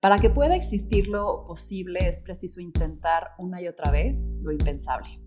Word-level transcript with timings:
Para 0.00 0.18
que 0.18 0.30
pueda 0.30 0.54
existir 0.54 1.08
lo 1.08 1.44
posible 1.44 2.08
es 2.08 2.20
preciso 2.20 2.60
intentar 2.60 3.32
una 3.36 3.60
y 3.60 3.66
otra 3.66 3.90
vez 3.90 4.32
lo 4.42 4.52
impensable. 4.52 5.20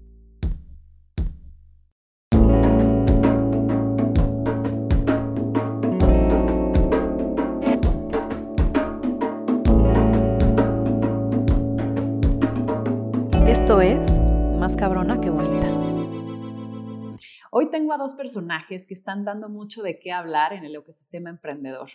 Esto 13.46 13.82
es 13.82 14.18
Más 14.58 14.78
cabrona 14.78 15.20
que 15.20 15.30
bonita. 15.30 15.68
Hoy 17.52 17.70
tengo 17.72 17.92
a 17.92 17.98
dos 17.98 18.14
personajes 18.14 18.88
que 18.88 18.94
están 18.94 19.26
dando 19.26 19.50
mucho 19.50 19.84
de 19.84 20.00
qué 20.00 20.14
hablar 20.14 20.54
en 20.54 20.64
el 20.64 20.74
ecosistema 20.76 21.30
emprendedor. 21.30 21.90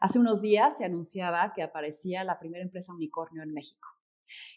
Hace 0.00 0.18
unos 0.18 0.40
días 0.40 0.78
se 0.78 0.84
anunciaba 0.84 1.52
que 1.54 1.62
aparecía 1.62 2.24
la 2.24 2.38
primera 2.38 2.64
empresa 2.64 2.92
unicornio 2.94 3.42
en 3.42 3.52
México. 3.52 3.88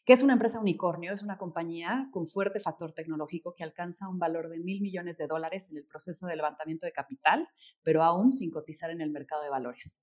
¿Qué 0.05 0.13
es 0.13 0.23
una 0.23 0.33
empresa 0.33 0.59
unicornio? 0.59 1.13
Es 1.13 1.23
una 1.23 1.37
compañía 1.37 2.09
con 2.11 2.25
fuerte 2.25 2.59
factor 2.59 2.93
tecnológico 2.93 3.53
que 3.53 3.63
alcanza 3.63 4.07
un 4.07 4.19
valor 4.19 4.49
de 4.49 4.59
mil 4.59 4.81
millones 4.81 5.17
de 5.17 5.27
dólares 5.27 5.69
en 5.71 5.77
el 5.77 5.85
proceso 5.85 6.25
de 6.27 6.35
levantamiento 6.35 6.85
de 6.85 6.93
capital, 6.93 7.47
pero 7.83 8.03
aún 8.03 8.31
sin 8.31 8.49
cotizar 8.49 8.91
en 8.91 9.01
el 9.01 9.11
mercado 9.11 9.43
de 9.43 9.49
valores. 9.49 10.01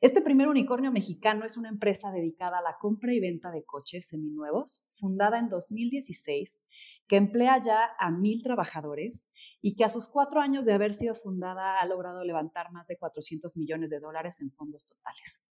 Este 0.00 0.20
primer 0.20 0.48
unicornio 0.48 0.90
mexicano 0.90 1.44
es 1.44 1.56
una 1.56 1.68
empresa 1.68 2.10
dedicada 2.10 2.58
a 2.58 2.62
la 2.62 2.76
compra 2.80 3.12
y 3.12 3.20
venta 3.20 3.50
de 3.50 3.64
coches 3.64 4.08
seminuevos, 4.08 4.84
fundada 4.94 5.38
en 5.38 5.48
2016, 5.48 6.64
que 7.06 7.16
emplea 7.16 7.60
ya 7.60 7.90
a 7.98 8.10
mil 8.10 8.42
trabajadores 8.42 9.30
y 9.62 9.76
que 9.76 9.84
a 9.84 9.88
sus 9.88 10.08
cuatro 10.08 10.40
años 10.40 10.66
de 10.66 10.72
haber 10.72 10.92
sido 10.92 11.14
fundada 11.14 11.80
ha 11.80 11.86
logrado 11.86 12.24
levantar 12.24 12.72
más 12.72 12.88
de 12.88 12.98
400 12.98 13.56
millones 13.56 13.90
de 13.90 14.00
dólares 14.00 14.40
en 14.40 14.50
fondos 14.50 14.84
totales. 14.84 15.46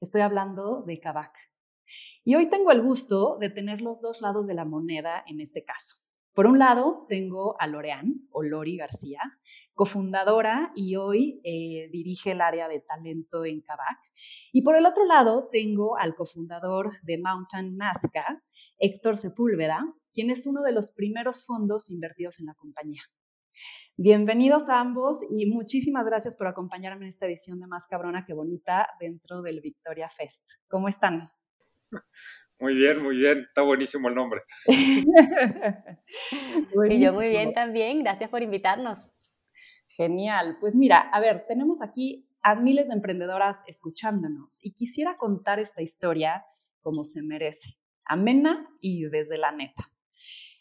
Estoy 0.00 0.20
hablando 0.20 0.82
de 0.82 1.00
Kavak. 1.00 1.34
Y 2.22 2.34
hoy 2.34 2.50
tengo 2.50 2.70
el 2.70 2.82
gusto 2.82 3.38
de 3.40 3.48
tener 3.48 3.80
los 3.80 4.00
dos 4.00 4.20
lados 4.20 4.46
de 4.46 4.54
la 4.54 4.64
moneda 4.64 5.24
en 5.26 5.40
este 5.40 5.64
caso. 5.64 5.96
Por 6.34 6.46
un 6.46 6.58
lado, 6.58 7.06
tengo 7.08 7.56
a 7.58 7.66
Lorean, 7.66 8.28
o 8.30 8.42
Lori 8.42 8.76
García, 8.76 9.20
cofundadora 9.72 10.70
y 10.74 10.96
hoy 10.96 11.40
eh, 11.44 11.88
dirige 11.90 12.32
el 12.32 12.42
área 12.42 12.68
de 12.68 12.80
talento 12.80 13.46
en 13.46 13.62
Kavak. 13.62 13.98
Y 14.52 14.60
por 14.60 14.76
el 14.76 14.84
otro 14.84 15.06
lado, 15.06 15.48
tengo 15.50 15.96
al 15.96 16.14
cofundador 16.14 16.92
de 17.04 17.16
Mountain 17.16 17.78
Nazca, 17.78 18.44
Héctor 18.76 19.16
Sepúlveda, 19.16 19.82
quien 20.12 20.28
es 20.28 20.46
uno 20.46 20.60
de 20.60 20.72
los 20.72 20.90
primeros 20.90 21.46
fondos 21.46 21.88
invertidos 21.90 22.38
en 22.38 22.46
la 22.46 22.54
compañía. 22.54 23.02
Bienvenidos 23.96 24.68
a 24.68 24.80
ambos 24.80 25.24
y 25.30 25.46
muchísimas 25.46 26.04
gracias 26.04 26.36
por 26.36 26.46
acompañarme 26.46 27.04
en 27.04 27.08
esta 27.08 27.26
edición 27.26 27.60
de 27.60 27.66
Más 27.66 27.86
Cabrona 27.86 28.24
que 28.26 28.34
Bonita 28.34 28.88
dentro 29.00 29.42
del 29.42 29.60
Victoria 29.60 30.08
Fest. 30.08 30.46
¿Cómo 30.68 30.88
están? 30.88 31.30
Muy 32.58 32.74
bien, 32.74 33.02
muy 33.02 33.16
bien. 33.16 33.40
Está 33.40 33.62
buenísimo 33.62 34.08
el 34.08 34.14
nombre. 34.14 34.42
y 34.66 35.04
yo 37.00 37.12
muy 37.12 37.28
bien 37.28 37.52
también. 37.52 38.02
Gracias 38.02 38.30
por 38.30 38.42
invitarnos. 38.42 39.10
Genial. 39.88 40.56
Pues 40.60 40.74
mira, 40.74 41.00
a 41.00 41.20
ver, 41.20 41.44
tenemos 41.46 41.82
aquí 41.82 42.26
a 42.42 42.54
miles 42.54 42.88
de 42.88 42.94
emprendedoras 42.94 43.64
escuchándonos 43.66 44.58
y 44.62 44.72
quisiera 44.72 45.16
contar 45.16 45.58
esta 45.58 45.82
historia 45.82 46.44
como 46.80 47.04
se 47.04 47.22
merece, 47.22 47.76
amena 48.04 48.68
y 48.80 49.06
desde 49.06 49.38
la 49.38 49.50
neta. 49.50 49.84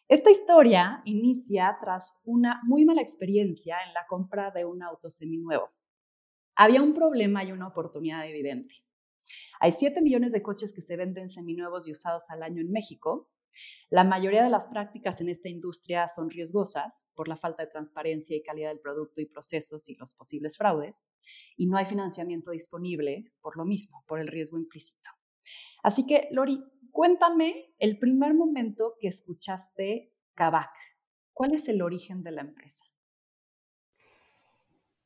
Esta 0.08 0.30
historia 0.30 1.02
inicia 1.06 1.78
tras 1.82 2.22
una 2.26 2.62
muy 2.64 2.86
mala 2.86 3.02
experiencia 3.02 3.78
en 3.88 3.94
la 3.96 4.06
compra 4.08 4.52
de 4.52 4.64
un 4.64 4.84
auto 4.84 5.10
seminuevo. 5.10 5.68
Había 6.56 6.84
un 6.84 6.94
problema 6.94 7.44
y 7.44 7.52
una 7.52 7.68
oportunidad 7.68 8.28
evidente. 8.28 8.72
Hay 9.60 9.72
7 9.72 10.02
millones 10.02 10.32
de 10.32 10.44
coches 10.44 10.74
que 10.74 10.84
se 10.84 10.96
venden 10.96 11.28
seminuevos 11.28 11.88
y 11.88 11.92
usados 11.92 12.30
al 12.30 12.44
año 12.44 12.62
en 12.62 12.72
México. 12.72 13.32
La 13.90 14.04
mayoría 14.04 14.44
de 14.44 14.52
las 14.52 14.68
prácticas 14.68 15.22
en 15.22 15.30
esta 15.30 15.50
industria 15.50 16.08
son 16.08 16.30
riesgosas 16.30 17.10
por 17.16 17.28
la 17.28 17.36
falta 17.36 17.64
de 17.64 17.72
transparencia 17.72 18.38
y 18.38 18.44
calidad 18.44 18.70
del 18.70 18.82
producto 18.82 19.22
y 19.22 19.26
procesos 19.26 19.90
y 19.90 19.96
los 19.96 20.14
posibles 20.14 20.56
fraudes, 20.56 21.08
y 21.58 21.66
no 21.66 21.78
hay 21.78 21.86
financiamiento 21.88 22.52
disponible 22.52 23.34
por 23.42 23.58
lo 23.58 23.66
mismo, 23.66 24.04
por 24.08 24.20
el 24.20 24.28
riesgo 24.28 24.60
implícito. 24.60 25.10
Así 25.82 26.06
que, 26.06 26.28
Lori, 26.32 26.64
cuéntame 26.96 27.76
el 27.78 28.00
primer 28.00 28.34
momento 28.34 28.96
que 29.02 29.10
escuchaste 29.10 30.14
Kavak. 30.34 30.72
¿Cuál 31.34 31.54
es 31.54 31.68
el 31.68 31.82
origen 31.82 32.24
de 32.24 32.32
la 32.32 32.40
empresa? 32.40 32.86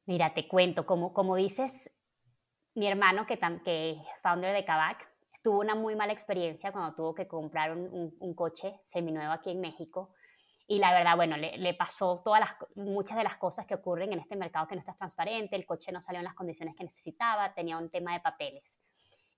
Mira, 0.06 0.36
te 0.36 0.48
cuento, 0.48 0.86
como, 0.86 1.14
como 1.14 1.36
dices, 1.36 1.90
mi 2.76 2.88
hermano, 2.88 3.26
que, 3.26 3.40
que 3.66 3.98
founder 4.22 4.54
de 4.54 4.66
Kavak, 4.66 5.10
tuvo 5.42 5.62
una 5.62 5.74
muy 5.74 5.96
mala 5.96 6.14
experiencia 6.14 6.72
cuando 6.72 6.94
tuvo 6.94 7.16
que 7.16 7.28
comprar 7.28 7.76
un, 7.76 8.36
coche 8.36 8.80
seminuevo 8.84 9.32
aquí 9.32 9.50
en 9.50 9.60
México. 9.60 10.14
Y 10.68 10.78
la 10.78 10.94
verdad, 10.94 11.16
bueno, 11.16 11.38
le, 11.38 11.58
le, 11.58 11.74
pasó 11.74 12.22
todas 12.24 12.40
las, 12.40 12.52
muchas 12.76 13.18
de 13.18 13.24
las 13.24 13.38
cosas 13.38 13.66
que 13.66 13.74
ocurren 13.74 14.14
en 14.14 14.20
este 14.20 14.36
mercado 14.36 14.68
que 14.68 14.76
no 14.76 14.80
está 14.80 14.94
transparente, 14.94 15.56
el 15.56 15.66
coche 15.66 15.92
no 15.92 16.02
salió 16.02 16.20
en 16.20 16.26
las 16.26 16.36
condiciones 16.36 16.76
que 16.76 16.84
necesitaba, 16.84 17.52
tenía 17.56 17.80
un 17.80 17.90
tema 17.90 18.14
de 18.14 18.20
papeles. 18.20 18.80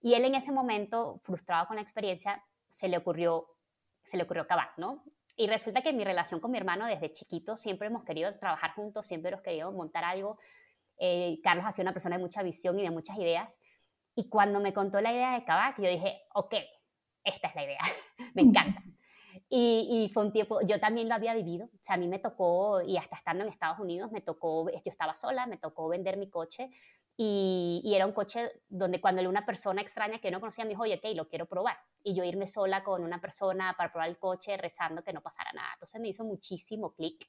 Y 0.02 0.16
él 0.16 0.26
en 0.26 0.36
ese 0.36 0.52
momento, 0.52 1.22
frustrado 1.24 1.68
con 1.68 1.76
la 1.76 1.82
experiencia, 1.82 2.44
se 2.70 2.90
le 2.90 2.98
ocurrió, 2.98 3.48
se 4.04 4.18
le 4.18 4.24
ocurrió 4.24 4.48
Kavak, 4.48 4.78
¿no? 4.78 5.04
Y 5.38 5.48
resulta 5.48 5.82
que 5.82 5.94
mi 5.94 6.04
relación 6.04 6.40
con 6.40 6.52
mi 6.52 6.58
hermano 6.58 6.86
desde 6.86 7.12
chiquito 7.12 7.56
siempre 7.56 7.88
hemos 7.88 8.04
querido 8.04 8.32
trabajar 8.34 8.74
juntos, 8.74 9.08
siempre 9.08 9.32
hemos 9.32 9.42
querido 9.42 9.72
montar 9.72 10.04
algo 10.04 10.38
eh, 11.04 11.40
Carlos 11.44 11.66
ha 11.66 11.72
sido 11.72 11.86
una 11.86 11.94
persona 11.94 12.18
de 12.18 12.22
mucha 12.22 12.44
visión 12.44 12.80
y 12.80 12.84
de 12.84 12.92
muchas 12.92 13.18
ideas. 13.18 13.60
Y 14.14 14.30
cuando 14.30 14.60
me 14.60 14.72
contó 14.72 15.02
la 15.02 15.12
idea 15.12 15.34
de 15.34 15.44
Kavak, 15.44 15.82
yo 15.82 15.90
dije, 15.90 16.22
ok, 16.36 16.54
esta 17.24 17.48
es 17.48 17.56
la 17.56 17.64
idea, 17.64 17.80
me 18.36 18.44
encanta. 18.44 18.84
Y, 19.50 20.10
fue 20.14 20.26
un 20.26 20.32
tiempo, 20.32 20.60
yo 20.62 20.80
también 20.80 21.10
lo 21.10 21.16
había 21.16 21.34
vivido, 21.34 21.66
o 21.66 21.80
sea, 21.82 21.96
a 21.96 21.98
mí 21.98 22.08
me 22.08 22.20
tocó, 22.20 22.82
y 22.82 22.98
hasta 22.98 23.16
estando 23.16 23.44
en 23.44 23.50
Estados 23.50 23.80
Unidos, 23.80 24.12
me 24.12 24.22
tocó, 24.22 24.70
yo 24.70 24.78
estaba 24.86 25.16
sola, 25.16 25.48
me 25.48 25.58
tocó 25.58 25.88
vender 25.88 26.18
mi 26.18 26.30
coche, 26.30 26.70
y, 27.24 27.82
y, 27.84 27.94
era 27.94 28.08
un 28.08 28.14
coche 28.14 28.64
donde 28.68 29.00
cuando 29.00 29.28
una 29.30 29.46
persona 29.46 29.82
extraña 29.82 30.18
que 30.20 30.32
no 30.32 30.40
conocía 30.40 30.64
me 30.66 30.72
dijo, 30.72 30.82
oye, 30.84 30.96
ok, 30.96 31.16
lo 31.16 31.28
quiero 31.28 31.46
probar. 31.46 31.78
Y 32.04 32.16
yo 32.16 32.24
irme 32.24 32.48
sola 32.48 32.84
con 32.84 33.04
una 33.04 33.22
persona 33.22 33.76
para 33.78 33.92
probar 33.92 34.10
el 34.10 34.18
coche 34.18 34.58
rezando 34.58 35.04
que 35.04 35.14
no 35.14 35.22
pasara 35.22 35.52
nada. 35.54 35.70
Entonces 35.74 36.02
me 36.02 36.08
hizo 36.08 36.24
muchísimo 36.24 36.96
clic 36.96 37.28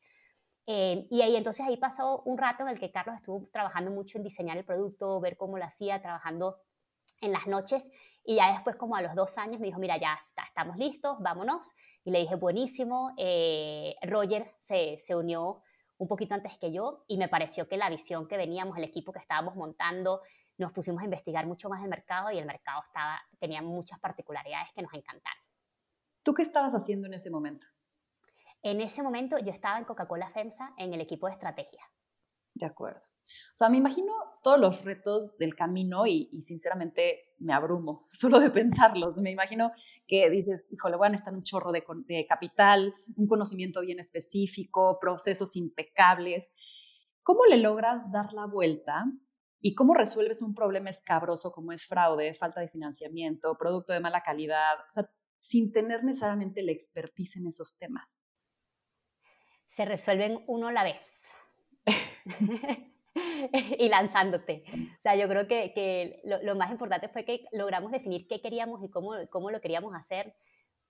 eh, 0.67 1.07
y 1.11 1.23
ahí 1.23 1.37
entonces 1.37 1.67
ahí 1.67 1.77
pasó 1.77 2.23
un 2.25 2.39
rato 2.39 2.63
en 2.63 2.69
el 2.71 2.79
que 2.79 2.91
Carlos 2.91 3.17
estuvo 3.17 3.49
trabajando 3.53 3.91
mucho 3.91 4.19
en 4.19 4.25
diseñar 4.25 4.57
el 4.57 4.65
producto, 4.65 5.21
ver 5.21 5.37
cómo 5.37 5.59
lo 5.59 5.65
hacía, 5.65 6.01
trabajando 6.01 6.61
en 7.21 7.33
las 7.33 7.47
noches 7.47 7.91
y 8.25 8.37
ya 8.37 8.53
después 8.53 8.77
como 8.77 8.97
a 8.97 9.03
los 9.03 9.15
dos 9.15 9.37
años 9.39 9.61
me 9.61 9.67
dijo, 9.67 9.81
mira, 9.81 9.97
ya 9.99 10.19
estamos 10.47 10.77
listos, 10.77 11.17
vámonos. 11.21 11.73
Y 12.05 12.11
le 12.11 12.21
dije, 12.21 12.37
buenísimo. 12.37 13.13
Eh, 13.17 13.97
Roger 14.03 14.55
se, 14.59 14.97
se 14.99 15.17
unió 15.17 15.63
un 16.03 16.09
poquito 16.09 16.35
antes 16.35 16.59
que 16.59 16.73
yo 16.73 17.05
y 17.07 17.17
me 17.17 17.29
pareció 17.29 17.69
que 17.69 17.77
la 17.77 17.89
visión 17.89 18.27
que 18.27 18.37
veníamos, 18.37 18.77
el 18.77 18.83
equipo 18.83 19.13
que 19.13 19.21
estábamos 19.21 19.55
montando, 19.55 20.21
nos 20.59 20.73
pusimos 20.73 21.01
a 21.01 21.05
investigar 21.05 21.47
mucho 21.47 21.69
más 21.69 21.81
el 21.81 21.89
mercado 21.89 22.33
y 22.33 22.39
el 22.39 22.45
mercado 22.45 22.83
estaba, 22.85 23.23
tenía 23.39 23.63
muchas 23.63 24.01
particularidades 24.01 24.73
que 24.75 24.83
nos 24.83 24.93
encantaron. 24.95 25.45
¿Tú 26.25 26.35
qué 26.35 26.43
estabas 26.43 26.75
haciendo 26.75 27.07
en 27.07 27.15
ese 27.15 27.31
momento? 27.31 27.67
En 28.63 28.81
ese 28.81 29.01
momento 29.05 29.39
yo 29.39 29.53
estaba 29.53 29.79
en 29.79 29.85
Coca-Cola 29.85 30.29
FEMSA 30.31 30.75
en 30.77 30.93
el 30.93 31.01
equipo 31.01 31.29
de 31.29 31.35
estrategia. 31.35 31.89
De 32.53 32.67
acuerdo. 32.67 33.01
O 33.01 33.57
sea, 33.57 33.69
me 33.69 33.77
imagino 33.77 34.13
todos 34.43 34.59
los 34.59 34.85
retos 34.85 35.37
del 35.39 35.55
camino 35.55 36.07
y, 36.07 36.29
sinceramente 36.43 37.35
me 37.39 37.53
abrumo 37.53 38.01
solo 38.13 38.41
de 38.41 38.51
pensarlos. 38.51 39.17
Me 39.19 39.31
imagino 39.31 39.73
que 40.07 40.29
dices, 40.31 40.67
híjole, 40.71 40.97
van 40.97 41.13
a 41.13 41.17
estar 41.17 41.35
un 41.35 41.43
chorro 41.43 41.73
de, 41.73 41.85
de 42.07 42.27
capital, 42.27 42.95
un 43.17 43.27
conocimiento 43.27 43.81
bien 43.81 44.01
específico, 44.01 44.99
procesos 45.01 45.57
impecables. 45.57 46.53
¿Cómo 47.23 47.47
le 47.47 47.59
logras 47.59 48.11
dar 48.13 48.33
la 48.33 48.47
vuelta 48.47 49.05
y 49.61 49.75
cómo 49.75 49.95
resuelves 49.95 50.43
un 50.43 50.55
problema 50.55 50.91
escabroso 50.91 51.53
como 51.53 51.73
es 51.73 51.87
fraude, 51.87 52.35
falta 52.35 52.61
de 52.61 52.69
financiamiento, 52.69 53.57
producto 53.57 53.93
de 53.93 54.01
mala 54.01 54.23
calidad, 54.23 54.81
o 54.81 54.91
sea, 54.91 55.09
sin 55.39 55.73
tener 55.73 56.03
necesariamente 56.03 56.63
la 56.63 56.73
expertise 56.73 57.37
en 57.37 57.47
esos 57.47 57.77
temas? 57.79 58.21
se 59.73 59.87
resuelven 59.87 60.45
uno 60.49 60.69
a 60.69 60.73
la 60.73 60.85
vez. 60.85 61.33
y 63.79 63.89
lanzándote. 63.89 64.65
O 64.97 65.01
sea, 65.01 65.17
yo 65.17 65.29
creo 65.29 65.47
que, 65.47 66.21
lo, 66.25 66.55
más 66.55 66.71
importante 66.71 67.09
fue 67.09 67.25
que 67.25 67.47
logramos 67.53 67.93
definir 67.93 68.27
qué 68.27 68.41
queríamos 68.41 68.83
y 68.83 68.91
cómo, 68.91 69.15
cómo 69.31 69.51
lo 69.51 69.61
queríamos 69.61 69.95
hacer. 69.95 70.35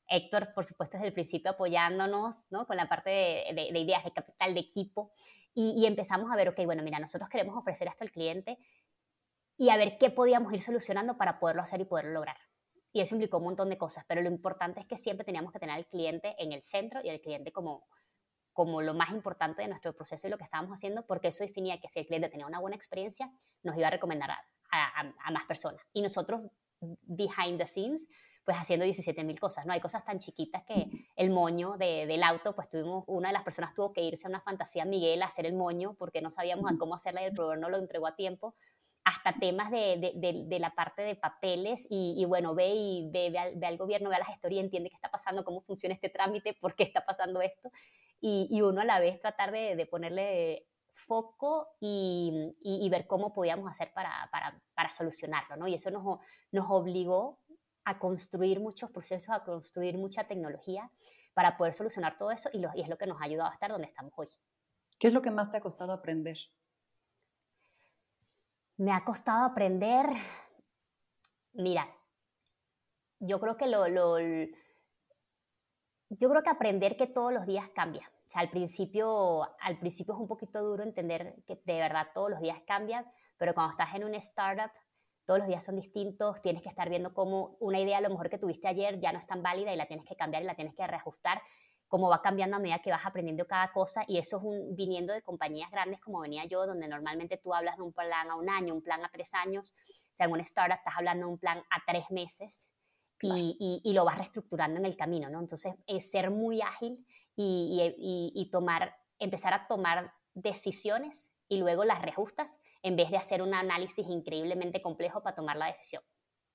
Héctor, 0.09 0.53
por 0.55 0.65
supuesto, 0.65 0.97
desde 0.97 1.09
el 1.09 1.15
principio 1.15 1.53
apoyándonos 1.53 2.47
¿no? 2.51 2.67
con 2.67 2.77
la 2.77 2.89
parte 2.89 3.11
de, 3.11 3.79
ideas, 3.79 4.05
de 4.05 4.13
capital, 4.13 4.55
de 4.55 4.61
equipo. 4.61 5.13
Y, 5.55 5.83
y, 5.83 5.87
empezamos 5.87 6.31
a 6.31 6.37
ver, 6.37 6.49
ok, 6.49 6.65
bueno, 6.65 6.83
mira, 6.83 6.99
nosotros 6.99 7.29
queremos 7.29 7.57
ofrecer 7.57 7.89
esto 7.89 8.05
al 8.05 8.11
cliente 8.11 8.59
y 9.57 9.71
a 9.71 9.77
ver 9.77 9.99
qué 9.99 10.11
podíamos 10.11 10.53
ir 10.53 10.63
solucionando 10.63 11.17
para 11.17 11.39
poderlo 11.39 11.63
hacer 11.63 11.81
y 11.81 11.85
poderlo 11.85 12.13
lograr. 12.13 12.37
Y 12.93 13.01
eso 13.01 13.15
implicó 13.15 13.39
un 13.39 13.45
montón 13.45 13.71
de 13.71 13.79
cosas, 13.79 14.05
pero 14.07 14.21
lo 14.21 14.29
importante 14.29 14.81
es 14.81 14.87
que 14.87 14.99
siempre 14.99 15.25
teníamos 15.25 15.53
que 15.53 15.59
tener 15.59 15.75
al 15.75 15.87
cliente 15.87 16.35
en 16.39 16.53
el 16.53 16.63
centro 16.63 17.01
y 17.03 17.09
al 17.09 17.21
cliente 17.21 17.53
como, 17.53 17.87
como 18.53 18.83
lo 18.83 18.95
más 18.95 19.11
importante 19.11 19.63
de 19.63 19.69
nuestro 19.69 19.95
proceso 19.95 20.27
y 20.27 20.31
lo 20.31 20.39
que 20.39 20.45
estábamos 20.45 20.73
haciendo, 20.73 21.07
porque 21.07 21.29
eso 21.29 21.45
definía 21.45 21.81
que 21.81 21.89
si 21.89 22.01
el 22.01 22.07
cliente 22.07 22.29
tenía 22.29 22.47
una 22.47 22.61
buena 22.61 22.77
experiencia, 22.77 23.33
nos 23.63 23.77
iba 23.77 23.89
a 23.89 23.91
recomendar 23.91 24.31
a, 24.31 25.31
más 25.31 25.45
personas. 25.47 25.83
Y 25.93 26.03
nosotros 26.03 26.43
behind 26.81 27.59
the 27.59 27.67
scenes, 27.67 28.09
pues 28.45 28.57
haciendo 28.57 28.85
17 28.85 29.23
mil 29.25 29.39
cosas, 29.39 29.67
¿no? 29.67 29.73
Hay 29.73 29.81
cosas 29.81 30.05
tan 30.05 30.19
chiquitas 30.19 30.65
que 30.65 30.91
el 31.17 31.31
moño 31.31 31.77
de, 31.79 32.07
del 32.07 32.23
auto, 32.25 32.55
pues 32.55 32.69
tuvimos, 32.69 33.05
una 33.07 33.29
de 33.29 33.35
las 33.35 33.45
personas 33.45 33.73
tuvo 33.75 33.93
que 33.93 34.03
irse 34.03 34.27
a 34.27 34.31
una 34.31 34.41
fantasía 34.41 34.85
Miguel 34.85 35.23
a 35.23 35.27
hacer 35.27 35.47
el 35.47 35.55
moño 35.55 35.95
porque 35.95 36.21
no 36.21 36.31
sabíamos 36.31 36.71
cómo 36.79 36.95
hacerla 36.95 37.23
y 37.23 37.27
el 37.27 37.33
proveedor 37.33 37.59
no 37.59 37.69
lo 37.69 37.79
entregó 37.79 38.07
a 38.07 38.17
tiempo, 38.17 38.55
hasta 39.05 39.33
temas 39.33 39.71
de, 39.71 40.13
de, 40.15 40.45
de 40.47 40.59
la 40.59 40.75
parte 40.75 41.03
de 41.03 41.17
papeles 41.17 41.87
y, 41.91 42.25
bueno, 42.27 42.55
ve 42.55 42.69
y 42.69 43.11
ve, 43.11 43.31
ve, 43.31 43.67
al, 43.67 43.77
gobierno, 43.77 44.11
ve 44.11 44.17
a 44.17 44.21
la 44.21 44.25
gestoría, 44.25 44.61
entiende 44.61 44.91
qué 44.91 44.97
está 44.97 45.11
pasando, 45.11 45.45
cómo 45.45 45.61
funciona 45.63 45.95
este 45.95 46.09
trámite, 46.09 46.55
por 46.55 46.75
qué 46.75 46.85
está 46.85 47.05
pasando 47.05 47.43
esto, 47.43 47.71
y, 48.21 48.47
y 48.51 48.63
uno 48.63 48.81
a 48.81 48.85
la 48.85 49.01
vez 49.01 49.21
tratar 49.21 49.51
de, 49.51 49.87
ponerle 49.91 50.69
foco 50.95 51.69
y, 51.81 52.55
y, 52.63 52.89
ver 52.91 53.07
cómo 53.07 53.33
podíamos 53.33 53.69
hacer 53.69 53.93
para, 53.93 54.29
para, 54.31 54.61
para 54.75 54.93
solucionarlo, 54.93 55.57
¿no? 55.57 55.67
Y 55.67 55.75
eso 55.75 55.91
nos, 55.91 56.21
nos 56.53 56.71
obligó 56.71 57.41
a 57.85 57.99
construir 57.99 58.61
muchos 58.61 58.91
procesos, 58.91 59.31
a 59.31 59.43
construir 59.43 59.99
mucha 59.99 60.25
tecnología 60.25 60.91
para 61.35 61.57
poder 61.57 61.73
solucionar 61.73 62.17
todo 62.19 62.31
eso 62.31 62.49
y, 62.53 62.65
es 62.81 62.89
lo 62.89 62.99
que 62.99 63.07
nos 63.07 63.21
ha 63.21 63.25
ayudado 63.25 63.51
a 63.51 63.53
estar 63.53 63.71
donde 63.71 63.87
estamos 63.87 64.13
hoy. 64.17 64.29
¿Qué 64.99 65.09
es 65.09 65.15
lo 65.15 65.23
que 65.23 65.31
más 65.31 65.51
te 65.51 65.57
ha 65.57 65.61
costado 65.61 65.93
aprender? 65.93 66.39
Me 68.77 68.93
ha 68.93 69.05
costado 69.05 69.45
aprender, 69.45 70.07
mira, 71.53 71.89
yo 73.21 73.39
creo 73.41 73.57
que 73.57 73.67
lo, 73.67 73.87
yo 76.09 76.31
creo 76.31 76.43
que 76.43 76.51
aprender 76.51 76.97
que 76.97 77.07
todos 77.07 77.33
los 77.33 77.47
días 77.47 77.69
cambia. 77.75 78.11
O 78.27 78.31
sea, 78.33 78.43
al 78.43 78.51
principio, 78.51 79.43
al 79.61 79.79
principio 79.79 80.15
es 80.15 80.21
un 80.21 80.27
poquito 80.27 80.63
duro 80.63 80.83
entender 80.83 81.43
que 81.47 81.61
de 81.65 81.79
verdad 81.79 82.09
todos 82.15 82.31
los 82.31 82.41
días 82.41 82.59
cambian, 82.67 83.05
pero 83.37 83.55
cuando 83.55 83.71
estás 83.73 83.95
en 83.95 84.05
un 84.05 84.15
startup 84.15 84.71
todos 85.25 85.39
los 85.39 85.49
días 85.49 85.65
son 85.65 85.77
distintos, 85.77 86.43
tienes 86.43 86.63
que 86.63 86.69
estar 86.69 86.89
viendo 86.89 87.15
cómo 87.15 87.57
una 87.61 87.79
idea 87.79 87.99
a 87.99 88.01
lo 88.01 88.11
mejor 88.11 88.29
que 88.29 88.39
tuviste 88.39 88.67
ayer 88.69 88.99
ya 88.99 89.13
no 89.13 89.19
es 89.19 89.27
tan 89.27 89.43
válida 89.43 89.73
y 89.73 89.77
la 89.77 89.87
tienes 89.87 90.07
que 90.07 90.17
cambiar 90.17 90.43
y 90.43 90.47
la 90.47 90.57
tienes 90.57 90.75
que 90.75 90.87
reajustar, 90.87 91.41
cómo 91.93 92.09
va 92.09 92.23
cambiando 92.23 92.57
a 92.57 92.59
medida 92.59 92.79
que 92.79 92.91
vas 92.91 93.05
aprendiendo 93.05 93.47
cada 93.47 93.71
cosa 93.71 94.03
y 94.09 94.17
eso 94.17 94.39
es 94.39 94.43
un, 94.43 94.75
viniendo 94.75 95.13
de 95.13 95.21
compañías 95.21 95.71
grandes 95.71 96.01
como 96.01 96.21
venía 96.21 96.47
yo, 96.47 96.67
donde 96.67 96.89
normalmente 96.89 97.37
tú 97.37 97.53
hablas 97.53 97.77
de 97.77 97.83
un 97.83 97.93
plan 97.93 98.31
a 98.31 98.35
un 98.35 98.49
año, 98.49 98.73
un 98.73 98.81
plan 98.81 99.05
a 99.05 99.11
tres 99.11 99.35
años, 99.35 99.75
o 99.77 100.17
sea, 100.17 100.25
en 100.25 100.33
una 100.33 100.43
startup 100.43 100.79
estás 100.79 100.95
hablando 100.97 101.27
de 101.27 101.33
un 101.33 101.39
plan 101.39 101.59
a 101.59 101.83
tres 101.87 102.11
meses 102.11 102.71
y, 103.21 103.83
y, 103.85 103.93
lo 103.93 104.07
vas 104.07 104.17
reestructurando 104.17 104.81
en 104.81 104.87
el 104.87 104.97
camino, 104.97 105.29
¿no? 105.29 105.39
Entonces, 105.39 105.75
es 105.87 106.11
ser 106.11 106.31
muy 106.31 106.63
ágil 106.63 107.07
y, 107.37 108.33
y 108.35 108.51
tomar, 108.51 108.97
empezar 109.19 109.53
a 109.53 109.67
tomar 109.67 110.15
decisiones 110.33 111.37
y 111.47 111.59
luego 111.59 111.85
las 111.85 112.01
reajustas 112.01 112.59
en 112.81 112.97
vez 112.97 113.11
de 113.11 113.19
hacer 113.19 113.43
un 113.43 113.53
análisis 113.53 114.07
increíblemente 114.09 114.81
complejo 114.81 115.23
para 115.23 115.37
tomar 115.37 115.59
la 115.59 115.67
decisión. 115.67 116.03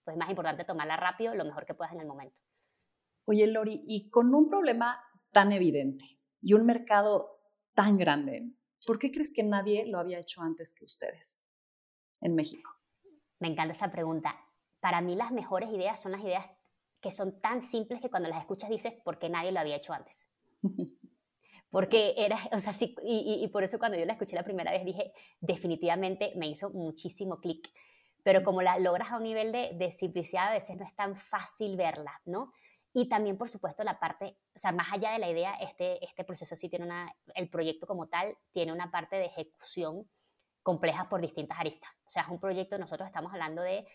Pues 0.04 0.16
es 0.16 0.20
más 0.20 0.32
importante 0.32 0.66
tomarla 0.66 0.98
rápido, 0.98 1.36
lo 1.36 1.46
mejor 1.46 1.68
que 1.68 1.76
puedas 1.76 1.94
en 1.94 2.02
el 2.02 2.08
momento. 2.08 2.42
Oye, 3.26 3.46
Lori, 3.46 3.84
y 3.86 4.10
con 4.10 4.34
un 4.34 4.50
problema 4.50 5.04
tan 5.32 5.52
evidente 5.52 6.06
y 6.42 6.54
un 6.54 6.66
mercado 6.66 7.40
tan 7.74 7.98
grande, 7.98 8.52
¿por 8.86 9.00
qué 9.00 9.12
crees 9.12 9.32
que 9.32 9.44
nadie 9.44 9.86
lo 9.86 10.00
había 10.00 10.20
hecho 10.20 10.42
antes 10.42 10.74
que 10.74 10.86
ustedes 10.86 11.42
en 12.22 12.36
México? 12.36 12.72
Me 13.40 13.48
encanta 13.48 13.74
esa 13.74 13.92
pregunta. 13.92 14.36
Para 14.80 15.02
mí 15.02 15.16
las 15.16 15.32
mejores 15.32 15.70
ideas 15.70 16.02
son 16.02 16.12
las 16.12 16.22
ideas 16.22 16.46
que 17.02 17.12
son 17.12 17.40
tan 17.40 17.62
simples 17.62 18.02
que 18.02 18.10
cuando 18.10 18.30
las 18.30 18.40
escuchas 18.40 18.70
dices, 18.70 18.94
¿por 19.04 19.20
qué 19.20 19.30
nadie 19.30 19.52
lo 19.52 19.60
había 19.60 19.76
hecho 19.76 19.94
antes? 19.94 20.30
porque 21.70 22.16
era, 22.18 22.38
o 22.52 22.60
sea, 22.60 22.74
sí, 22.74 22.96
y, 23.04 23.40
y, 23.44 23.48
por 23.50 23.64
eso 23.64 23.78
cuando 23.78 23.98
yo 23.98 24.06
la 24.06 24.14
escuché 24.14 24.36
la 24.36 24.44
primera 24.44 24.72
vez 24.72 24.84
dije, 24.86 25.12
definitivamente 25.40 26.34
me 26.36 26.48
hizo 26.48 26.70
muchísimo 26.70 27.40
clic, 27.40 27.70
pero 28.24 28.44
como 28.44 28.62
la 28.62 28.80
logras 28.80 29.12
a 29.12 29.18
un 29.18 29.24
nivel 29.24 29.52
de, 29.52 29.72
de, 29.76 29.92
simplicidad, 29.92 30.48
a 30.48 30.54
veces 30.54 30.78
no 30.78 30.86
es 30.86 30.96
tan 30.96 31.16
fácil 31.16 31.78
verla, 31.78 32.22
¿no? 32.26 32.52
Y 33.00 33.08
también, 33.08 33.38
por 33.38 33.48
supuesto, 33.48 33.84
la 33.84 34.00
parte, 34.00 34.40
o 34.56 34.58
sea, 34.58 34.72
más 34.72 34.92
allá 34.92 35.12
de 35.12 35.20
la 35.20 35.30
idea, 35.30 35.54
este, 35.62 36.04
este 36.04 36.24
proceso 36.24 36.56
sí 36.56 36.68
tiene 36.68 36.84
una, 36.84 37.16
el 37.36 37.48
proyecto 37.48 37.86
como 37.86 38.08
tal, 38.08 38.36
tiene 38.50 38.74
una 38.74 38.90
parte 38.90 39.18
de 39.18 39.26
ejecución 39.26 40.10
compleja 40.64 41.08
por 41.08 41.22
distintas 41.22 41.60
aristas. 41.60 41.92
O 42.08 42.10
sea, 42.10 42.24
es 42.24 42.30
un 42.30 42.40
proyecto, 42.40 42.80
nosotros 42.80 43.06
estamos 43.06 43.32
hablando 43.32 43.62
de 43.62 43.86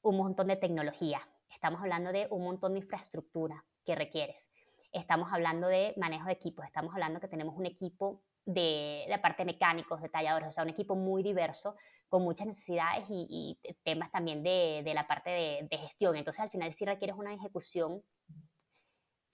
un 0.00 0.16
montón 0.16 0.46
de 0.46 0.56
tecnología, 0.56 1.20
estamos 1.50 1.82
hablando 1.82 2.12
de 2.12 2.26
un 2.30 2.44
montón 2.44 2.72
de 2.72 2.78
infraestructura 2.78 3.66
que 3.84 3.94
requieres 3.94 4.50
estamos 4.94 5.32
hablando 5.32 5.66
de 5.66 5.92
manejo 5.96 6.26
de 6.26 6.32
equipos, 6.32 6.64
estamos 6.64 6.94
hablando 6.94 7.20
que 7.20 7.28
tenemos 7.28 7.56
un 7.56 7.66
equipo 7.66 8.22
de 8.46 9.04
la 9.08 9.20
parte 9.20 9.42
de 9.42 9.52
mecánicos, 9.52 10.00
detalladores, 10.00 10.48
o 10.48 10.50
sea, 10.50 10.62
un 10.62 10.70
equipo 10.70 10.94
muy 10.94 11.22
diverso, 11.22 11.76
con 12.08 12.22
muchas 12.22 12.46
necesidades 12.46 13.04
y, 13.08 13.58
temas 13.82 14.12
también 14.12 14.42
de, 14.42 14.82
de 14.84 14.94
la 14.94 15.06
parte 15.06 15.30
de, 15.30 15.68
de, 15.68 15.78
gestión. 15.78 16.14
Entonces, 16.14 16.40
al 16.40 16.50
final 16.50 16.72
sí 16.72 16.84
requieres 16.84 17.16
una 17.16 17.34
ejecución 17.34 18.02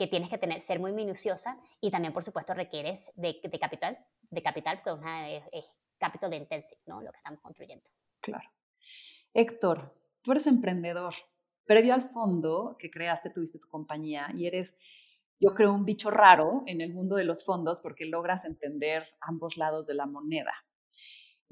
que 0.01 0.07
tienes 0.07 0.31
que 0.31 0.39
tener, 0.39 0.63
ser 0.63 0.81
muy 0.81 0.93
minuciosa 0.93 1.61
y 1.79 1.91
también, 1.91 2.15
por 2.15 2.25
supuesto, 2.25 2.55
requieres 2.55 3.13
de, 3.17 3.39
capital, 3.61 3.99
de 4.31 4.43
capital, 4.43 4.81
porque 4.83 4.99
una, 4.99 5.29
es, 5.29 5.45
es 5.53 5.67
capital 5.99 6.33
intensive, 6.33 6.81
¿no? 6.87 7.03
Lo 7.03 7.13
que 7.13 7.19
estamos 7.19 7.39
construyendo. 7.43 7.85
Claro. 8.23 8.49
Héctor, 9.35 9.95
tú 10.23 10.33
eres 10.33 10.47
emprendedor. 10.47 11.13
Previo 11.67 11.93
al 11.93 12.01
fondo 12.01 12.77
que 12.79 12.91
creaste, 12.91 13.29
tuviste 13.29 13.59
tu 13.59 13.69
compañía 13.69 14.33
y 14.35 14.47
eres 14.47 14.79
yo 15.39 15.55
creo, 15.55 15.75
un 15.75 15.85
bicho 15.85 16.11
raro 16.11 16.63
en 16.67 16.81
el 16.81 16.95
mundo 16.95 17.17
de 17.17 17.25
los 17.25 17.45
fondos 17.45 17.81
porque 17.81 18.07
logras 18.07 18.47
entender 18.47 19.07
ambos 19.21 19.59
lados 19.59 19.87
de 19.87 19.95
la 19.95 20.07
moneda. 20.07 20.53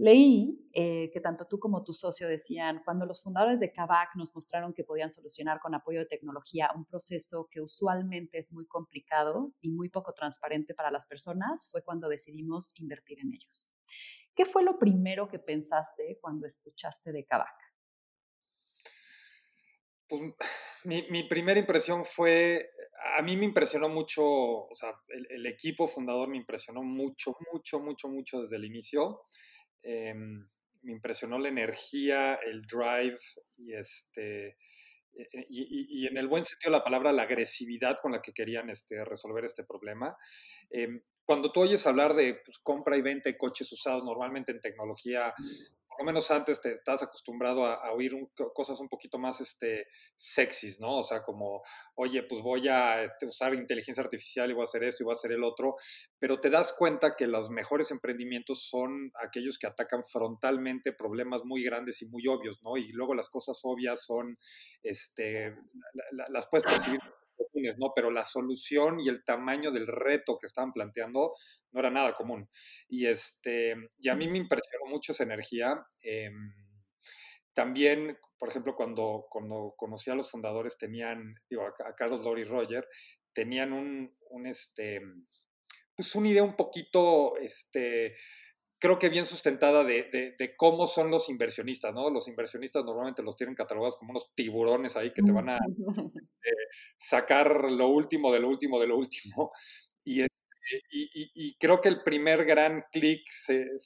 Leí 0.00 0.65
eh, 0.73 1.11
que 1.12 1.21
tanto 1.21 1.47
tú 1.49 1.59
como 1.59 1.83
tu 1.83 1.93
socio 1.93 2.29
decían, 2.29 2.83
cuando 2.85 3.05
los 3.05 3.21
fundadores 3.21 3.59
de 3.59 3.73
Kavak 3.73 4.15
nos 4.15 4.33
mostraron 4.33 4.73
que 4.73 4.85
podían 4.85 5.11
solucionar 5.11 5.59
con 5.59 5.75
apoyo 5.75 5.99
de 5.99 6.06
tecnología 6.06 6.71
un 6.77 6.85
proceso 6.85 7.49
que 7.50 7.61
usualmente 7.61 8.39
es 8.39 8.53
muy 8.53 8.65
complicado 8.67 9.53
y 9.61 9.71
muy 9.71 9.89
poco 9.89 10.12
transparente 10.15 10.73
para 10.73 10.93
las 10.93 11.05
personas, 11.05 11.69
fue 11.73 11.83
cuando 11.83 12.09
decidimos 12.09 12.73
invertir 12.77 13.19
en 13.19 13.33
ellos. 13.33 13.69
¿Qué 14.37 14.45
fue 14.45 14.62
lo 14.62 14.79
primero 14.79 15.27
que 15.27 15.41
pensaste 15.41 16.17
cuando 16.21 16.47
escuchaste 16.47 17.11
de 17.11 17.25
Kavak? 17.25 17.59
Pues, 20.09 20.33
mi, 20.85 21.06
mi, 21.11 21.25
primera 21.25 21.59
impresión 21.59 22.05
fue, 22.05 22.71
a 23.17 23.23
mí 23.23 23.37
me 23.37 23.45
impresionó 23.47 23.89
mucho, 23.89 24.25
o 24.25 24.75
sea, 24.75 24.95
el, 25.09 25.45
equipo 25.45 25.89
fundador 25.89 26.29
me 26.29 26.37
impresionó 26.37 26.83
mucho, 26.83 27.37
mucho, 27.53 27.81
mucho, 27.81 28.09
mucho 28.09 28.43
desde 28.43 28.56
el 28.56 28.65
inicio. 28.65 29.23
Em, 29.83 30.49
me 30.83 30.93
impresionó 30.93 31.39
la 31.39 31.49
energía, 31.49 32.35
el 32.35 32.63
drive 32.63 33.19
y 33.57 33.75
este... 33.75 34.57
E, 35.15 35.23
e, 35.33 35.47
y, 35.49 36.07
en 36.07 36.17
el 36.17 36.29
buen 36.29 36.45
sentido 36.45 36.71
de 36.71 36.79
la 36.79 36.85
palabra, 36.85 37.12
la 37.12 37.23
agresividad 37.23 37.97
con 38.00 38.12
la 38.12 38.23
que 38.23 38.33
querían 38.33 38.71
este, 38.71 39.05
resolver 39.05 39.45
este 39.45 39.64
problema. 39.64 40.17
Eh, 40.71 41.00
cuando 41.25 41.50
tú 41.50 41.61
oyes 41.61 41.87
hablar 41.87 42.14
de 42.14 42.41
pues, 42.45 42.59
compra 42.59 42.97
y 42.97 43.02
venta 43.02 43.29
de 43.29 43.37
coches 43.37 43.71
usados, 43.73 44.05
normalmente 44.05 44.52
en 44.52 44.61
tecnología 44.61 45.35
menos 46.05 46.31
antes 46.31 46.61
te 46.61 46.73
estás 46.73 47.02
acostumbrado 47.02 47.67
a, 47.67 47.93
oír 47.93 48.12
cosas 48.55 48.81
un 48.81 48.88
poquito 48.88 49.19
más 49.19 49.40
este, 49.40 49.87
sexys, 50.17 50.81
¿no? 50.81 50.99
O 50.99 51.02
sea, 51.02 51.23
como, 51.23 51.62
oye, 51.95 52.23
pues 52.23 52.43
voy 52.43 52.69
a 52.69 53.02
este, 53.02 53.26
usar 53.26 53.55
inteligencia 53.55 54.02
artificial 54.02 54.50
y 54.50 54.55
voy 54.55 54.62
a 54.62 54.64
hacer 54.64 54.85
esto 54.85 55.02
y 55.02 55.05
voy 55.05 55.12
a 55.12 55.19
hacer 55.19 55.33
el 55.33 55.45
otro, 55.45 55.75
pero 56.19 56.40
te 56.40 56.50
das 56.50 56.73
cuenta 56.73 57.17
que 57.17 57.26
los 57.26 57.50
mejores 57.50 57.90
emprendimientos 57.90 58.69
son 58.69 59.11
aquellos 59.23 59.59
que 59.59 59.67
atacan 59.67 60.05
frontalmente 60.05 60.93
problemas 60.93 61.45
muy 61.45 61.62
grandes 61.62 62.02
y 62.02 62.07
muy 62.07 62.26
obvios, 62.26 62.61
¿no? 62.62 62.76
Y 62.76 62.93
luego 62.93 63.14
las 63.14 63.28
cosas 63.28 63.61
obvias 63.62 64.05
son, 64.05 64.38
este, 64.83 65.55
las 66.28 66.47
puedes 66.49 66.64
percibir 66.64 67.00
¿no? 67.79 67.93
Pero 67.95 68.11
la 68.11 68.25
solución 68.25 69.00
y 69.00 69.09
el 69.09 69.25
tamaño 69.25 69.71
del 69.71 69.87
reto 69.87 70.38
que 70.38 70.47
estaban 70.47 70.73
planteando 70.73 71.35
no 71.73 71.81
era 71.81 71.91
nada 71.91 72.15
común. 72.15 72.49
Y, 72.88 73.07
este, 73.07 73.77
y 73.99 74.09
a 74.09 74.15
mí 74.15 74.29
me 74.29 74.38
impresionó 74.38 74.87
mucho 74.87 75.12
esa 75.12 75.25
energía. 75.25 75.85
Em, 76.03 76.53
también, 77.55 78.19
por 78.38 78.49
ejemplo, 78.49 78.75
cuando, 78.77 79.27
cuando 79.29 79.75
conocí 79.77 80.11
a 80.11 80.15
los 80.15 80.31
fundadores, 80.31 80.79
tenían, 80.79 81.35
digo, 81.50 81.62
a, 81.67 81.95
Carlos, 81.97 82.23
Lori 82.23 82.45
Roger, 82.45 82.87
tenían 83.33 83.73
un, 83.73 84.17
un, 84.31 84.47
este, 84.47 85.00
pues 85.97 86.15
una 86.15 86.29
idea 86.29 86.45
un 86.45 86.55
poquito, 86.55 87.37
este, 87.37 88.15
creo 88.79 88.99
que 88.99 89.09
bien 89.09 89.25
sustentada 89.25 89.83
de, 89.83 90.35
de, 90.38 90.57
cómo 90.57 90.87
son 90.87 91.11
los 91.11 91.29
inversionistas, 91.29 91.93
¿no? 91.93 92.11
Los 92.11 92.29
inversionistas 92.29 92.85
normalmente 92.85 93.23
los 93.23 93.37
tienen 93.37 93.57
catalogados 93.57 93.97
como 93.97 94.12
unos 94.12 94.33
tiburones 94.35 94.97
ahí 94.97 95.12
que 95.12 95.23
te 95.23 95.33
van 95.33 95.49
a 95.49 95.57
eh, 95.57 96.58
sacar 96.97 97.71
lo 97.71 97.89
último 97.89 98.33
de 98.33 98.41
lo 98.41 98.49
último 98.49 98.81
de 98.81 98.87
lo 98.87 98.97
último. 98.97 99.51
Y, 100.05 100.23
y, 100.91 101.31
y, 101.35 101.55
creo 101.59 101.81
que 101.81 101.89
el 101.89 102.03
primer 102.03 102.45
gran 102.47 102.85
clic 102.93 103.23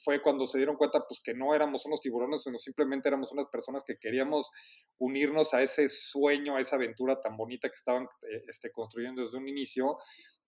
fue 0.03 0.21
cuando 0.21 0.45
se 0.45 0.57
dieron 0.57 0.77
cuenta 0.77 1.05
pues, 1.07 1.21
que 1.21 1.33
no 1.33 1.53
éramos 1.53 1.85
unos 1.85 1.99
tiburones, 1.99 2.43
sino 2.43 2.57
simplemente 2.57 3.09
éramos 3.09 3.31
unas 3.33 3.47
personas 3.47 3.83
que 3.85 3.97
queríamos 3.97 4.51
unirnos 4.97 5.53
a 5.53 5.61
ese 5.61 5.89
sueño, 5.89 6.55
a 6.55 6.61
esa 6.61 6.77
aventura 6.77 7.19
tan 7.19 7.35
bonita 7.35 7.67
que 7.67 7.75
estaban 7.75 8.03
eh, 8.03 8.43
este, 8.47 8.71
construyendo 8.71 9.23
desde 9.23 9.37
un 9.37 9.47
inicio 9.47 9.97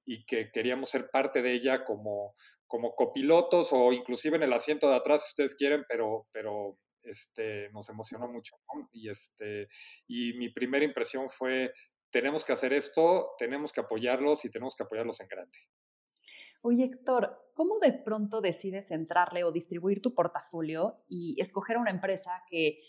y 0.06 0.26
que 0.26 0.52
queríamos 0.52 0.90
ser 0.90 1.10
parte 1.10 1.42
de 1.42 1.54
ella 1.54 1.84
como, 1.84 2.36
como 2.68 2.96
copilotos 2.96 3.70
o 3.72 3.92
inclusive 3.92 4.38
en 4.38 4.44
el 4.44 4.54
asiento 4.54 4.90
de 4.90 4.96
atrás 4.96 5.24
si 5.24 5.30
ustedes 5.30 5.56
quieren, 5.56 5.84
pero, 5.90 6.28
pero 6.32 6.78
este, 7.06 7.70
nos 7.72 7.90
emocionó 7.90 8.28
mucho. 8.28 8.56
Y, 8.92 9.10
este, 9.10 9.68
y 10.08 10.34
mi 10.34 10.50
primera 10.50 10.86
impresión 10.86 11.30
fue, 11.30 11.74
tenemos 12.16 12.46
que 12.46 12.54
hacer 12.54 12.72
esto, 12.72 13.32
tenemos 13.38 13.74
que 13.74 13.82
apoyarlos 13.82 14.46
y 14.46 14.50
tenemos 14.50 14.74
que 14.74 14.84
apoyarlos 14.84 15.20
en 15.20 15.28
grande. 15.28 15.58
Oye, 16.62 16.86
Héctor, 16.86 17.52
¿cómo 17.54 17.78
de 17.80 17.92
pronto 17.92 18.40
decides 18.40 18.90
entrarle 18.92 19.44
o 19.44 19.52
distribuir 19.52 20.02
tu 20.02 20.14
portafolio 20.14 21.04
y 21.10 21.36
escoger 21.42 21.76
una 21.76 21.92
empresa 21.92 22.32
que, 22.50 22.80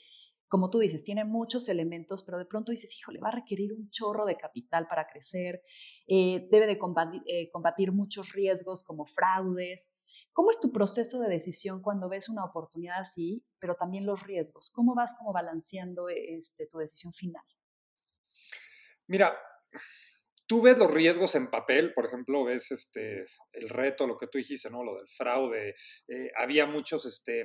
como 0.47 0.71
tú 0.71 0.79
dices, 0.79 1.03
tiene 1.03 1.25
muchos 1.25 1.69
elementos, 1.69 2.23
pero 2.23 2.39
de 2.39 2.45
pronto 2.45 2.71
dices, 2.71 2.97
híjole, 2.97 3.19
va 3.19 3.31
a 3.31 3.33
requerir 3.33 3.73
un 3.73 3.91
chorro 3.91 4.27
de 4.27 4.37
capital 4.37 4.87
para 4.87 5.09
crecer, 5.09 5.61
eh, 6.07 6.47
debe 6.49 6.67
de 6.69 6.79
eh, 7.27 7.51
combatir, 7.51 7.91
muchos 7.91 8.33
riesgos 8.33 8.85
como 8.85 9.07
fraudes? 9.07 9.93
¿Cómo 10.33 10.53
es 10.53 10.61
tu 10.61 10.71
proceso 10.71 11.19
de 11.19 11.29
decisión 11.29 11.83
cuando 11.83 12.09
ves 12.09 12.29
una 12.29 12.45
oportunidad 12.45 13.01
así, 13.01 13.45
pero 13.59 13.75
también 13.75 14.07
los 14.07 14.23
riesgos? 14.23 14.71
¿Cómo 14.71 14.95
vas 14.95 15.17
como 15.19 15.33
balanceando 15.33 16.09
este, 16.11 16.69
tu 16.69 16.79
decisión 16.79 17.13
final? 17.13 17.43
Mira, 19.09 19.39
tú 20.47 20.63
ves 20.63 20.79
los 20.79 20.91
riesgos 20.91 21.35
en 21.35 21.51
papel, 21.51 21.93
por 21.95 22.07
ejemplo, 22.07 22.45
ves 22.45 22.71
este, 22.71 23.27
el 23.53 23.69
reto, 23.69 24.07
lo 24.07 24.17
que 24.17 24.27
tú 24.27 24.39
dijiste, 24.39 24.71
¿no? 24.71 24.85
Lo 24.85 24.97
del 24.97 25.09
fraude. 25.09 25.75
Eh, 26.09 26.31
había 26.37 26.67
muchos, 26.67 27.07
este, 27.07 27.45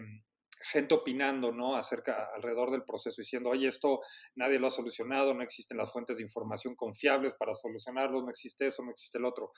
gente 0.62 0.94
opinando, 0.94 1.52
¿no? 1.52 1.76
Acerca, 1.76 2.30
alrededor 2.36 2.72
del 2.72 2.84
proceso, 2.84 3.16
diciendo, 3.22 3.50
oye, 3.50 3.68
esto 3.68 4.00
nadie 4.36 4.60
lo 4.60 4.68
ha 4.68 4.72
solucionado, 4.72 5.34
no 5.34 5.44
existen 5.44 5.78
las 5.78 5.92
fuentes 5.92 6.18
de 6.18 6.24
información 6.24 6.76
confiables 6.76 7.34
para 7.34 7.54
solucionarlo, 7.54 8.22
no 8.22 8.30
existe 8.30 8.68
eso, 8.68 8.84
no 8.84 8.92
existe 8.92 9.18
el 9.18 9.26
otro. 9.26 9.52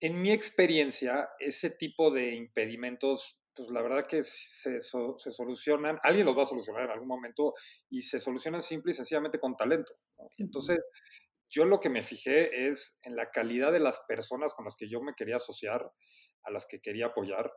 En 0.00 0.20
mi 0.20 0.32
experiencia, 0.32 1.28
ese 1.38 1.70
tipo 1.70 2.10
de 2.10 2.34
impedimentos 2.34 3.38
pues 3.54 3.70
la 3.70 3.82
verdad 3.82 4.06
que 4.06 4.22
se, 4.24 4.80
se, 4.80 5.30
solucionan, 5.30 5.98
alguien 6.02 6.26
los 6.26 6.36
va 6.36 6.42
a 6.42 6.46
solucionar 6.46 6.84
en 6.84 6.90
algún 6.90 7.08
momento 7.08 7.54
y 7.88 8.00
se 8.00 8.20
solucionan 8.20 8.62
simple 8.62 8.92
y 8.92 8.94
sencillamente 8.94 9.38
con 9.38 9.56
talento. 9.56 9.94
Entonces, 10.38 10.80
yo 11.48 11.64
lo 11.64 11.78
que 11.78 11.90
me 11.90 12.02
fijé 12.02 12.68
es 12.68 12.98
en 13.02 13.16
la 13.16 13.30
calidad 13.30 13.72
de 13.72 13.80
las 13.80 14.00
personas 14.08 14.54
con 14.54 14.64
las 14.64 14.76
que 14.76 14.88
yo 14.88 15.00
me 15.00 15.14
quería 15.14 15.36
asociar, 15.36 15.88
a 16.42 16.50
las 16.50 16.66
que 16.66 16.80
quería 16.80 17.06
apoyar, 17.06 17.52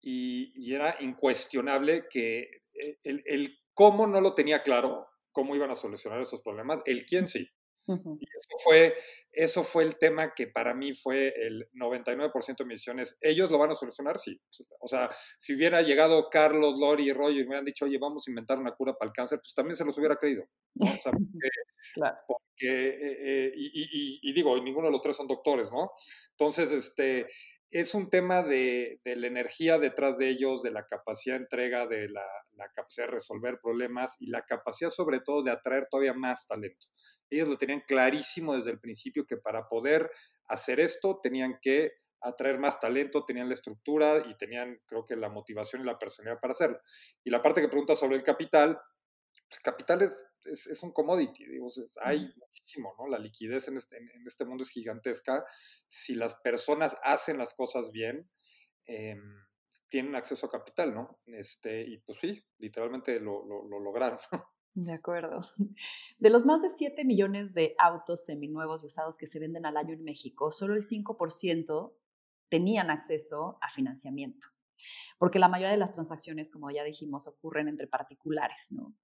y, 0.00 0.72
era 0.74 0.96
incuestionable 1.00 2.06
que 2.10 2.40
e, 2.74 2.98
el, 3.04 3.22
el, 3.26 3.58
cómo 3.72 4.06
no 4.06 4.20
lo 4.20 4.34
tenía 4.34 4.62
claro, 4.62 5.06
cómo 5.30 5.56
iban 5.56 5.70
a 5.70 5.74
solucionar 5.74 6.20
esos 6.20 6.40
problemas, 6.42 6.82
el 6.84 7.06
quién 7.06 7.28
sí. 7.28 7.48
Y 7.86 7.92
eso 7.92 8.58
fue, 8.62 8.94
eso 9.32 9.62
fue 9.62 9.84
el 9.84 9.96
tema 9.96 10.34
que 10.34 10.46
para 10.46 10.74
mí 10.74 10.92
fue 10.92 11.34
el 11.36 11.68
99% 11.72 12.58
de 12.58 12.64
mis 12.64 12.74
decisiones. 12.76 13.16
¿Ellos 13.20 13.50
lo 13.50 13.58
van 13.58 13.70
a 13.70 13.74
solucionar? 13.74 14.18
Sí. 14.18 14.40
O 14.80 14.88
sea, 14.88 15.10
si 15.38 15.54
hubiera 15.54 15.82
llegado 15.82 16.28
Carlos, 16.30 16.78
Lori 16.78 17.08
y 17.08 17.12
Roy 17.12 17.34
y 17.34 17.40
me 17.40 17.48
hubieran 17.48 17.64
dicho, 17.64 17.84
oye, 17.84 17.98
vamos 17.98 18.26
a 18.26 18.30
inventar 18.30 18.58
una 18.58 18.72
cura 18.72 18.94
para 18.94 19.08
el 19.08 19.12
cáncer, 19.12 19.40
pues 19.40 19.54
también 19.54 19.76
se 19.76 19.84
los 19.84 19.96
hubiera 19.98 20.16
creído. 20.16 20.44
O 20.78 20.86
sea, 21.02 21.12
porque, 22.26 22.88
eh, 22.88 23.16
eh, 23.20 23.52
y, 23.56 24.20
y, 24.22 24.32
digo, 24.32 24.56
ninguno 24.62 24.86
de 24.86 24.92
los 24.92 25.02
tres 25.02 25.16
son 25.16 25.26
doctores, 25.26 25.72
¿no? 25.72 25.90
Entonces, 26.30 26.70
este, 26.70 27.26
es 27.72 27.94
un 27.94 28.10
tema 28.10 28.42
de, 28.42 29.00
la 29.04 29.26
energía 29.26 29.78
detrás 29.78 30.18
de 30.18 30.28
ellos, 30.28 30.62
de 30.62 30.70
la 30.70 30.86
capacidad 30.86 31.36
de 31.36 31.42
entrega, 31.42 31.86
de 31.86 32.10
la, 32.10 32.26
la, 32.52 32.68
capacidad 32.68 33.06
de 33.06 33.12
resolver 33.12 33.60
problemas 33.62 34.14
y 34.20 34.26
la 34.26 34.42
capacidad 34.42 34.90
sobre 34.90 35.20
todo 35.20 35.42
de 35.42 35.50
atraer 35.50 35.88
todavía 35.90 36.12
más 36.12 36.46
talento. 36.46 36.86
Ellos 37.30 37.48
lo 37.48 37.56
tenían 37.56 37.80
clarísimo 37.80 38.54
desde 38.54 38.72
el 38.72 38.78
principio 38.78 39.26
que 39.26 39.38
para 39.38 39.68
poder 39.68 40.10
hacer 40.48 40.80
esto 40.80 41.18
tenían 41.22 41.58
que 41.62 41.92
atraer 42.20 42.58
más 42.58 42.78
talento, 42.78 43.24
tenían 43.24 43.48
la 43.48 43.54
estructura 43.54 44.22
y 44.28 44.36
tenían 44.36 44.78
creo 44.86 45.04
que 45.04 45.16
la 45.16 45.30
motivación 45.30 45.82
y 45.82 45.86
la 45.86 45.98
personalidad 45.98 46.40
para 46.40 46.52
hacerlo. 46.52 46.78
Y 47.24 47.30
la 47.30 47.40
parte 47.40 47.62
que 47.62 47.68
pregunta 47.68 47.96
sobre 47.96 48.16
el 48.16 48.22
capital, 48.22 48.78
pues 49.48 49.60
capital 49.60 50.02
es, 50.02 50.26
es, 50.44 50.82
un 50.82 50.92
commodity, 50.92 51.46
digo, 51.46 51.68
hay 52.02 52.32
muchísimo, 52.36 52.94
¿no? 52.98 53.06
La 53.06 53.18
liquidez 53.18 53.68
en 53.68 53.76
este, 53.76 53.96
en 53.96 54.26
este, 54.26 54.44
mundo 54.44 54.64
es 54.64 54.70
gigantesca. 54.70 55.44
Si 55.86 56.14
las 56.14 56.34
personas 56.36 56.96
hacen 57.02 57.38
las 57.38 57.54
cosas 57.54 57.90
bien, 57.90 58.30
eh, 58.86 59.16
tienen 59.88 60.14
acceso 60.14 60.46
a 60.46 60.50
capital, 60.50 60.94
¿no? 60.94 61.20
Este, 61.26 61.82
y 61.82 61.98
pues 61.98 62.18
sí, 62.18 62.44
literalmente 62.58 63.20
lo, 63.20 63.44
lo, 63.44 63.66
lo 63.66 63.80
lograron. 63.80 64.18
De 64.74 64.92
acuerdo. 64.92 65.44
De 66.18 66.30
los 66.30 66.46
más 66.46 66.62
de 66.62 66.70
7 66.70 67.04
millones 67.04 67.52
de 67.52 67.74
autos 67.78 68.24
seminuevos 68.24 68.82
y 68.82 68.86
usados 68.86 69.18
que 69.18 69.26
se 69.26 69.38
venden 69.38 69.66
al 69.66 69.76
año 69.76 69.92
en 69.92 70.02
México, 70.02 70.50
solo 70.50 70.74
el 70.74 70.82
5% 70.82 71.92
tenían 72.48 72.90
acceso 72.90 73.58
a 73.60 73.70
financiamiento, 73.70 74.48
porque 75.18 75.38
la 75.38 75.48
mayoría 75.48 75.72
de 75.72 75.78
las 75.78 75.92
transacciones, 75.92 76.50
como 76.50 76.70
ya 76.70 76.84
dijimos, 76.84 77.26
ocurren 77.26 77.68
entre 77.68 77.86
particulares, 77.86 78.68
¿no? 78.72 78.94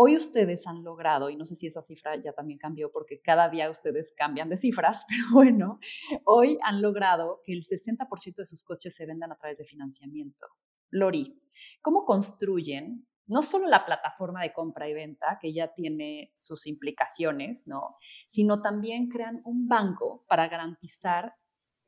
Hoy 0.00 0.16
ustedes 0.16 0.64
han 0.68 0.84
logrado, 0.84 1.28
y 1.28 1.34
no 1.34 1.44
sé 1.44 1.56
si 1.56 1.66
esa 1.66 1.82
cifra 1.82 2.14
ya 2.22 2.32
también 2.32 2.60
cambió 2.60 2.92
porque 2.92 3.20
cada 3.20 3.48
día 3.48 3.68
ustedes 3.68 4.14
cambian 4.16 4.48
de 4.48 4.56
cifras, 4.56 5.04
pero 5.08 5.24
bueno, 5.32 5.80
hoy 6.24 6.56
han 6.62 6.80
logrado 6.80 7.40
que 7.44 7.52
el 7.52 7.64
60% 7.64 8.36
de 8.36 8.46
sus 8.46 8.62
coches 8.62 8.94
se 8.94 9.06
vendan 9.06 9.32
a 9.32 9.36
través 9.36 9.58
de 9.58 9.64
financiamiento. 9.64 10.46
Lori, 10.90 11.42
¿cómo 11.82 12.04
construyen 12.04 13.08
no 13.26 13.42
solo 13.42 13.66
la 13.66 13.84
plataforma 13.84 14.40
de 14.40 14.52
compra 14.52 14.88
y 14.88 14.94
venta, 14.94 15.36
que 15.42 15.52
ya 15.52 15.74
tiene 15.74 16.32
sus 16.38 16.68
implicaciones, 16.68 17.66
¿no? 17.66 17.96
sino 18.28 18.62
también 18.62 19.08
crean 19.08 19.42
un 19.44 19.66
banco 19.66 20.24
para 20.28 20.48
garantizar 20.48 21.34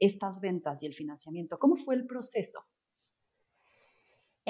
estas 0.00 0.40
ventas 0.40 0.82
y 0.82 0.86
el 0.86 0.94
financiamiento. 0.94 1.60
¿Cómo 1.60 1.76
fue 1.76 1.94
el 1.94 2.06
proceso? 2.06 2.66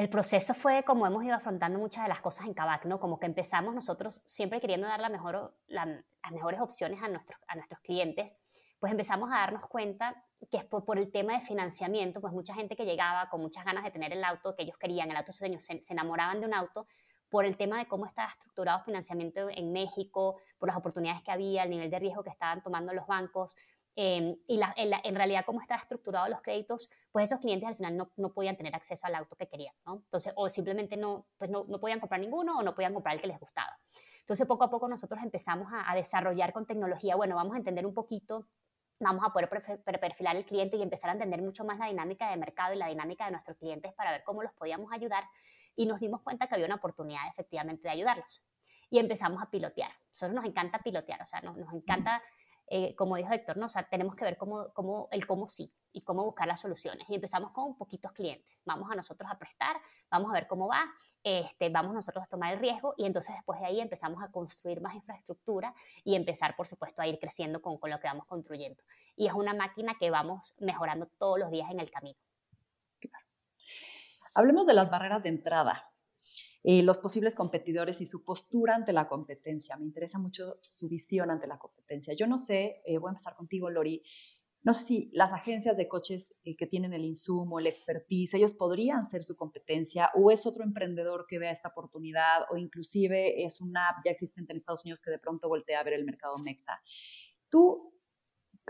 El 0.00 0.08
proceso 0.08 0.54
fue 0.54 0.82
como 0.82 1.06
hemos 1.06 1.22
ido 1.24 1.34
afrontando 1.34 1.78
muchas 1.78 2.04
de 2.04 2.08
las 2.08 2.22
cosas 2.22 2.46
en 2.46 2.54
Kavak, 2.54 2.86
¿no? 2.86 2.98
Como 2.98 3.20
que 3.20 3.26
empezamos 3.26 3.74
nosotros 3.74 4.22
siempre 4.24 4.58
queriendo 4.58 4.86
dar 4.86 4.98
las 4.98 5.10
mejores 5.10 6.60
opciones 6.62 7.02
a 7.02 7.08
nuestros, 7.08 7.38
a 7.46 7.54
nuestros 7.54 7.82
clientes, 7.82 8.38
pues 8.78 8.92
empezamos 8.92 9.30
a 9.30 9.40
darnos 9.40 9.66
cuenta 9.66 10.24
que 10.50 10.56
es 10.56 10.64
por, 10.64 10.96
el 10.96 11.10
tema 11.10 11.34
de 11.34 11.42
financiamiento, 11.42 12.22
pues 12.22 12.32
mucha 12.32 12.54
gente 12.54 12.76
que 12.76 12.86
llegaba 12.86 13.28
con 13.28 13.42
muchas 13.42 13.62
ganas 13.62 13.84
de 13.84 13.90
tener 13.90 14.10
el 14.14 14.24
auto 14.24 14.56
que 14.56 14.62
ellos 14.62 14.78
querían, 14.78 15.10
el 15.10 15.18
auto 15.18 15.32
sueño, 15.32 15.60
se, 15.60 15.82
se 15.82 15.92
enamoraban 15.92 16.40
de 16.40 16.46
un 16.46 16.54
auto 16.54 16.86
por 17.28 17.44
el 17.44 17.58
tema 17.58 17.76
de 17.76 17.86
cómo 17.86 18.06
estaba 18.06 18.30
estructurado 18.30 18.78
el 18.78 18.84
financiamiento 18.86 19.50
en 19.50 19.70
México, 19.70 20.40
por 20.58 20.68
las 20.68 20.78
oportunidades 20.78 21.22
que 21.22 21.30
había, 21.30 21.64
el 21.64 21.70
nivel 21.70 21.90
de 21.90 21.98
riesgo 21.98 22.24
que 22.24 22.30
estaban 22.30 22.62
tomando 22.62 22.94
los 22.94 23.06
bancos, 23.06 23.54
Em, 24.02 24.34
y 24.46 24.58
en, 24.76 25.14
realidad, 25.14 25.44
cómo 25.44 25.60
están 25.60 25.78
estructurados 25.78 26.30
los 26.30 26.40
créditos, 26.40 26.88
pues 27.12 27.26
esos 27.26 27.38
clientes 27.38 27.68
al 27.68 27.76
final 27.76 27.98
no, 27.98 28.10
no, 28.16 28.32
podían 28.32 28.56
tener 28.56 28.74
acceso 28.74 29.06
al 29.06 29.14
auto 29.14 29.36
que 29.36 29.46
querían, 29.46 29.74
¿no? 29.84 29.96
Entonces, 29.96 30.32
o 30.36 30.48
simplemente 30.48 30.96
no, 30.96 31.26
pues 31.36 31.50
no, 31.50 31.66
no, 31.68 31.78
podían 31.78 32.00
comprar 32.00 32.18
ninguno 32.18 32.56
o 32.56 32.62
no 32.62 32.74
podían 32.74 32.94
comprar 32.94 33.16
el 33.16 33.20
que 33.20 33.26
les 33.26 33.38
gustaba. 33.38 33.78
Entonces, 34.20 34.46
poco 34.46 34.64
a 34.64 34.70
poco 34.70 34.88
nosotros 34.88 35.20
empezamos 35.22 35.68
a, 35.70 35.94
desarrollar 35.94 36.54
con 36.54 36.64
tecnología, 36.64 37.14
bueno, 37.14 37.36
vamos 37.36 37.52
a 37.56 37.58
entender 37.58 37.84
un 37.84 37.92
poquito, 37.92 38.46
vamos 39.00 39.22
a 39.22 39.34
poder 39.34 39.50
perfilar 39.50 40.34
el 40.34 40.46
cliente 40.46 40.78
y 40.78 40.82
empezar 40.82 41.10
a 41.10 41.12
entender 41.12 41.42
mucho 41.42 41.66
más 41.66 41.78
la 41.78 41.88
dinámica 41.88 42.30
de 42.30 42.38
mercado 42.38 42.72
y 42.72 42.78
la 42.78 42.86
dinámica 42.86 43.26
de 43.26 43.32
nuestros 43.32 43.58
clientes 43.58 43.92
para 43.92 44.12
ver 44.12 44.24
cómo 44.24 44.42
los 44.42 44.54
podíamos 44.54 44.90
ayudar 44.94 45.24
y 45.76 45.84
nos 45.84 46.00
dimos 46.00 46.22
cuenta 46.22 46.46
que 46.46 46.54
había 46.54 46.64
una 46.64 46.76
oportunidad 46.76 47.28
efectivamente 47.28 47.82
de 47.82 47.90
ayudarlos. 47.90 48.42
Y 48.88 48.98
empezamos 48.98 49.42
a 49.42 49.50
pilotear. 49.50 49.90
A 49.90 50.08
nosotros 50.08 50.34
nos 50.36 50.46
encanta 50.46 50.78
pilotear, 50.78 51.20
o 51.20 51.26
sea, 51.26 51.42
nos, 51.42 51.58
nos 51.58 51.74
encanta 51.74 52.22
eh, 52.72 52.94
como 52.94 53.16
dijo 53.16 53.32
Héctor, 53.32 53.56
¿no? 53.56 53.66
o 53.66 53.68
sea, 53.68 53.82
tenemos 53.88 54.14
que 54.14 54.24
ver 54.24 54.36
cómo, 54.36 54.72
cómo, 54.72 55.08
el 55.10 55.26
cómo 55.26 55.48
sí 55.48 55.74
y 55.92 56.02
cómo 56.02 56.24
buscar 56.24 56.46
las 56.46 56.60
soluciones. 56.60 57.04
Y 57.10 57.16
empezamos 57.16 57.50
con 57.50 57.76
poquitos 57.76 58.12
clientes. 58.12 58.62
Vamos 58.64 58.88
a 58.92 58.94
nosotros 58.94 59.28
a 59.28 59.36
prestar, 59.36 59.76
vamos 60.08 60.30
a 60.30 60.34
ver 60.34 60.46
cómo 60.46 60.68
va, 60.68 60.84
este, 61.24 61.68
vamos 61.68 61.92
nosotros 61.94 62.24
a 62.24 62.28
tomar 62.28 62.54
el 62.54 62.60
riesgo 62.60 62.94
y 62.96 63.06
entonces 63.06 63.34
después 63.34 63.58
de 63.58 63.66
ahí 63.66 63.80
empezamos 63.80 64.22
a 64.22 64.30
construir 64.30 64.80
más 64.80 64.94
infraestructura 64.94 65.74
y 66.04 66.14
empezar, 66.14 66.54
por 66.54 66.68
supuesto, 66.68 67.02
a 67.02 67.08
ir 67.08 67.18
creciendo 67.18 67.60
con, 67.60 67.76
con 67.78 67.90
lo 67.90 67.98
que 67.98 68.06
vamos 68.06 68.24
construyendo. 68.26 68.84
Y 69.16 69.26
es 69.26 69.32
una 69.32 69.52
máquina 69.52 69.96
que 69.98 70.10
vamos 70.10 70.54
mejorando 70.60 71.06
todos 71.18 71.40
los 71.40 71.50
días 71.50 71.72
en 71.72 71.80
el 71.80 71.90
camino. 71.90 72.20
Hablemos 74.32 74.68
de 74.68 74.74
las 74.74 74.90
barreras 74.90 75.24
de 75.24 75.30
entrada. 75.30 75.89
Eh, 76.62 76.82
los 76.82 76.98
posibles 76.98 77.34
competidores 77.34 78.00
y 78.00 78.06
su 78.06 78.22
postura 78.22 78.74
ante 78.74 78.92
la 78.92 79.08
competencia. 79.08 79.76
Me 79.76 79.86
interesa 79.86 80.18
mucho 80.18 80.58
su 80.60 80.88
visión 80.88 81.30
ante 81.30 81.46
la 81.46 81.58
competencia. 81.58 82.14
Yo 82.14 82.26
no 82.26 82.38
sé, 82.38 82.82
eh, 82.84 82.98
voy 82.98 83.08
a 83.08 83.12
empezar 83.12 83.34
contigo, 83.34 83.70
Lori. 83.70 84.02
No 84.62 84.74
sé 84.74 84.82
si 84.82 85.10
las 85.14 85.32
agencias 85.32 85.78
de 85.78 85.88
coches 85.88 86.38
eh, 86.44 86.54
que 86.54 86.66
tienen 86.66 86.92
el 86.92 87.06
insumo, 87.06 87.58
el 87.58 87.66
expertise, 87.66 88.34
ellos 88.34 88.52
podrían 88.52 89.06
ser 89.06 89.24
su 89.24 89.34
competencia 89.34 90.10
o 90.14 90.30
es 90.30 90.44
otro 90.44 90.62
emprendedor 90.62 91.24
que 91.26 91.38
vea 91.38 91.50
esta 91.50 91.70
oportunidad 91.70 92.42
o 92.50 92.58
inclusive 92.58 93.42
es 93.42 93.62
una 93.62 93.88
app 93.88 94.04
ya 94.04 94.10
existente 94.10 94.52
en 94.52 94.58
Estados 94.58 94.84
Unidos 94.84 95.00
que 95.00 95.10
de 95.10 95.18
pronto 95.18 95.48
voltea 95.48 95.80
a 95.80 95.84
ver 95.84 95.94
el 95.94 96.04
mercado 96.04 96.36
Mexa. 96.44 96.82
Tú, 97.48 97.94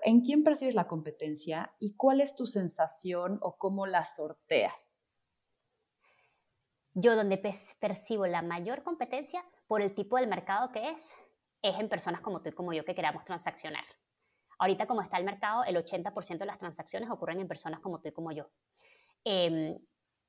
¿en 0.05 0.21
quién 0.21 0.45
percibes 0.45 0.77
la 0.77 0.87
competencia 0.87 1.73
y 1.81 1.97
cuál 1.97 2.21
es 2.21 2.37
tu 2.37 2.47
sensación 2.47 3.41
o 3.43 3.59
cómo 3.59 3.87
la 3.89 4.05
sorteas? 4.05 5.00
Yo 6.95 7.15
donde 7.17 7.39
percibo 7.79 8.27
la 8.27 8.43
mayor 8.43 8.83
competencia 8.83 9.45
por 9.67 9.81
el 9.81 9.95
tipo 9.95 10.17
del 10.17 10.27
mercado 10.27 10.73
que 10.73 10.91
es, 10.91 11.15
es 11.63 11.79
en 11.79 11.89
personas 11.89 12.21
como 12.21 12.43
tú 12.43 12.51
y 12.51 12.53
como 12.53 12.73
yo 12.73 12.85
que 12.85 12.95
queramos 12.95 13.25
transaccionar. 13.25 13.85
Ahorita 14.59 14.87
como 14.87 15.01
está 15.01 15.17
el 15.17 15.25
mercado, 15.25 15.65
el 15.65 15.77
80% 15.77 16.39
de 16.39 16.47
las 16.47 16.59
transacciones 16.59 17.09
ocurren 17.11 17.41
en 17.41 17.49
personas 17.49 17.81
como 17.81 18.01
tú 18.01 18.09
y 18.09 18.13
como 18.13 18.33
yo. 18.33 18.51
Em, 19.25 19.79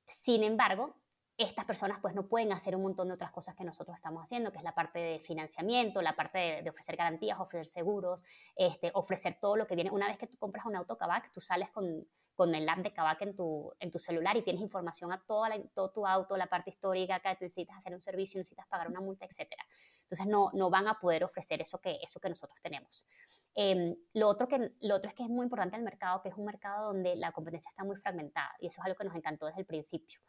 sin 0.06 0.42
embargo, 0.44 1.01
estas 1.38 1.64
personas 1.64 1.98
pues 2.00 2.14
no 2.14 2.26
pueden 2.28 2.52
hacer 2.52 2.76
un 2.76 2.82
montón 2.82 3.08
de 3.08 3.14
otras 3.14 3.32
cosas 3.32 3.54
que 3.54 3.64
nosotros 3.64 3.96
estamos 3.96 4.22
haciendo, 4.22 4.52
que 4.52 4.58
es 4.58 4.64
la 4.64 4.74
parte 4.74 4.98
de 4.98 5.20
financiamiento, 5.20 6.02
la 6.02 6.14
parte 6.14 6.62
de, 6.62 6.70
ofrecer 6.70 6.96
garantías, 6.96 7.40
ofrecer 7.40 7.66
seguros, 7.66 8.24
este, 8.56 8.90
ofrecer 8.94 9.38
todo 9.40 9.56
lo 9.56 9.66
que 9.66 9.74
viene. 9.74 9.90
Una 9.90 10.08
vez 10.08 10.18
que 10.18 10.26
tú 10.26 10.36
compras 10.38 10.66
un 10.66 10.76
auto 10.76 10.96
Kavak, 10.96 11.32
tú 11.32 11.40
sales 11.40 11.70
con, 11.70 12.06
con 12.34 12.54
el 12.54 12.68
app 12.68 12.78
de 12.78 12.90
Kavak 12.90 13.22
en 13.22 13.34
tu, 13.34 13.72
en 13.78 13.90
tu 13.90 13.98
celular 13.98 14.36
y 14.36 14.42
tienes 14.42 14.62
información 14.62 15.12
a 15.12 15.22
toda 15.24 15.50
todo 15.74 15.90
tu 15.90 16.06
auto, 16.06 16.36
la 16.36 16.46
parte 16.46 16.70
histórica, 16.70 17.20
que 17.20 17.28
necesitas 17.30 17.76
hacer 17.76 17.94
un 17.94 18.02
servicio, 18.02 18.38
necesitas 18.38 18.66
pagar 18.66 18.88
una 18.88 19.00
multa, 19.00 19.24
etc. 19.24 19.52
Entonces 20.00 20.26
no, 20.26 20.50
no 20.52 20.70
van 20.70 20.86
a 20.88 20.98
poder 20.98 21.24
ofrecer 21.24 21.60
eso 21.60 21.80
que, 21.80 21.98
eso 22.02 22.20
que 22.20 22.28
nosotros 22.28 22.60
tenemos. 22.60 23.06
Em, 23.54 23.94
lo, 24.14 24.28
otro 24.28 24.48
que, 24.48 24.72
lo 24.80 24.96
otro 24.96 25.08
es 25.08 25.14
que 25.14 25.22
es 25.22 25.28
muy 25.28 25.44
importante 25.44 25.76
el 25.76 25.82
mercado, 25.82 26.22
que 26.22 26.28
es 26.28 26.36
un 26.36 26.44
mercado 26.44 26.92
donde 26.92 27.16
la 27.16 27.32
competencia 27.32 27.68
está 27.68 27.84
muy 27.84 27.96
fragmentada 27.96 28.54
y 28.60 28.66
eso 28.66 28.80
es 28.80 28.86
algo 28.86 28.98
que 28.98 29.04
nos 29.04 29.16
encantó 29.16 29.46
desde 29.46 29.60
el 29.60 29.66
principio 29.66 30.20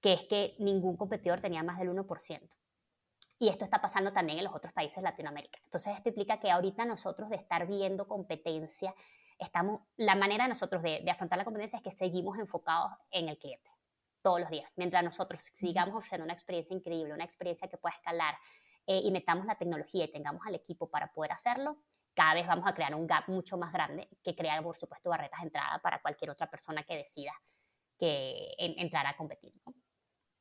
que 0.00 0.12
es 0.12 0.24
que 0.24 0.54
ningún 0.58 0.96
competidor 0.96 1.40
tenía 1.40 1.62
más 1.62 1.78
del 1.78 1.90
1%. 1.90 2.48
Y 3.38 3.48
esto 3.48 3.64
está 3.64 3.80
pasando 3.80 4.12
también 4.12 4.38
en 4.38 4.44
los 4.44 4.54
otros 4.54 4.72
países 4.72 4.96
de 4.96 5.02
Latinoamérica. 5.02 5.58
Entonces, 5.64 5.94
esto 5.94 6.08
implica 6.08 6.40
que 6.40 6.50
ahorita 6.50 6.86
nosotros 6.86 7.28
de 7.28 7.36
estar 7.36 7.66
viendo 7.66 8.08
competencia, 8.08 8.94
estamos, 9.38 9.82
la 9.96 10.14
manera 10.14 10.44
de 10.44 10.48
nosotros 10.48 10.82
de, 10.82 11.04
afrontar 11.10 11.38
la 11.38 11.44
competencia 11.44 11.76
es 11.76 11.82
que 11.82 11.92
seguimos 11.92 12.38
enfocados 12.38 12.92
en 13.10 13.28
el 13.28 13.36
cliente 13.36 13.70
todos 14.22 14.40
los 14.40 14.50
días. 14.50 14.70
Mientras 14.76 15.04
nosotros 15.04 15.50
sigamos 15.52 15.94
ofreciendo 15.94 16.24
una 16.24 16.32
experiencia 16.32 16.74
increíble, 16.74 17.12
una 17.12 17.24
experiencia 17.24 17.68
que 17.68 17.76
pueda 17.76 17.94
escalar 17.94 18.36
eh, 18.86 19.02
y 19.04 19.10
metamos 19.10 19.44
la 19.44 19.56
tecnología 19.56 20.04
y 20.04 20.10
tengamos 20.10 20.40
al 20.46 20.54
equipo 20.54 20.88
para 20.88 21.12
poder 21.12 21.32
hacerlo, 21.32 21.76
cada 22.14 22.34
vez 22.34 22.46
vamos 22.46 22.66
a 22.66 22.74
crear 22.74 22.94
un 22.94 23.06
gap 23.06 23.28
mucho 23.28 23.58
más 23.58 23.72
grande 23.72 24.08
que 24.24 24.34
crea, 24.34 24.60
por 24.62 24.76
supuesto, 24.76 25.10
barreras 25.10 25.38
de 25.40 25.46
entrada 25.46 25.78
para 25.82 26.00
cualquier 26.00 26.30
otra 26.30 26.50
persona 26.50 26.82
que 26.82 26.96
decida 26.96 27.32
que 27.98 28.54
entrar 28.58 29.06
a 29.06 29.16
competir. 29.16 29.52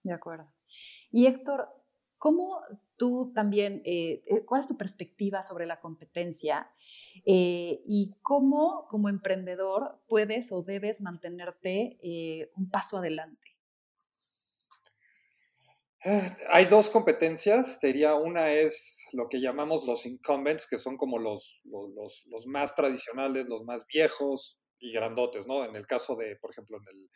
De 0.06 0.14
acuerdo. 0.14 0.54
Y 1.12 1.26
Héctor, 1.26 1.68
¿cómo 2.20 2.62
tú 2.96 3.32
también, 3.34 3.82
eh, 3.86 4.22
eh, 4.28 4.46
cuál 4.46 4.62
es 4.62 4.68
tu 4.68 4.78
perspectiva 4.78 5.42
sobre 5.42 5.66
la 5.66 5.80
competencia 5.80 6.72
eh, 7.26 7.82
y 7.88 8.14
cómo 8.22 8.86
como 8.88 9.10
emprendedor 9.10 10.00
puedes 10.08 10.52
o 10.52 10.62
debes 10.62 11.02
mantenerte 11.02 11.98
un 12.56 12.70
paso 12.70 13.00
adelante? 13.00 13.58
Hay 16.50 16.66
dos 16.66 16.92
competencias, 16.92 17.80
diría 17.82 18.14
una 18.14 18.52
es 18.52 19.08
lo 19.14 19.28
que 19.28 19.42
llamamos 19.42 19.88
los 19.88 20.06
incumbents, 20.06 20.68
que 20.68 20.78
son 20.78 20.98
como 20.98 21.18
los, 21.18 21.64
los, 21.66 22.28
los 22.28 22.46
más 22.46 22.76
tradicionales, 22.76 23.50
los 23.50 23.64
más 23.64 23.88
viejos 23.88 24.60
y 24.78 24.94
grandotes, 24.94 25.48
¿no? 25.48 25.66
En 25.66 25.76
el 25.76 25.88
caso 25.88 26.16
de, 26.16 26.36
por 26.36 26.52
ejemplo, 26.52 26.78
en 26.78 26.96
el, 26.96 27.10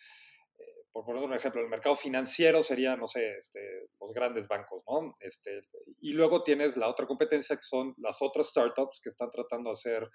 por 0.92 1.06
poner 1.06 1.24
un 1.24 1.34
ejemplo, 1.34 1.62
el 1.62 1.70
mercado 1.70 1.96
financiero 1.96 2.64
sería, 2.64 2.96
no 2.96 3.06
sé, 3.06 3.38
este, 3.38 3.60
los 4.00 4.12
grandes 4.14 4.48
bancos, 4.48 4.84
¿no? 4.88 5.14
Este, 5.20 5.62
y 6.02 6.14
luego 6.14 6.44
tienes 6.44 6.78
la 6.78 6.90
otra 6.90 7.06
competencia 7.06 7.56
que 7.56 7.62
son 7.62 7.94
las 7.98 8.22
otras 8.22 8.48
startups 8.48 9.00
que 9.02 9.10
están 9.10 9.30
tratando 9.30 9.70
de 9.70 9.74
hacer 9.74 10.10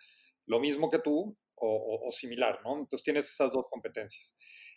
lo 0.46 0.60
mismo 0.60 0.90
que 0.90 0.98
tú 0.98 1.36
o, 1.56 2.10
similar, 2.10 2.60
¿no? 2.64 2.78
Entonces 2.78 3.02
tienes 3.02 3.30
esas 3.30 3.50
dos 3.52 3.66
competencias. 3.70 4.34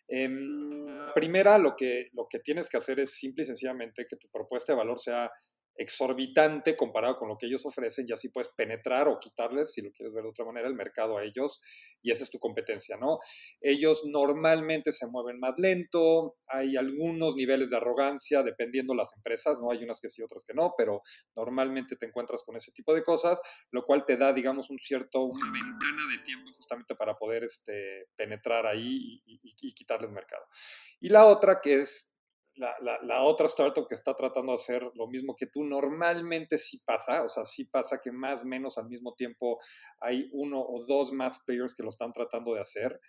Em, 0.07 1.11
primera, 1.13 1.57
lo 1.57 1.75
que, 1.75 2.07
lo 2.13 2.27
que 2.29 2.39
tienes 2.39 2.69
que 2.69 2.77
hacer 2.77 2.99
es 2.99 3.17
simple 3.17 3.43
y 3.43 3.47
sencillamente 3.47 4.05
que 4.09 4.15
tu 4.15 4.29
propuesta 4.29 4.71
de 4.71 4.77
valor 4.77 4.99
sea 4.99 5.29
exorbitante 5.77 6.75
comparado 6.75 7.15
con 7.15 7.29
lo 7.29 7.37
que 7.37 7.45
ellos 7.45 7.65
ofrecen 7.65 8.05
y 8.07 8.13
así 8.13 8.29
puedes 8.29 8.49
penetrar 8.49 9.07
o 9.07 9.19
quitarles, 9.19 9.71
si 9.71 9.81
lo 9.81 9.91
quieres 9.91 10.13
ver 10.13 10.23
de 10.23 10.29
otra 10.29 10.45
manera, 10.45 10.67
el 10.67 10.75
mercado 10.75 11.17
a 11.17 11.23
ellos 11.23 11.61
y 12.01 12.11
esa 12.11 12.23
es 12.23 12.29
tu 12.29 12.39
competencia, 12.39 12.97
¿no? 12.97 13.19
Ellos 13.61 14.03
normalmente 14.05 14.91
se 14.91 15.07
mueven 15.07 15.39
más 15.39 15.53
lento, 15.57 16.37
hay 16.47 16.75
algunos 16.77 17.35
niveles 17.35 17.69
de 17.69 17.77
arrogancia 17.77 18.43
dependiendo 18.43 18.95
las 18.95 19.13
empresas, 19.15 19.59
¿no? 19.59 19.71
Hay 19.71 19.83
unas 19.83 19.99
que 19.99 20.09
sí, 20.09 20.23
otras 20.23 20.43
que 20.43 20.53
no, 20.53 20.73
pero 20.77 21.01
normalmente 21.35 21.95
te 21.95 22.07
encuentras 22.07 22.43
con 22.43 22.55
ese 22.55 22.71
tipo 22.71 22.93
de 22.95 23.03
cosas, 23.03 23.39
lo 23.71 23.85
cual 23.85 24.03
te 24.05 24.17
da, 24.17 24.33
digamos, 24.33 24.69
un 24.69 24.79
cierto, 24.79 25.23
una 25.23 25.51
ventana 25.51 26.07
de 26.11 26.23
tiempo 26.23 26.51
justamente 26.51 26.95
para 26.95 27.15
poder 27.15 27.43
este, 27.43 28.07
penetrar 28.15 28.65
ahí 28.65 29.21
y, 29.25 29.39
y 29.43 29.73
quitarles 29.73 30.11
mercado. 30.11 30.45
Y 30.99 31.09
la 31.09 31.25
otra 31.25 31.59
que 31.61 31.75
es 31.75 32.16
la, 32.57 33.23
otra 33.23 33.47
startup 33.47 33.87
que 33.87 33.95
está 33.95 34.15
tratando 34.15 34.51
de 34.51 34.55
hacer 34.55 34.83
lo 34.95 35.07
mismo 35.07 35.35
que 35.35 35.47
tú, 35.47 35.63
normalmente 35.63 36.57
sí 36.57 36.79
pasa, 36.85 37.23
o 37.23 37.29
sea, 37.29 37.43
sí 37.43 37.65
pasa 37.65 37.99
que 37.99 38.11
más 38.11 38.41
o 38.41 38.45
menos 38.45 38.77
al 38.77 38.87
mismo 38.87 39.13
tiempo 39.13 39.57
hay 39.99 40.29
uno 40.33 40.59
o 40.61 40.83
dos 40.85 41.11
más 41.11 41.39
players 41.39 41.73
que 41.75 41.83
lo 41.83 41.89
están 41.89 42.11
tratando 42.11 42.53
de 42.53 42.61
hacer. 42.61 42.99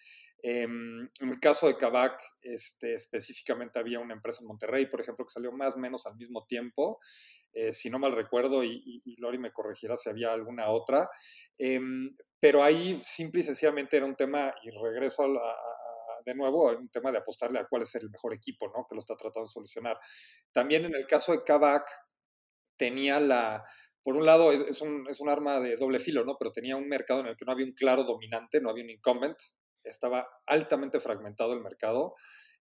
Em, 0.41 1.09
en 1.21 1.29
el 1.31 1.41
caso 1.41 1.67
de 1.67 1.77
Kavak, 1.77 2.21
este, 2.43 2.95
específicamente 2.95 3.79
había 3.79 3.99
una 3.99 4.15
empresa 4.15 4.43
en 4.43 4.47
Monterrey, 4.47 4.87
por 4.87 5.01
ejemplo, 5.01 5.25
que 5.25 5.33
salió 5.33 5.51
más 5.51 5.75
o 5.75 5.79
menos 5.79 6.07
al 6.07 6.17
mismo 6.17 6.47
tiempo, 6.47 7.01
eh, 7.53 7.73
si 7.73 7.91
no 7.91 7.99
mal 7.99 8.13
recuerdo, 8.13 8.63
y, 8.63 9.03
Lori 9.19 9.39
me 9.39 9.53
corregirá 9.53 9.97
si 9.97 10.09
había 10.09 10.33
alguna 10.33 10.71
otra, 10.71 11.09
em, 11.59 12.15
pero 12.39 12.63
ahí 12.63 13.01
simple 13.03 13.41
y 13.41 13.45
sencillamente 13.45 13.97
era 13.97 14.07
un 14.07 14.15
tema, 14.15 14.55
y 14.63 14.71
regreso 14.71 15.25
a, 15.25 15.57
de 16.25 16.35
nuevo, 16.35 16.71
un 16.71 16.89
tema 16.91 17.13
de 17.13 17.19
apostarle 17.19 17.59
a 17.59 17.67
cuál 17.67 17.83
es 17.83 17.95
el 17.95 18.11
mejor 18.11 18.35
equipo, 18.35 18.67
¿no? 18.69 18.87
Que 18.89 18.95
lo 18.95 19.01
está 19.01 19.17
tratando 19.17 19.47
de 19.47 19.53
solucionar. 19.53 19.99
También 20.53 20.85
en 20.85 20.95
el 20.95 21.07
caso 21.07 21.33
de 21.33 21.43
Kavak, 21.45 21.89
tenía 22.77 23.21
la, 23.21 23.65
por 24.03 24.17
un 24.17 24.25
lado, 24.25 24.53
es, 24.53 24.81
un, 24.81 25.07
es, 25.09 25.21
un, 25.21 25.29
arma 25.29 25.61
de 25.61 25.77
doble 25.77 25.99
filo, 25.99 26.25
¿no? 26.25 26.37
Pero 26.39 26.53
tenía 26.53 26.77
un 26.77 26.89
mercado 26.89 27.21
en 27.21 27.27
el 27.27 27.37
que 27.37 27.45
no 27.45 27.53
había 27.53 27.67
un 27.67 27.73
claro 27.73 28.05
dominante, 28.05 28.61
no 28.61 28.71
había 28.71 28.85
un 28.85 28.91
incumbent, 28.91 29.37
estaba 29.85 30.27
altamente 30.47 31.01
fragmentado 31.01 31.53
el 31.53 31.61
mercado. 31.61 32.15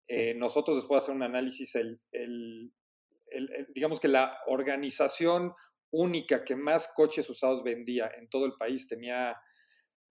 Eh, 0.08 0.34
nosotros 0.36 0.78
después 0.78 1.02
de 1.02 1.04
hacer 1.04 1.16
un 1.16 1.24
análisis, 1.24 1.76
el, 1.76 2.02
el, 2.12 2.72
digamos 3.74 4.00
que 4.00 4.08
la 4.08 4.40
organización 4.48 5.54
única 5.92 6.44
que 6.44 6.56
más 6.56 6.90
coches 6.94 7.30
usados 7.30 7.64
vendía 7.64 8.12
en 8.16 8.30
todo 8.30 8.46
el 8.46 8.54
país 8.54 8.88
tenía 8.88 9.36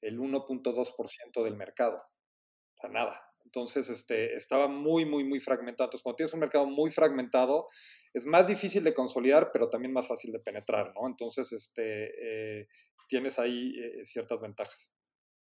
el 0.02 0.20
1.2% 0.20 1.44
del 1.44 1.56
mercado. 1.56 1.98
O 1.98 2.78
sea, 2.80 2.90
nada. 2.90 3.27
Entonces, 3.58 3.90
este, 3.90 4.36
estaba 4.36 4.68
muy, 4.68 5.04
muy, 5.04 5.24
muy 5.24 5.40
fragmentado. 5.40 5.88
Entonces, 5.88 6.04
cuando 6.04 6.18
tienes 6.18 6.34
un 6.36 6.42
mercado 6.42 6.68
muy 6.68 6.92
fragmentado, 6.92 7.66
es 8.14 8.24
más 8.24 8.46
difícil 8.46 8.84
de 8.84 8.94
consolidar, 8.94 9.50
pero 9.52 9.68
también 9.68 9.92
más 9.92 10.08
fácil 10.08 10.32
de 10.32 10.40
penetrar, 10.40 10.94
¿no? 10.94 11.08
Entonces, 11.08 11.52
este, 11.52 12.60
eh, 12.62 12.68
tienes 13.10 13.40
ahí 13.40 13.74
eh, 13.80 14.04
ciertas 14.04 14.42
ventajas. 14.42 14.94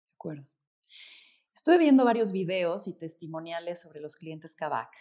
De 0.06 0.14
acuerdo. 0.14 0.48
Estuve 1.56 1.80
viendo 1.80 2.06
varios 2.06 2.32
videos 2.32 2.88
y 2.88 2.96
testimoniales 2.96 3.82
sobre 3.82 4.00
los 4.00 4.16
clientes 4.16 4.56
Kavak 4.56 4.92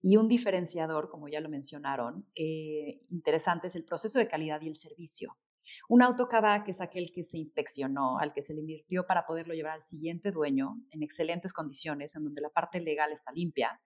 y 0.00 0.16
un 0.16 0.28
diferenciador, 0.28 1.08
como 1.08 1.26
ya 1.26 1.40
lo 1.40 1.48
mencionaron, 1.48 2.24
eh, 2.36 3.00
interesante 3.10 3.66
es 3.66 3.74
el 3.74 3.84
proceso 3.84 4.20
de 4.20 4.28
calidad 4.28 4.60
y 4.60 4.68
el 4.68 4.76
servicio. 4.76 5.36
Un 5.88 6.02
auto 6.02 6.28
que 6.64 6.70
es 6.70 6.80
aquel 6.80 7.12
que 7.12 7.24
se 7.24 7.38
inspeccionó, 7.38 8.18
al 8.18 8.32
que 8.32 8.42
se 8.42 8.54
le 8.54 8.60
invirtió 8.60 9.06
para 9.06 9.24
poderlo 9.24 9.54
llevar 9.54 9.74
al 9.74 9.82
siguiente 9.82 10.30
dueño 10.30 10.76
en 10.90 11.02
excelentes 11.02 11.52
condiciones, 11.52 12.14
en 12.16 12.24
donde 12.24 12.40
la 12.40 12.50
parte 12.50 12.80
legal 12.80 13.12
está 13.12 13.32
limpia. 13.32 13.80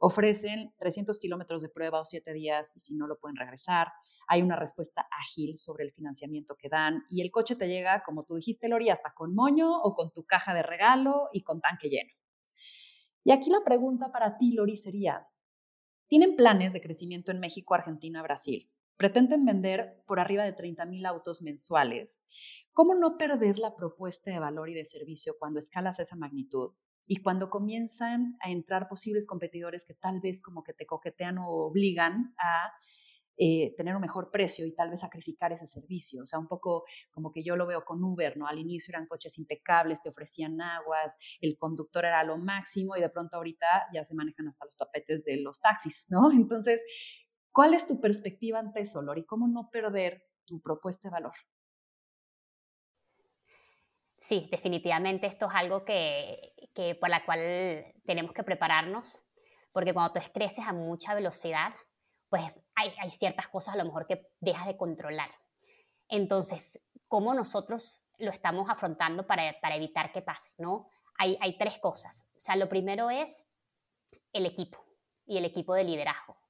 Ofrecen 0.00 0.74
300 0.78 1.18
kilómetros 1.18 1.62
de 1.62 1.68
prueba 1.68 2.00
o 2.00 2.04
7 2.04 2.32
días 2.32 2.72
y 2.76 2.80
si 2.80 2.94
no 2.94 3.06
lo 3.06 3.18
pueden 3.18 3.36
regresar. 3.36 3.88
Hay 4.26 4.42
una 4.42 4.56
respuesta 4.56 5.06
ágil 5.20 5.56
sobre 5.56 5.84
el 5.84 5.92
financiamiento 5.92 6.56
que 6.56 6.68
dan 6.68 7.04
y 7.08 7.22
el 7.22 7.30
coche 7.30 7.56
te 7.56 7.68
llega, 7.68 8.02
como 8.04 8.24
tú 8.24 8.34
dijiste, 8.34 8.68
Lori, 8.68 8.90
hasta 8.90 9.14
con 9.14 9.34
moño 9.34 9.80
o 9.80 9.94
con 9.94 10.12
tu 10.12 10.24
caja 10.24 10.54
de 10.54 10.62
regalo 10.62 11.28
y 11.32 11.42
con 11.42 11.60
tanque 11.60 11.88
lleno. 11.88 12.12
Y 13.24 13.30
aquí 13.30 13.50
la 13.50 13.62
pregunta 13.64 14.10
para 14.10 14.36
ti, 14.36 14.52
Lori, 14.52 14.76
sería, 14.76 15.28
¿tienen 16.08 16.34
planes 16.34 16.72
de 16.72 16.80
crecimiento 16.80 17.30
en 17.30 17.38
México, 17.38 17.74
Argentina, 17.74 18.22
Brasil? 18.22 18.71
Pretenden 18.96 19.44
vender 19.44 20.02
por 20.06 20.20
arriba 20.20 20.44
de 20.44 20.52
30 20.52 20.84
mil 20.86 21.06
autos 21.06 21.42
mensuales. 21.42 22.24
¿Cómo 22.72 22.94
no 22.94 23.18
perder 23.18 23.58
la 23.58 23.74
propuesta 23.74 24.30
de 24.30 24.38
valor 24.38 24.70
y 24.70 24.74
de 24.74 24.84
servicio 24.84 25.34
cuando 25.38 25.58
escalas 25.58 25.98
esa 26.00 26.16
magnitud? 26.16 26.72
Y 27.06 27.16
cuando 27.16 27.50
comienzan 27.50 28.36
a 28.40 28.50
entrar 28.50 28.88
posibles 28.88 29.26
competidores 29.26 29.84
que 29.84 29.94
tal 29.94 30.20
vez 30.20 30.40
como 30.40 30.62
que 30.62 30.72
te 30.72 30.86
coquetean 30.86 31.38
o 31.38 31.48
obligan 31.48 32.34
a 32.38 32.72
eh, 33.38 33.74
tener 33.76 33.96
un 33.96 34.02
mejor 34.02 34.30
precio 34.30 34.66
y 34.66 34.74
tal 34.74 34.90
vez 34.90 35.00
sacrificar 35.00 35.52
ese 35.52 35.66
servicio. 35.66 36.22
O 36.22 36.26
sea, 36.26 36.38
un 36.38 36.48
poco 36.48 36.84
como 37.10 37.32
que 37.32 37.42
yo 37.42 37.56
lo 37.56 37.66
veo 37.66 37.84
con 37.84 38.04
Uber, 38.04 38.36
¿no? 38.36 38.46
Al 38.46 38.58
inicio 38.58 38.92
eran 38.92 39.06
coches 39.06 39.38
impecables, 39.38 40.02
te 40.02 40.10
ofrecían 40.10 40.60
aguas, 40.60 41.18
el 41.40 41.56
conductor 41.56 42.04
era 42.04 42.22
lo 42.24 42.36
máximo 42.36 42.94
y 42.94 43.00
de 43.00 43.08
pronto 43.08 43.36
ahorita 43.38 43.66
ya 43.92 44.04
se 44.04 44.14
manejan 44.14 44.48
hasta 44.48 44.66
los 44.66 44.76
tapetes 44.76 45.24
de 45.24 45.38
los 45.38 45.60
taxis, 45.60 46.06
¿no? 46.10 46.30
Entonces, 46.32 46.82
¿Cuál 47.52 47.74
es 47.74 47.86
tu 47.86 48.00
perspectiva 48.00 48.58
ante 48.58 48.80
eso, 48.80 49.02
Lori? 49.02 49.24
¿Cómo 49.24 49.46
no 49.46 49.68
perder 49.68 50.26
tu 50.46 50.60
propuesta 50.60 51.08
de 51.08 51.12
valor? 51.12 51.34
Sí, 54.16 54.48
definitivamente 54.50 55.26
esto 55.26 55.48
es 55.48 55.54
algo 55.54 55.84
que, 55.84 56.54
por 57.00 57.10
la 57.10 57.24
cual 57.24 57.92
tenemos 58.06 58.32
que 58.32 58.42
prepararnos, 58.42 59.26
porque 59.72 59.92
cuando 59.92 60.12
tú 60.12 60.20
creces 60.32 60.64
a 60.66 60.72
mucha 60.72 61.12
velocidad, 61.14 61.74
pues 62.30 62.44
hay, 62.74 63.10
ciertas 63.10 63.48
cosas 63.48 63.74
a 63.74 63.78
lo 63.78 63.84
mejor 63.84 64.06
que 64.06 64.30
dejas 64.40 64.66
de 64.66 64.76
controlar. 64.76 65.30
Entonces, 66.08 66.80
¿cómo 67.08 67.34
nosotros 67.34 68.04
lo 68.16 68.30
estamos 68.30 68.70
afrontando 68.70 69.26
para, 69.26 69.54
evitar 69.74 70.12
que 70.12 70.22
pase? 70.22 70.50
¿no? 70.56 70.88
Hay, 71.18 71.36
hay 71.40 71.58
tres 71.58 71.78
cosas. 71.78 72.28
O 72.36 72.40
sea, 72.40 72.56
lo 72.56 72.68
primero 72.68 73.10
es 73.10 73.46
el 74.32 74.46
equipo 74.46 74.78
y 75.26 75.36
el 75.36 75.44
equipo 75.44 75.74
de 75.74 75.84
liderazgo. 75.84 76.41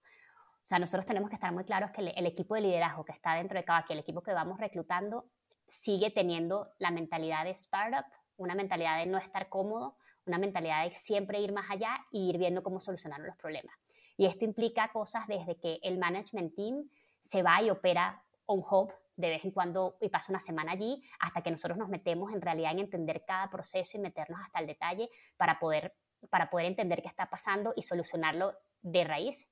Sea, 0.72 0.78
nosotros 0.78 1.04
tenemos 1.04 1.28
que 1.28 1.34
estar 1.34 1.52
muy 1.52 1.64
claros 1.64 1.90
que 1.90 2.00
el, 2.00 2.24
equipo 2.24 2.54
de 2.54 2.62
liderazgo 2.62 3.04
que 3.04 3.12
está 3.12 3.34
dentro 3.34 3.58
de 3.58 3.64
Kavak 3.66 3.90
y 3.90 3.92
el 3.92 3.98
equipo 3.98 4.22
que 4.22 4.32
vamos 4.32 4.58
reclutando 4.58 5.26
sigue 5.68 6.10
teniendo 6.10 6.72
la 6.78 6.90
mentalidad 6.90 7.44
de 7.44 7.50
startup, 7.50 8.06
una 8.38 8.54
mentalidad 8.54 8.96
de 8.96 9.04
no 9.04 9.18
estar 9.18 9.50
cómodo, 9.50 9.98
una 10.24 10.38
mentalidad 10.38 10.84
de 10.84 10.90
siempre 10.92 11.42
ir 11.42 11.52
más 11.52 11.70
allá 11.70 12.00
y 12.10 12.30
ir 12.30 12.38
viendo 12.38 12.62
cómo 12.62 12.80
solucionar 12.80 13.20
los 13.20 13.36
problemas. 13.36 13.76
Y 14.16 14.24
esto 14.24 14.46
implica 14.46 14.90
cosas 14.92 15.26
desde 15.28 15.58
que 15.58 15.78
el 15.82 15.98
management 15.98 16.54
team 16.54 16.88
se 17.20 17.42
va 17.42 17.60
y 17.60 17.68
opera 17.68 18.24
on 18.46 18.60
hub 18.60 18.94
de 19.16 19.28
vez 19.28 19.44
en 19.44 19.50
cuando 19.50 19.98
y 20.00 20.08
pasa 20.08 20.32
una 20.32 20.40
semana 20.40 20.72
allí, 20.72 21.02
hasta 21.20 21.42
que 21.42 21.50
nosotros 21.50 21.76
nos 21.76 21.90
metemos 21.90 22.32
en 22.32 22.40
realidad 22.40 22.72
en 22.72 22.78
entender 22.78 23.26
cada 23.26 23.50
proceso 23.50 23.98
y 23.98 24.00
meternos 24.00 24.40
hasta 24.42 24.60
el 24.60 24.66
detalle 24.66 25.10
para 25.36 25.58
poder, 25.58 25.94
para 26.30 26.48
poder 26.48 26.64
entender 26.64 27.02
qué 27.02 27.08
está 27.08 27.28
pasando 27.28 27.74
y 27.76 27.82
solucionarlo 27.82 28.54
de 28.80 29.04
raíz. 29.04 29.51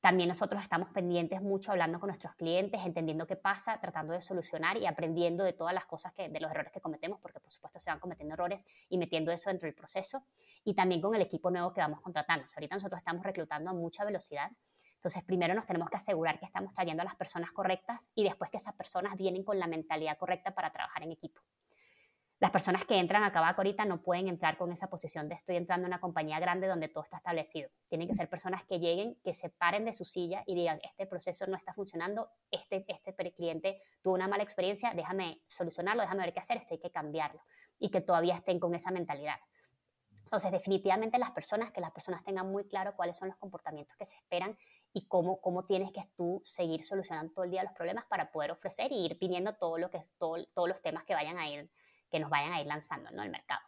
También 0.00 0.28
nosotros 0.28 0.62
estamos 0.62 0.88
pendientes 0.90 1.42
mucho 1.42 1.72
hablando 1.72 2.00
con 2.00 2.08
nuestros 2.08 2.34
clientes, 2.34 2.80
entendiendo 2.84 3.26
qué 3.26 3.36
pasa, 3.36 3.78
tratando 3.80 4.14
de 4.14 4.22
solucionar 4.22 4.78
y 4.78 4.86
aprendiendo 4.86 5.44
de 5.44 5.52
todas 5.52 5.74
las 5.74 5.84
cosas 5.84 6.14
que, 6.14 6.30
de 6.30 6.40
los 6.40 6.50
errores 6.50 6.72
que 6.72 6.80
cometemos, 6.80 7.20
porque 7.20 7.38
por 7.38 7.52
supuesto 7.52 7.78
se 7.80 7.90
van 7.90 8.00
cometiendo 8.00 8.32
errores 8.32 8.66
y 8.88 8.96
metiendo 8.96 9.30
eso 9.30 9.50
dentro 9.50 9.66
del 9.66 9.74
proceso. 9.74 10.24
Y 10.64 10.72
también 10.72 11.02
con 11.02 11.14
el 11.14 11.20
equipo 11.20 11.50
nuevo 11.50 11.74
que 11.74 11.82
vamos 11.82 12.00
contratando. 12.00 12.46
ahorita 12.54 12.76
nosotros 12.76 12.98
estamos 12.98 13.22
reclutando 13.22 13.70
a 13.70 13.74
mucha 13.74 14.04
velocidad. 14.04 14.50
Entonces, 14.94 15.22
primero 15.22 15.54
nos 15.54 15.66
tenemos 15.66 15.90
que 15.90 15.96
asegurar 15.96 16.38
que 16.38 16.46
estamos 16.46 16.72
trayendo 16.72 17.02
a 17.02 17.04
las 17.04 17.16
personas 17.16 17.52
correctas 17.52 18.10
y 18.14 18.24
después 18.24 18.50
que 18.50 18.56
esas 18.56 18.74
personas 18.74 19.16
vienen 19.16 19.44
con 19.44 19.58
la 19.58 19.66
mentalidad 19.66 20.16
correcta 20.16 20.54
para 20.54 20.70
trabajar 20.70 21.02
en 21.02 21.12
equipo. 21.12 21.42
Las 22.40 22.52
personas 22.52 22.86
que 22.86 22.98
entran 22.98 23.22
a 23.22 23.32
Kavak 23.32 23.58
ahorita 23.58 23.84
no 23.84 24.00
pueden 24.00 24.26
entrar 24.26 24.56
con 24.56 24.72
esa 24.72 24.88
posición 24.88 25.28
de 25.28 25.34
estoy 25.34 25.56
entrando 25.56 25.84
en 25.84 25.90
una 25.90 26.00
compañía 26.00 26.40
grande 26.40 26.68
donde 26.68 26.88
todo 26.88 27.04
está 27.04 27.18
establecido. 27.18 27.68
Tienen 27.86 28.08
que 28.08 28.14
ser 28.14 28.30
personas 28.30 28.64
que 28.64 28.78
lleguen, 28.78 29.14
que 29.22 29.34
se 29.34 29.50
paren 29.50 29.84
de 29.84 29.92
su 29.92 30.06
silla 30.06 30.42
y 30.46 30.54
digan, 30.54 30.80
este 30.82 31.04
proceso 31.04 31.46
no 31.48 31.56
está 31.58 31.74
funcionando, 31.74 32.30
este, 32.50 32.86
este 32.88 33.14
cliente 33.32 33.82
tuvo 34.00 34.14
una 34.14 34.26
mala 34.26 34.42
experiencia, 34.42 34.94
déjame 34.94 35.42
solucionarlo, 35.48 36.00
déjame 36.00 36.22
ver 36.22 36.32
qué 36.32 36.40
hacer, 36.40 36.56
esto 36.56 36.72
hay 36.72 36.80
que 36.80 36.90
cambiarlo. 36.90 37.42
Y 37.78 37.90
que 37.90 38.00
todavía 38.00 38.36
estén 38.36 38.58
con 38.58 38.74
esa 38.74 38.90
mentalidad. 38.90 39.36
Entonces, 40.22 40.50
definitivamente 40.50 41.18
las 41.18 41.32
personas, 41.32 41.72
que 41.72 41.82
las 41.82 41.90
personas 41.90 42.24
tengan 42.24 42.50
muy 42.50 42.64
claro 42.64 42.96
cuáles 42.96 43.18
son 43.18 43.28
los 43.28 43.36
comportamientos 43.36 43.98
que 43.98 44.06
se 44.06 44.16
esperan 44.16 44.56
y 44.94 45.06
cómo, 45.08 45.42
cómo 45.42 45.62
tienes 45.62 45.92
que 45.92 46.00
tú 46.16 46.40
seguir 46.42 46.84
solucionando 46.84 47.34
todo 47.34 47.44
el 47.44 47.50
día 47.50 47.64
los 47.64 47.74
problemas 47.74 48.06
para 48.06 48.32
poder 48.32 48.50
ofrecer 48.50 48.92
y 48.92 49.04
ir 49.04 49.18
pidiendo 49.18 49.56
todo 49.56 49.76
lo 49.76 49.90
que, 49.90 50.00
todo, 50.16 50.42
todos 50.54 50.68
los 50.70 50.80
temas 50.80 51.04
que 51.04 51.12
vayan 51.12 51.36
a 51.36 51.46
ir 51.46 51.70
que 52.10 52.20
nos 52.20 52.30
vayan 52.30 52.52
a 52.52 52.60
ir 52.60 52.66
lanzando 52.66 53.10
¿no? 53.10 53.22
al 53.22 53.30
mercado. 53.30 53.60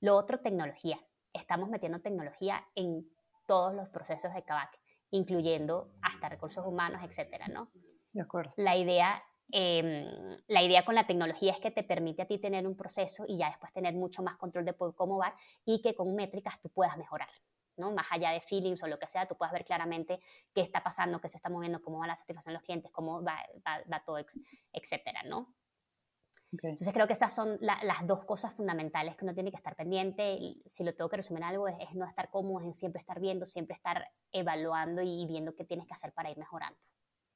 Lo 0.00 0.16
otro, 0.16 0.40
tecnología. 0.40 0.98
Estamos 1.32 1.68
metiendo 1.68 2.00
tecnología 2.00 2.66
en 2.74 3.08
todos 3.46 3.74
los 3.74 3.88
procesos 3.88 4.34
de 4.34 4.42
CAVAC, 4.42 4.78
incluyendo 5.10 5.92
hasta 6.02 6.28
recursos 6.28 6.66
humanos, 6.66 7.02
etcétera, 7.04 7.48
¿no? 7.48 7.70
De 8.12 8.22
acuerdo. 8.22 8.52
La 8.56 8.76
idea, 8.76 9.22
em, 9.52 10.38
la 10.48 10.62
idea 10.62 10.84
con 10.84 10.94
la 10.94 11.06
tecnología 11.06 11.52
es 11.52 11.60
que 11.60 11.70
te 11.70 11.84
permite 11.84 12.22
a 12.22 12.26
ti 12.26 12.38
tener 12.38 12.66
un 12.66 12.76
proceso 12.76 13.24
y 13.26 13.38
ya 13.38 13.48
después 13.48 13.72
tener 13.72 13.94
mucho 13.94 14.22
más 14.22 14.36
control 14.36 14.64
de 14.64 14.74
cómo 14.74 15.18
va 15.18 15.34
y 15.64 15.80
que 15.80 15.94
con 15.94 16.14
métricas 16.14 16.60
tú 16.60 16.68
puedas 16.70 16.96
mejorar. 16.96 17.28
¿no? 17.76 17.92
Más 17.92 18.06
allá 18.10 18.30
de 18.30 18.40
feelings 18.40 18.82
o 18.82 18.86
lo 18.86 18.98
que 18.98 19.08
sea, 19.08 19.26
tú 19.26 19.36
puedas 19.36 19.52
ver 19.52 19.64
claramente 19.64 20.20
qué 20.54 20.62
está 20.62 20.82
pasando, 20.82 21.20
qué 21.20 21.28
se 21.28 21.36
está 21.36 21.50
moviendo, 21.50 21.82
cómo 21.82 21.98
va 21.98 22.06
la 22.06 22.16
satisfacción 22.16 22.52
de 22.52 22.58
los 22.58 22.64
clientes, 22.64 22.90
cómo 22.90 23.22
va, 23.22 23.38
va, 23.66 23.82
va 23.92 24.02
todo, 24.04 24.18
etcétera, 24.72 25.22
¿no? 25.24 25.54
Entonces 26.62 26.92
creo 26.92 27.06
que 27.06 27.12
esas 27.12 27.34
son 27.34 27.58
las 27.60 28.06
dos 28.06 28.24
cosas 28.24 28.54
fundamentales 28.54 29.16
que 29.16 29.24
uno 29.24 29.34
tiene 29.34 29.50
que 29.50 29.56
estar 29.56 29.76
pendiente. 29.76 30.38
Si 30.66 30.84
lo 30.84 30.94
tengo 30.94 31.08
que 31.08 31.16
resumir 31.16 31.44
algo, 31.44 31.68
es, 31.68 31.76
no 31.94 32.06
estar 32.06 32.30
cómodo, 32.30 32.68
es 32.68 32.78
siempre 32.78 33.00
estar 33.00 33.20
viendo, 33.20 33.46
siempre 33.46 33.74
estar 33.74 34.06
evaluando 34.32 35.02
y 35.02 35.26
viendo 35.26 35.54
qué 35.54 35.64
tienes 35.64 35.86
que 35.86 35.94
hacer 35.94 36.12
para 36.12 36.30
ir 36.30 36.38
mejorando. 36.38 36.78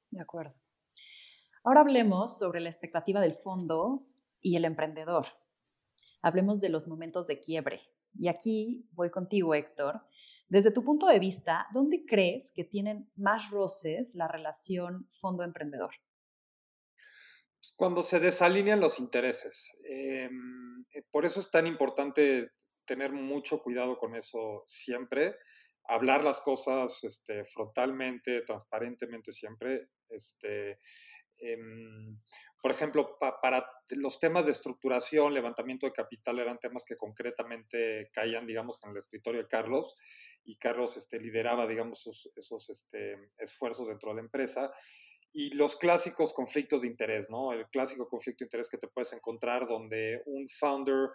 De 0.09 0.21
acuerdo. 0.21 0.53
Ahora 1.63 1.81
hablemos 1.81 2.37
sobre 2.37 2.59
la 2.59 2.69
expectativa 2.69 3.21
del 3.21 3.33
fondo 3.33 4.07
y 4.41 4.55
el 4.55 4.65
emprendedor. 4.65 5.27
Hablemos 6.21 6.59
de 6.59 6.69
los 6.69 6.87
momentos 6.87 7.27
de 7.27 7.39
quiebre. 7.39 7.81
Y 8.13 8.27
aquí 8.27 8.89
voy 8.93 9.09
contigo, 9.09 9.53
Héctor. 9.53 10.01
Desde 10.49 10.71
tu 10.71 10.83
punto 10.83 11.07
de 11.07 11.19
vista, 11.19 11.67
¿dónde 11.73 12.03
crees 12.05 12.51
que 12.53 12.63
tienen 12.63 13.09
más 13.15 13.49
roces 13.51 14.15
la 14.15 14.27
relación 14.27 15.07
fondo-emprendedor? 15.13 15.91
Pues, 17.61 17.73
cuando 17.75 18.01
se 18.01 18.19
desalinean 18.19 18.79
los 18.79 18.99
intereses. 18.99 19.77
Em, 19.83 20.83
eh, 20.93 21.03
por 21.11 21.25
eso 21.25 21.39
es 21.39 21.51
tan 21.51 21.67
importante 21.67 22.49
tener 22.85 23.13
mucho 23.13 23.61
cuidado 23.61 23.97
con 23.97 24.15
eso 24.15 24.63
siempre, 24.65 25.35
hablar 25.85 26.23
las 26.23 26.41
cosas 26.41 27.03
este, 27.03 27.45
frontalmente, 27.45 28.41
transparentemente 28.41 29.31
siempre. 29.31 29.89
Este, 30.09 30.79
em, 31.37 32.19
por 32.61 32.71
ejemplo, 32.71 33.17
para 33.19 33.65
los 33.91 34.19
temas 34.19 34.45
de 34.45 34.51
estructuración, 34.51 35.33
levantamiento 35.33 35.85
de 35.85 35.91
capital 35.93 36.39
eran 36.39 36.59
temas 36.59 36.83
que 36.83 36.97
concretamente 36.97 38.09
caían, 38.11 38.47
digamos, 38.47 38.77
con 38.77 38.91
el 38.91 38.97
escritorio 38.97 39.41
de 39.41 39.47
Carlos 39.47 39.95
y 40.43 40.57
Carlos 40.57 40.97
este, 40.97 41.19
lideraba, 41.19 41.67
digamos, 41.67 42.31
esos 42.35 42.69
este, 42.69 43.29
esfuerzos 43.39 43.87
dentro 43.87 44.09
de 44.09 44.15
la 44.15 44.21
empresa 44.21 44.71
y 45.33 45.51
los 45.51 45.75
clásicos 45.75 46.33
conflictos 46.33 46.81
de 46.81 46.87
interés, 46.87 47.29
¿no? 47.29 47.53
El 47.53 47.67
clásico 47.67 48.07
conflicto 48.07 48.43
de 48.43 48.47
interés 48.47 48.69
que 48.69 48.77
te 48.77 48.87
puedes 48.87 49.13
encontrar 49.13 49.65
donde 49.65 50.21
un 50.25 50.47
founder 50.49 51.09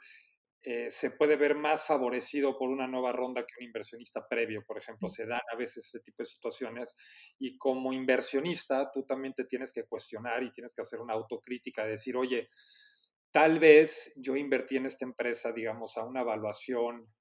eh, 0.63 0.91
se 0.91 1.13
puede 1.13 1.37
ver 1.37 1.55
más 1.55 1.85
favorecido 1.85 2.59
por 2.59 2.71
una 2.71 2.89
nueva 2.89 3.13
ronda 3.13 3.43
que 3.47 3.55
un 3.61 3.67
inversionista 3.67 4.27
previo, 4.27 4.65
por 4.67 4.79
ejemplo, 4.79 5.09
se 5.09 5.27
dan 5.27 5.43
a 5.53 5.57
veces 5.57 5.87
ese 5.87 6.01
tipo 6.01 6.23
de 6.23 6.29
situaciones 6.29 6.97
y 7.39 7.57
como 7.57 7.93
inversionista 7.93 8.91
tú 8.91 9.05
también 9.05 9.33
te 9.33 9.45
tienes 9.45 9.73
que 9.73 9.85
cuestionar 9.85 10.43
y 10.43 10.51
tienes 10.51 10.75
que 10.75 10.83
hacer 10.83 11.01
una 11.01 11.15
autocrítica, 11.15 11.85
decir, 11.85 12.17
oye, 12.17 12.49
tal 13.31 13.61
vez 13.61 14.13
yo 14.17 14.35
invertí 14.35 14.77
en 14.77 14.87
esta 14.87 15.05
empresa, 15.05 15.53
digamos, 15.53 15.97
a 15.99 16.05
una 16.05 16.23
evaluación 16.23 17.15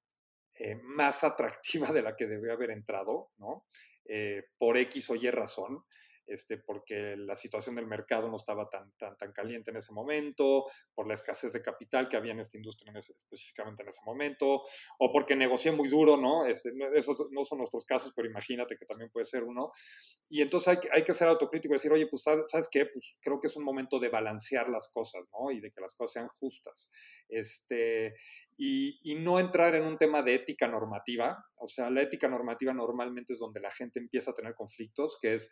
eh, 0.54 0.74
más 0.82 1.22
atractiva 1.24 1.92
de 1.92 2.02
la 2.02 2.16
que 2.16 2.26
debía 2.26 2.54
haber 2.54 2.70
entrado, 2.70 3.30
¿no? 3.36 3.66
Eh, 4.08 4.42
por 4.58 4.76
X 4.76 5.10
o 5.10 5.14
Y 5.14 5.30
razón 5.30 5.84
este, 6.26 6.58
porque 6.58 7.16
la 7.16 7.34
situación 7.34 7.76
del 7.76 7.86
mercado 7.86 8.28
no 8.28 8.36
estaba 8.36 8.68
tan, 8.68 8.92
tan, 8.96 9.16
tan 9.16 9.32
caliente 9.32 9.70
en 9.70 9.76
ese 9.76 9.92
momento, 9.92 10.64
por 10.94 11.06
la 11.06 11.14
escasez 11.14 11.52
de 11.52 11.62
capital 11.62 12.08
que 12.08 12.16
había 12.16 12.32
en 12.32 12.40
esta 12.40 12.56
industria 12.56 12.92
específicamente 12.96 13.82
en 13.82 13.88
ese 13.88 14.00
momento, 14.04 14.62
o 14.98 15.10
porque 15.12 15.36
negocié 15.36 15.72
muy 15.72 15.88
duro, 15.88 16.16
¿no? 16.16 16.46
Este, 16.46 16.70
esos 16.94 17.30
no 17.32 17.44
son 17.44 17.58
nuestros 17.58 17.84
casos, 17.84 18.12
pero 18.14 18.28
imagínate 18.28 18.76
que 18.76 18.86
también 18.86 19.10
puede 19.10 19.26
ser 19.26 19.44
uno. 19.44 19.70
Y 20.28 20.42
entonces 20.42 20.68
hay, 20.68 20.78
hay 20.92 21.04
que 21.04 21.14
ser 21.14 21.28
autocrítico 21.28 21.74
y 21.74 21.76
decir, 21.76 21.92
oye, 21.92 22.06
pues, 22.06 22.22
¿sabes 22.22 22.68
qué? 22.70 22.86
Pues 22.86 23.18
creo 23.20 23.40
que 23.40 23.48
es 23.48 23.56
un 23.56 23.64
momento 23.64 23.98
de 23.98 24.08
balancear 24.08 24.68
las 24.68 24.88
cosas, 24.88 25.28
¿no? 25.32 25.50
Y 25.50 25.60
de 25.60 25.70
que 25.70 25.80
las 25.80 25.94
cosas 25.94 26.14
sean 26.14 26.28
justas. 26.28 26.88
Este, 27.28 28.14
y, 28.56 28.98
y, 29.02 29.16
no 29.16 29.38
entrar 29.38 29.74
en 29.74 29.84
un 29.84 29.98
tema 29.98 30.22
de 30.22 30.34
ética 30.34 30.66
normativa. 30.66 31.44
O 31.56 31.68
sea, 31.68 31.90
la 31.90 32.02
ética 32.02 32.28
normativa 32.28 32.72
normalmente 32.72 33.34
es 33.34 33.38
donde 33.38 33.60
la 33.60 33.70
gente 33.70 33.98
empieza 33.98 34.30
a 34.30 34.34
tener 34.34 34.54
conflictos, 34.54 35.18
que 35.20 35.34
es 35.34 35.50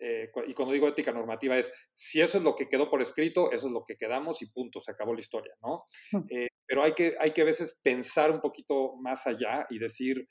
eh, 0.00 0.30
y 0.46 0.54
cuando 0.54 0.72
digo 0.72 0.88
ética 0.88 1.12
normativa 1.12 1.56
es, 1.56 1.72
si 1.92 2.20
eso 2.20 2.38
es 2.38 2.44
lo 2.44 2.54
que 2.54 2.68
quedó 2.68 2.90
por 2.90 3.02
escrito, 3.02 3.50
eso 3.52 3.66
es 3.66 3.72
lo 3.72 3.84
que 3.84 3.96
quedamos 3.96 4.42
y 4.42 4.46
punto, 4.46 4.80
se 4.80 4.90
acabó 4.90 5.14
la 5.14 5.20
historia, 5.20 5.54
¿no? 5.62 5.84
Eh, 6.30 6.48
pero 6.66 6.82
hay 6.82 6.92
que, 6.92 7.16
hay 7.18 7.32
que 7.32 7.42
a 7.42 7.46
veces 7.46 7.78
pensar 7.82 8.30
un 8.30 8.40
poquito 8.40 8.96
más 8.96 9.26
allá 9.26 9.66
y 9.70 9.78
decir, 9.78 10.26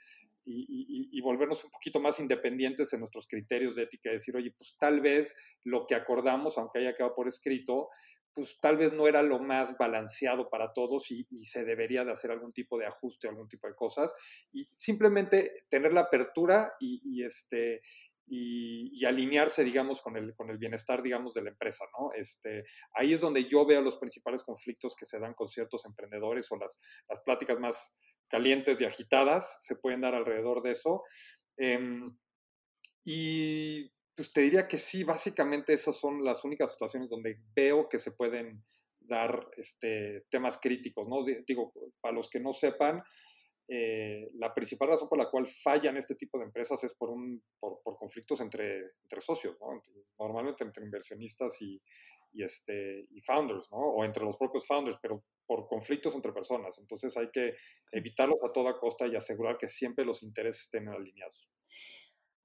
y, 0.49 1.09
y, 1.11 1.21
volvernos 1.21 1.65
un 1.65 1.71
poquito 1.71 1.99
más 1.99 2.21
independientes 2.21 2.93
en 2.93 2.99
nuestros 2.99 3.27
criterios 3.27 3.75
de 3.75 3.83
ética, 3.83 4.11
decir, 4.11 4.33
oye, 4.35 4.53
pues 4.57 4.77
tal 4.79 5.01
vez 5.01 5.35
lo 5.65 5.85
que 5.85 5.95
acordamos, 5.95 6.57
aunque 6.57 6.79
haya 6.79 6.93
quedado 6.93 7.13
por 7.13 7.27
escrito, 7.27 7.89
pues 8.33 8.57
tal 8.61 8.77
vez 8.77 8.93
no 8.93 9.07
era 9.07 9.23
lo 9.23 9.39
más 9.39 9.75
balanceado 9.77 10.49
para 10.49 10.71
todos 10.71 11.11
y, 11.11 11.27
y, 11.31 11.45
se 11.45 11.65
debería 11.65 12.05
de 12.05 12.11
hacer 12.11 12.31
algún 12.31 12.53
tipo 12.53 12.77
de 12.77 12.85
ajuste, 12.85 13.27
algún 13.27 13.49
tipo 13.49 13.67
de 13.67 13.75
cosas, 13.75 14.13
y 14.53 14.69
simplemente 14.73 15.65
tener 15.69 15.91
la 15.91 16.01
apertura 16.01 16.71
y, 16.79 17.01
y 17.03 17.23
este, 17.25 17.81
y, 18.29 19.05
alinearse, 19.05 19.63
digamos, 19.63 20.01
con 20.01 20.17
el, 20.17 20.35
con 20.35 20.49
el 20.49 20.57
bienestar, 20.57 21.01
digamos, 21.01 21.33
de 21.33 21.43
la 21.43 21.49
empresa, 21.49 21.85
¿no? 21.97 22.11
Este, 22.13 22.65
ahí 22.93 23.13
es 23.13 23.21
donde 23.21 23.45
yo 23.45 23.65
veo 23.65 23.81
los 23.81 23.97
principales 23.97 24.43
conflictos 24.43 24.95
que 24.95 25.05
se 25.05 25.19
dan 25.19 25.33
con 25.33 25.47
ciertos 25.47 25.85
emprendedores 25.85 26.51
o 26.51 26.57
las, 26.57 26.77
las 27.07 27.21
pláticas 27.21 27.59
más 27.59 27.95
calientes 28.27 28.81
y 28.81 28.85
agitadas 28.85 29.63
se 29.63 29.77
pueden 29.77 30.01
dar 30.01 30.13
alrededor 30.13 30.61
de 30.61 30.71
eso. 30.71 31.03
Em, 31.57 32.17
y 33.05 33.89
pues 34.13 34.33
te 34.33 34.41
diría 34.41 34.67
que 34.67 34.77
sí, 34.77 35.03
básicamente 35.03 35.73
esas 35.73 35.95
son 35.95 36.23
las 36.23 36.43
únicas 36.43 36.71
situaciones 36.71 37.09
donde 37.09 37.39
veo 37.55 37.87
que 37.87 37.99
se 37.99 38.11
pueden 38.11 38.65
dar 38.99 39.47
este, 39.55 40.25
temas 40.29 40.57
críticos, 40.57 41.07
¿no? 41.07 41.23
Digo, 41.45 41.71
para 42.01 42.15
los 42.15 42.29
que 42.29 42.39
no 42.39 42.51
sepan, 42.51 43.01
eh, 43.69 44.29
la 44.35 44.53
principal 44.53 44.89
razón 44.89 45.09
por 45.09 45.17
la 45.17 45.29
cual 45.29 45.45
fallan 45.45 45.97
este 45.97 46.15
tipo 46.15 46.37
de 46.37 46.45
empresas 46.45 46.81
es 46.85 46.93
por, 46.93 47.09
un, 47.09 47.43
por, 47.59 47.97
conflictos 47.97 48.39
entre, 48.39 48.79
entre 49.03 49.19
socios, 49.19 49.57
¿no? 49.59 49.81
normalmente 50.17 50.63
entre 50.63 50.85
inversionistas 50.85 51.61
y, 51.61 51.81
y, 52.31 52.43
este, 52.43 53.07
y 53.09 53.19
founders, 53.21 53.69
¿no? 53.71 53.77
o 53.77 54.05
entre 54.05 54.23
los 54.23 54.37
propios 54.37 54.65
founders, 54.65 54.97
pero 55.01 55.23
por 55.45 55.67
conflictos 55.67 56.15
entre 56.15 56.31
personas. 56.31 56.79
Entonces 56.79 57.17
hay 57.17 57.29
que 57.29 57.55
evitarlos 57.91 58.37
a 58.43 58.53
toda 58.53 58.79
costa 58.79 59.05
y 59.07 59.15
asegurar 59.15 59.57
que 59.57 59.67
siempre 59.67 60.05
los 60.05 60.23
intereses 60.23 60.61
estén 60.61 60.87
alineados. 60.87 61.49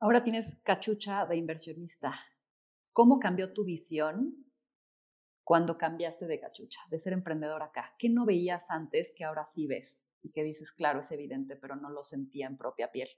Ahora 0.01 0.25
tienes 0.25 0.61
cachucha 0.65 1.27
de 1.27 1.37
inversionista. 1.37 2.13
¿Cómo 2.93 3.21
cambió 3.21 3.53
tu 3.53 3.65
visión 3.65 4.45
cuando 5.45 5.79
cambiaste 5.79 6.27
de 6.27 6.41
cachucha, 6.41 6.81
de 6.91 6.99
ser 6.99 7.13
emprendedor 7.13 7.63
acá? 7.63 7.95
¿Qué 7.99 8.09
no 8.09 8.27
veías 8.27 8.73
antes 8.73 9.15
que 9.17 9.25
ahora 9.25 9.47
sí 9.47 9.69
ves? 9.69 10.02
Y 10.23 10.31
que 10.31 10.45
dices, 10.45 10.73
claro, 10.73 11.01
es 11.01 11.11
evidente, 11.11 11.57
pero 11.57 11.77
no 11.77 11.91
lo 11.91 12.05
sentía 12.05 12.47
en 12.47 12.57
propia 12.57 12.91
piel. 12.93 13.09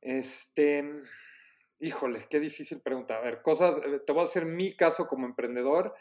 Este, 0.00 0.84
híjole, 1.80 2.26
qué 2.30 2.40
difícil 2.40 2.80
pregunta. 2.80 3.16
A 3.16 3.20
ver, 3.20 3.42
cosas, 3.42 3.78
eh, 3.78 4.00
te 4.06 4.12
voy 4.12 4.22
a 4.22 4.26
hacer 4.26 4.46
mi 4.46 4.74
caso 4.76 5.06
como 5.06 5.26
emprendedor. 5.26 5.94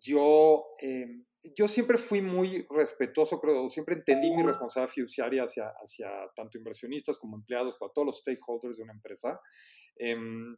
Yo, 0.00 0.64
em, 0.78 1.24
yo 1.56 1.68
siempre 1.68 1.98
fui 1.98 2.22
muy 2.22 2.66
respetuoso, 2.70 3.40
creo, 3.40 3.68
siempre 3.68 3.96
entendí 3.96 4.30
mi 4.30 4.42
responsabilidad 4.42 4.92
fiduciaria 4.92 5.42
hacia, 5.42 5.68
hacia 5.82 6.08
tanto 6.36 6.56
inversionistas 6.56 7.18
como 7.18 7.36
empleados, 7.36 7.76
como 7.78 7.90
todos 7.90 8.06
los 8.06 8.18
stakeholders 8.18 8.76
de 8.76 8.84
una 8.84 8.92
empresa. 8.92 9.40
Em, 9.96 10.56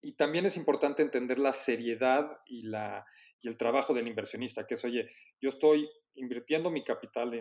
y 0.00 0.16
también 0.16 0.46
es 0.46 0.56
importante 0.56 1.02
entender 1.02 1.38
la 1.38 1.52
seriedad 1.52 2.38
y, 2.46 2.62
la, 2.62 3.04
y 3.40 3.48
el 3.48 3.56
trabajo 3.56 3.94
del 3.94 4.08
inversionista, 4.08 4.66
que 4.66 4.74
es, 4.74 4.84
oye, 4.84 5.06
yo 5.40 5.48
estoy 5.48 5.88
invirtiendo 6.14 6.70
mi 6.70 6.84
capital 6.84 7.32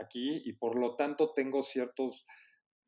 aquí 0.00 0.42
y 0.44 0.52
por 0.54 0.78
lo 0.78 0.96
tanto 0.96 1.32
tengo 1.34 1.62
ciertos 1.62 2.24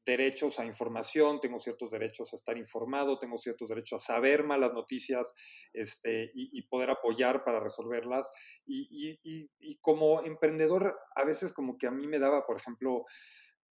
derechos 0.08 0.58
a 0.58 0.64
información, 0.64 1.38
tengo 1.38 1.58
ciertos 1.58 1.90
derechos 1.90 2.32
a 2.32 2.36
estar 2.36 2.56
informado, 2.56 3.18
tengo 3.18 3.36
ciertos 3.36 3.68
derechos 3.68 4.02
a 4.02 4.14
saber 4.14 4.42
malas 4.42 4.72
noticias 4.72 5.34
este, 5.74 6.30
y, 6.34 6.62
poder 6.62 6.88
apoyar 6.90 7.44
para 7.44 7.60
resolverlas. 7.60 8.30
Y, 8.66 9.18
y, 9.22 9.78
como 9.80 10.22
emprendedor, 10.22 10.98
a 11.14 11.24
veces 11.24 11.52
como 11.52 11.76
que 11.76 11.86
a 11.86 11.90
mí 11.90 12.06
me 12.06 12.18
daba, 12.18 12.46
por 12.46 12.56
ejemplo, 12.56 13.04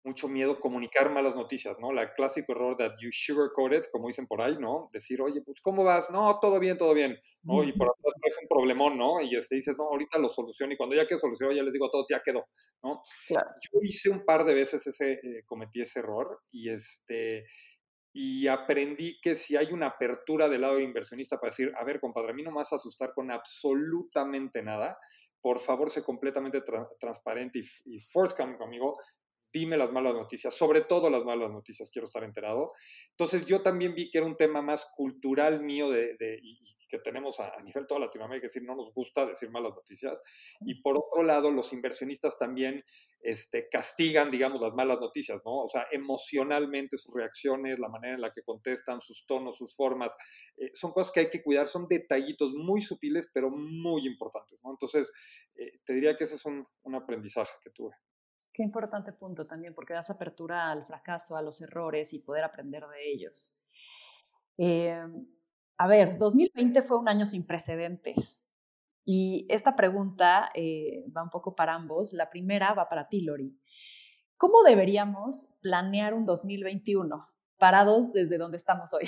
mucho 0.08 0.30
miedo 0.30 0.60
comunicar 0.60 1.12
malas 1.12 1.36
noticias, 1.36 1.78
¿no? 1.80 1.92
La 1.92 2.14
clásico 2.14 2.54
error 2.54 2.78
that 2.78 2.94
you 3.02 3.10
sugarcoat 3.12 3.74
it, 3.74 3.86
como 3.92 4.08
dicen 4.08 4.26
por 4.26 4.42
ahí, 4.42 4.58
¿no? 4.58 4.90
Decir, 4.94 5.22
oye, 5.22 5.42
pues, 5.42 5.60
¿cómo 5.62 5.84
vas? 5.84 6.10
No, 6.10 6.40
todo 6.40 6.60
bien, 6.60 6.78
todo 6.78 6.94
bien, 6.94 7.18
¿no? 7.44 7.62
Y 7.62 7.74
por 7.74 7.90
atrás 7.90 8.14
es 8.24 8.38
un 8.42 8.48
problemón, 8.48 8.98
¿no? 8.98 9.22
Y 9.22 9.36
este, 9.36 9.56
dices, 9.56 9.76
no, 9.78 9.84
ahorita 9.90 10.18
lo 10.18 10.30
soluciono 10.30 10.74
y 10.74 10.78
cuando 10.78 10.96
ya 10.96 11.06
que 11.06 11.18
solucionó, 11.18 11.52
ya 11.52 11.62
les 11.62 11.74
digo 11.74 11.88
a 11.88 11.92
todos, 11.92 12.08
ya 12.10 12.22
quedó, 12.24 12.46
¿no? 12.82 13.04
Claro. 13.28 13.50
Yo 13.62 13.80
hice 13.84 14.10
un 14.10 14.24
par 14.24 14.46
de 14.46 14.54
veces 14.54 14.88
ese, 14.88 15.14
eh, 15.14 15.44
cometí 15.46 15.82
ese 15.82 16.00
error 16.00 16.40
y 16.52 16.70
este, 16.70 17.46
y 18.14 18.48
aprendí 18.48 19.20
que 19.22 19.36
si 19.36 19.58
hay 19.58 19.74
una 19.74 19.88
apertura 19.88 20.48
del 20.48 20.62
lado 20.62 20.80
inversionista 20.80 21.38
para 21.38 21.52
decir, 21.52 21.74
a 21.76 21.84
ver, 21.84 22.00
compadre, 22.00 22.32
a 22.32 22.34
mí 22.34 22.44
no 22.44 22.52
me 22.52 22.58
vas 22.58 22.72
a 22.72 22.78
asustar 22.78 23.12
con 23.14 23.30
absolutamente 23.30 24.64
nada, 24.64 24.98
por 25.42 25.60
favor, 25.60 25.90
sé 25.90 26.02
completamente 26.02 26.62
transparente 27.00 27.60
y, 27.60 27.96
y 27.96 28.00
forthcoming 28.00 28.58
conmigo 28.58 28.98
dime 29.58 29.76
las 29.78 29.92
malas 29.92 30.14
noticias, 30.14 30.54
sobre 30.54 30.82
todo 30.82 31.10
las 31.10 31.24
malas 31.24 31.50
noticias, 31.50 31.90
quiero 31.90 32.08
estar 32.08 32.24
enterado. 32.24 32.74
Entonces 33.12 33.46
yo 33.46 33.62
también 33.62 33.96
vi 33.96 34.10
que 34.12 34.20
era 34.20 34.28
un 34.28 34.38
tema 34.38 34.62
más 34.62 34.86
cultural 34.96 35.62
mío 35.62 35.90
de, 35.90 36.16
y, 36.42 36.60
que 36.88 37.00
tenemos 37.00 37.40
a, 37.40 37.60
nivel 37.64 37.88
toda 37.88 38.02
Latinoamérica, 38.02 38.46
es 38.46 38.54
decir, 38.54 38.68
no 38.68 38.76
nos 38.76 38.94
gusta 38.94 39.26
decir 39.26 39.50
malas 39.50 39.74
noticias. 39.74 40.22
Y 40.62 40.82
por 40.82 40.98
otro 40.98 41.24
lado, 41.24 41.50
los 41.52 41.74
inversionistas 41.74 42.38
también 42.38 42.84
este, 43.20 43.68
castigan, 43.68 44.30
digamos, 44.30 44.62
las 44.62 44.74
malas 44.74 45.00
noticias, 45.00 45.42
¿no? 45.44 45.64
O 45.64 45.68
sea, 45.68 45.88
emocionalmente 45.92 46.98
sus 46.98 47.14
reacciones, 47.14 47.80
la 47.80 47.90
manera 47.90 48.14
en 48.14 48.22
la 48.22 48.32
que 48.32 48.44
contestan, 48.44 49.02
sus 49.02 49.26
tonos, 49.26 49.58
sus 49.58 49.76
formas, 49.76 50.16
eh, 50.58 50.70
son 50.74 50.92
cosas 50.92 51.12
que 51.12 51.22
hay 51.22 51.30
que 51.30 51.42
cuidar, 51.44 51.68
son 51.68 51.88
detallitos 51.88 52.54
muy 52.54 52.82
sutiles, 52.82 53.28
pero 53.34 53.50
muy 53.50 54.06
importantes, 54.06 54.62
¿no? 54.64 54.72
Entonces, 54.72 55.12
eh, 55.56 55.80
te 55.84 55.94
diría 55.94 56.16
que 56.16 56.26
ese 56.26 56.36
es 56.36 56.46
un, 56.46 56.66
un 56.84 56.96
aprendizaje 56.96 57.54
que 57.64 57.72
tuve. 57.72 57.96
Qué 58.58 58.64
importante 58.64 59.14
punto 59.14 59.46
también, 59.46 59.76
porque 59.76 59.94
das 59.94 60.10
apertura 60.10 60.72
al 60.72 60.84
fracaso, 60.84 61.38
a 61.38 61.44
los 61.44 61.62
errores 61.62 62.12
y 62.14 62.20
poder 62.24 62.44
aprender 62.44 62.88
de 62.88 63.12
ellos. 63.12 63.56
Em, 64.58 65.28
a 65.78 65.86
ver, 65.88 66.18
2020 66.18 66.82
fue 66.82 66.98
un 66.98 67.08
año 67.08 67.28
sin 67.28 67.46
precedentes. 67.46 68.44
Y 69.06 69.46
esta 69.48 69.76
pregunta 69.76 70.50
eh, 70.56 71.06
va 71.16 71.22
un 71.22 71.30
poco 71.30 71.54
para 71.56 71.76
ambos. 71.76 72.14
La 72.14 72.32
primera 72.32 72.74
va 72.74 72.90
para 72.90 73.08
ti, 73.08 73.22
Lori. 73.22 73.56
¿Cómo 74.38 74.64
deberíamos 74.64 75.56
planear 75.62 76.16
un 76.16 76.26
2021 76.26 77.28
parados 77.60 78.12
desde 78.12 78.40
donde 78.40 78.58
estamos 78.58 78.92
hoy? 78.92 79.08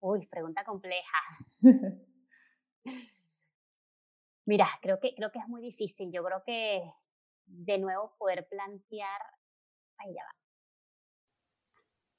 Uy, 0.00 0.26
pregunta 0.26 0.64
compleja. 0.64 1.18
Mira, 4.44 4.66
creo 4.80 4.98
que, 4.98 5.14
creo 5.14 5.30
que 5.30 5.38
es 5.38 5.48
muy 5.48 5.62
difícil. 5.62 6.10
Yo 6.12 6.24
creo 6.24 6.42
que 6.44 6.84
de 7.46 7.78
nuevo 7.78 8.14
poder 8.18 8.46
plantear. 8.48 9.20
Ahí 9.98 10.14
ya 10.14 10.24
va. 10.24 10.32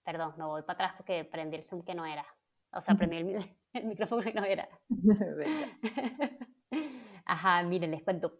Perdón, 0.03 0.33
no 0.37 0.49
voy 0.49 0.61
para 0.63 0.73
atrás 0.73 0.93
porque 0.97 1.25
prendí 1.25 1.57
el 1.57 1.63
Zoom 1.63 1.83
que 1.83 1.95
no 1.95 2.05
era. 2.05 2.25
O 2.71 2.81
sea, 2.81 2.95
prendí 2.95 3.17
el, 3.73 3.85
micrófono 3.85 4.21
que 4.21 4.33
no 4.33 4.43
era. 4.43 4.67
Ajá, 7.25 7.63
miren, 7.63 7.91
les 7.91 8.03
cuento. 8.03 8.39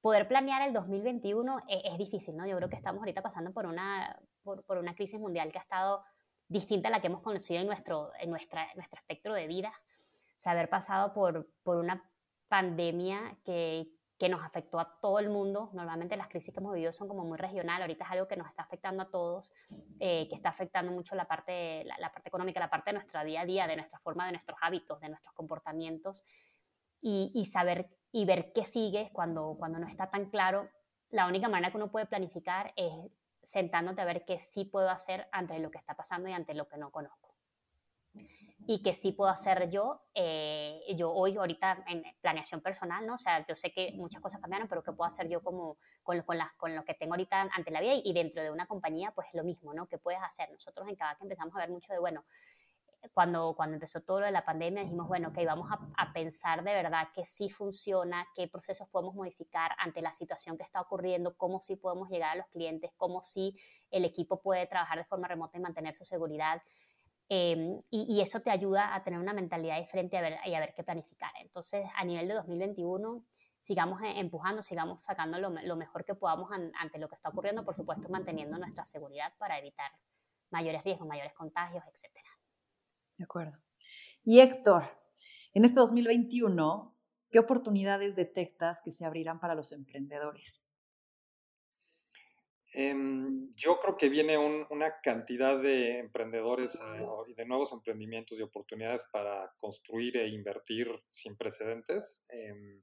Poder 0.00 0.26
planear 0.26 0.66
el 0.66 0.72
2021 0.72 1.58
es, 1.68 1.82
es, 1.84 1.98
difícil, 1.98 2.36
¿no? 2.36 2.46
Yo 2.46 2.56
creo 2.56 2.70
que 2.70 2.76
estamos 2.76 3.00
ahorita 3.00 3.22
pasando 3.22 3.52
por 3.52 3.66
una, 3.66 4.18
por, 4.42 4.64
por, 4.64 4.78
una 4.78 4.94
crisis 4.94 5.20
mundial 5.20 5.52
que 5.52 5.58
ha 5.58 5.62
estado 5.62 6.02
distinta 6.48 6.88
a 6.88 6.90
la 6.90 7.00
que 7.00 7.08
hemos 7.08 7.22
conocido 7.22 7.60
en 7.60 7.66
nuestro, 7.66 8.10
en 8.18 8.30
nuestra, 8.30 8.66
nuestro 8.76 8.98
espectro 8.98 9.34
de 9.34 9.46
vida. 9.46 9.68
O 9.68 10.42
sea, 10.42 10.52
haber 10.52 10.70
pasado 10.70 11.12
por, 11.12 11.50
por 11.62 11.76
una 11.76 12.09
pandemia 12.50 13.38
que, 13.44 13.88
que 14.18 14.28
nos 14.28 14.44
afectó 14.44 14.78
a 14.78 15.00
todo 15.00 15.18
el 15.18 15.30
mundo. 15.30 15.70
Normalmente 15.72 16.14
las 16.16 16.28
crisis 16.28 16.52
que 16.52 16.60
hemos 16.60 16.74
vivido 16.74 16.92
son 16.92 17.08
como 17.08 17.24
muy 17.24 17.38
regional, 17.38 17.80
ahorita 17.80 18.04
es 18.04 18.10
algo 18.10 18.28
que 18.28 18.36
nos 18.36 18.48
está 18.48 18.64
afectando 18.64 19.04
a 19.04 19.10
todos, 19.10 19.50
eh, 19.98 20.28
que 20.28 20.34
está 20.34 20.50
afectando 20.50 20.92
mucho 20.92 21.14
la 21.14 21.26
parte, 21.26 21.84
la, 21.84 22.12
parte 22.12 22.28
económica, 22.28 22.60
la 22.60 22.68
parte 22.68 22.90
de 22.90 22.94
nuestro 22.94 23.24
día 23.24 23.40
a 23.40 23.46
día, 23.46 23.66
de 23.66 23.76
nuestra 23.76 23.98
forma, 23.98 24.26
de 24.26 24.32
nuestros 24.32 24.58
hábitos, 24.60 25.00
de 25.00 25.08
nuestros 25.08 25.32
comportamientos, 25.32 26.24
y, 27.00 27.32
y, 27.34 27.46
saber 27.46 27.88
y 28.12 28.26
ver 28.26 28.52
qué 28.52 28.66
sigue 28.66 29.10
cuando, 29.14 29.56
cuando 29.58 29.78
no 29.78 29.86
está 29.86 30.10
tan 30.10 30.28
claro. 30.28 30.68
La 31.08 31.26
única 31.26 31.48
manera 31.48 31.70
que 31.70 31.78
uno 31.78 31.90
puede 31.90 32.04
planificar 32.04 32.74
es 32.76 32.92
sentándote 33.42 34.02
a 34.02 34.04
ver 34.04 34.26
qué 34.26 34.38
sí 34.38 34.66
puedo 34.66 34.90
hacer 34.90 35.28
ante 35.32 35.58
lo 35.60 35.70
que 35.70 35.78
está 35.78 35.94
pasando 35.94 36.28
y 36.28 36.32
ante 36.32 36.52
lo 36.52 36.68
que 36.68 36.76
no 36.76 36.90
conozco 36.90 37.29
y 38.72 38.82
que 38.82 38.94
sí 38.94 39.10
puedo 39.10 39.28
hacer 39.28 39.68
yo, 39.68 40.00
eh, 40.14 40.80
yo 40.96 41.12
hoy, 41.12 41.36
ahorita 41.36 41.82
en 41.88 42.04
planeación 42.20 42.60
personal, 42.60 43.04
¿no? 43.04 43.14
O 43.14 43.18
sea, 43.18 43.44
yo 43.44 43.56
sé 43.56 43.72
que 43.72 43.90
muchas 43.96 44.22
cosas 44.22 44.40
cambiaron, 44.40 44.68
pero 44.68 44.80
¿qué 44.84 44.92
puedo 44.92 45.08
hacer 45.08 45.28
yo 45.28 45.42
como 45.42 45.76
con 46.04 46.20
con, 46.22 46.38
con 46.56 46.76
lo 46.76 46.84
que 46.84 46.94
tengo 46.94 47.14
ahorita 47.14 47.50
ante 47.52 47.72
la 47.72 47.80
vida 47.80 47.94
y, 47.94 48.12
dentro 48.12 48.44
de 48.44 48.48
una 48.52 48.66
compañía, 48.66 49.10
pues 49.10 49.26
lo 49.32 49.42
mismo, 49.42 49.74
¿no? 49.74 49.88
¿Qué 49.88 49.98
puedes 49.98 50.22
hacer? 50.22 50.52
Nosotros 50.52 50.86
en 50.88 50.94
Kavak 50.94 51.20
empezamos 51.20 51.52
a 51.56 51.58
ver 51.58 51.70
mucho 51.70 51.92
de, 51.92 51.98
bueno, 51.98 52.24
cuando, 53.12 53.54
cuando 53.56 53.74
empezó 53.74 54.02
todo 54.02 54.20
lo 54.20 54.26
de 54.26 54.32
la 54.32 54.44
pandemia, 54.44 54.84
dijimos, 54.84 55.08
bueno, 55.08 55.30
ok, 55.30 55.38
vamos 55.44 55.68
a, 55.72 55.80
a, 55.96 56.12
pensar 56.12 56.62
de 56.62 56.72
verdad 56.72 57.08
que 57.12 57.24
sí 57.24 57.48
funciona, 57.48 58.24
qué 58.36 58.46
procesos 58.46 58.88
podemos 58.88 59.16
modificar 59.16 59.72
ante 59.78 60.00
la 60.00 60.12
situación 60.12 60.56
que 60.56 60.62
está 60.62 60.80
ocurriendo, 60.80 61.36
cómo 61.36 61.60
sí 61.60 61.74
podemos 61.74 62.08
llegar 62.08 62.30
a 62.30 62.36
los 62.36 62.46
clientes, 62.46 62.92
cómo 62.96 63.24
sí 63.24 63.56
el 63.90 64.04
equipo 64.04 64.40
puede 64.40 64.64
trabajar 64.68 64.96
de 64.96 65.04
forma 65.04 65.26
remota 65.26 65.58
y 65.58 65.60
mantener 65.60 65.96
su 65.96 66.04
seguridad. 66.04 66.62
Em, 67.32 67.80
y, 67.90 68.20
eso 68.20 68.40
te 68.40 68.50
ayuda 68.50 68.92
a 68.92 69.04
tener 69.04 69.20
una 69.20 69.32
mentalidad 69.32 69.78
diferente 69.78 70.18
a 70.18 70.20
ver, 70.20 70.38
y 70.44 70.52
a 70.52 70.58
ver 70.58 70.74
qué 70.74 70.82
planificar. 70.82 71.30
Entonces, 71.40 71.86
a 71.94 72.04
nivel 72.04 72.26
de 72.26 72.34
2021, 72.34 73.24
sigamos 73.60 74.02
e, 74.02 74.18
empujando, 74.18 74.62
sigamos 74.62 74.98
sacando 75.04 75.38
lo, 75.38 75.76
mejor 75.76 76.04
que 76.04 76.16
podamos 76.16 76.50
ante 76.52 76.98
lo 76.98 77.06
que 77.06 77.14
está 77.14 77.28
ocurriendo, 77.28 77.64
por 77.64 77.76
supuesto, 77.76 78.08
manteniendo 78.08 78.58
nuestra 78.58 78.84
seguridad 78.84 79.32
para 79.38 79.56
evitar 79.60 79.92
mayores 80.50 80.82
riesgos, 80.82 81.06
mayores 81.06 81.32
contagios, 81.32 81.84
etc. 81.86 82.12
De 83.16 83.22
acuerdo. 83.22 83.56
Y 84.24 84.40
Héctor, 84.40 84.90
en 85.54 85.64
este 85.64 85.78
2021, 85.78 86.96
¿qué 87.30 87.38
oportunidades 87.38 88.16
detectas 88.16 88.82
que 88.82 88.90
se 88.90 89.06
abrirán 89.06 89.38
para 89.38 89.54
los 89.54 89.70
emprendedores? 89.70 90.66
Em, 92.72 93.50
yo 93.56 93.80
creo 93.80 93.96
que 93.96 94.08
viene 94.08 94.38
una 94.38 95.00
cantidad 95.00 95.60
de 95.60 95.98
emprendedores 95.98 96.76
eh, 96.76 97.06
y 97.26 97.34
de 97.34 97.44
nuevos 97.44 97.72
emprendimientos 97.72 98.38
y 98.38 98.42
oportunidades 98.42 99.04
para 99.12 99.52
construir 99.58 100.16
e 100.16 100.28
invertir 100.28 100.88
sin 101.08 101.36
precedentes. 101.36 102.22
Em, 102.28 102.80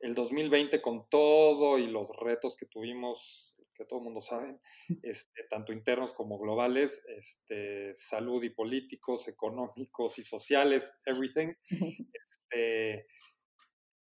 el 0.00 0.14
2020 0.14 0.80
con 0.80 1.08
todo 1.10 1.78
y 1.78 1.88
los 1.88 2.08
retos 2.16 2.56
que 2.56 2.66
tuvimos, 2.66 3.56
que 3.74 3.84
todo 3.84 3.98
el 3.98 4.04
mundo 4.04 4.20
sabe, 4.20 4.60
este, 5.02 5.44
tanto 5.50 5.72
internos 5.72 6.12
como 6.12 6.38
globales, 6.38 7.02
este, 7.08 7.92
salud 7.94 8.42
y 8.44 8.50
políticos, 8.50 9.26
económicos 9.26 10.18
y 10.18 10.22
sociales, 10.22 10.92
everything. 11.04 11.52
Este, 12.52 13.06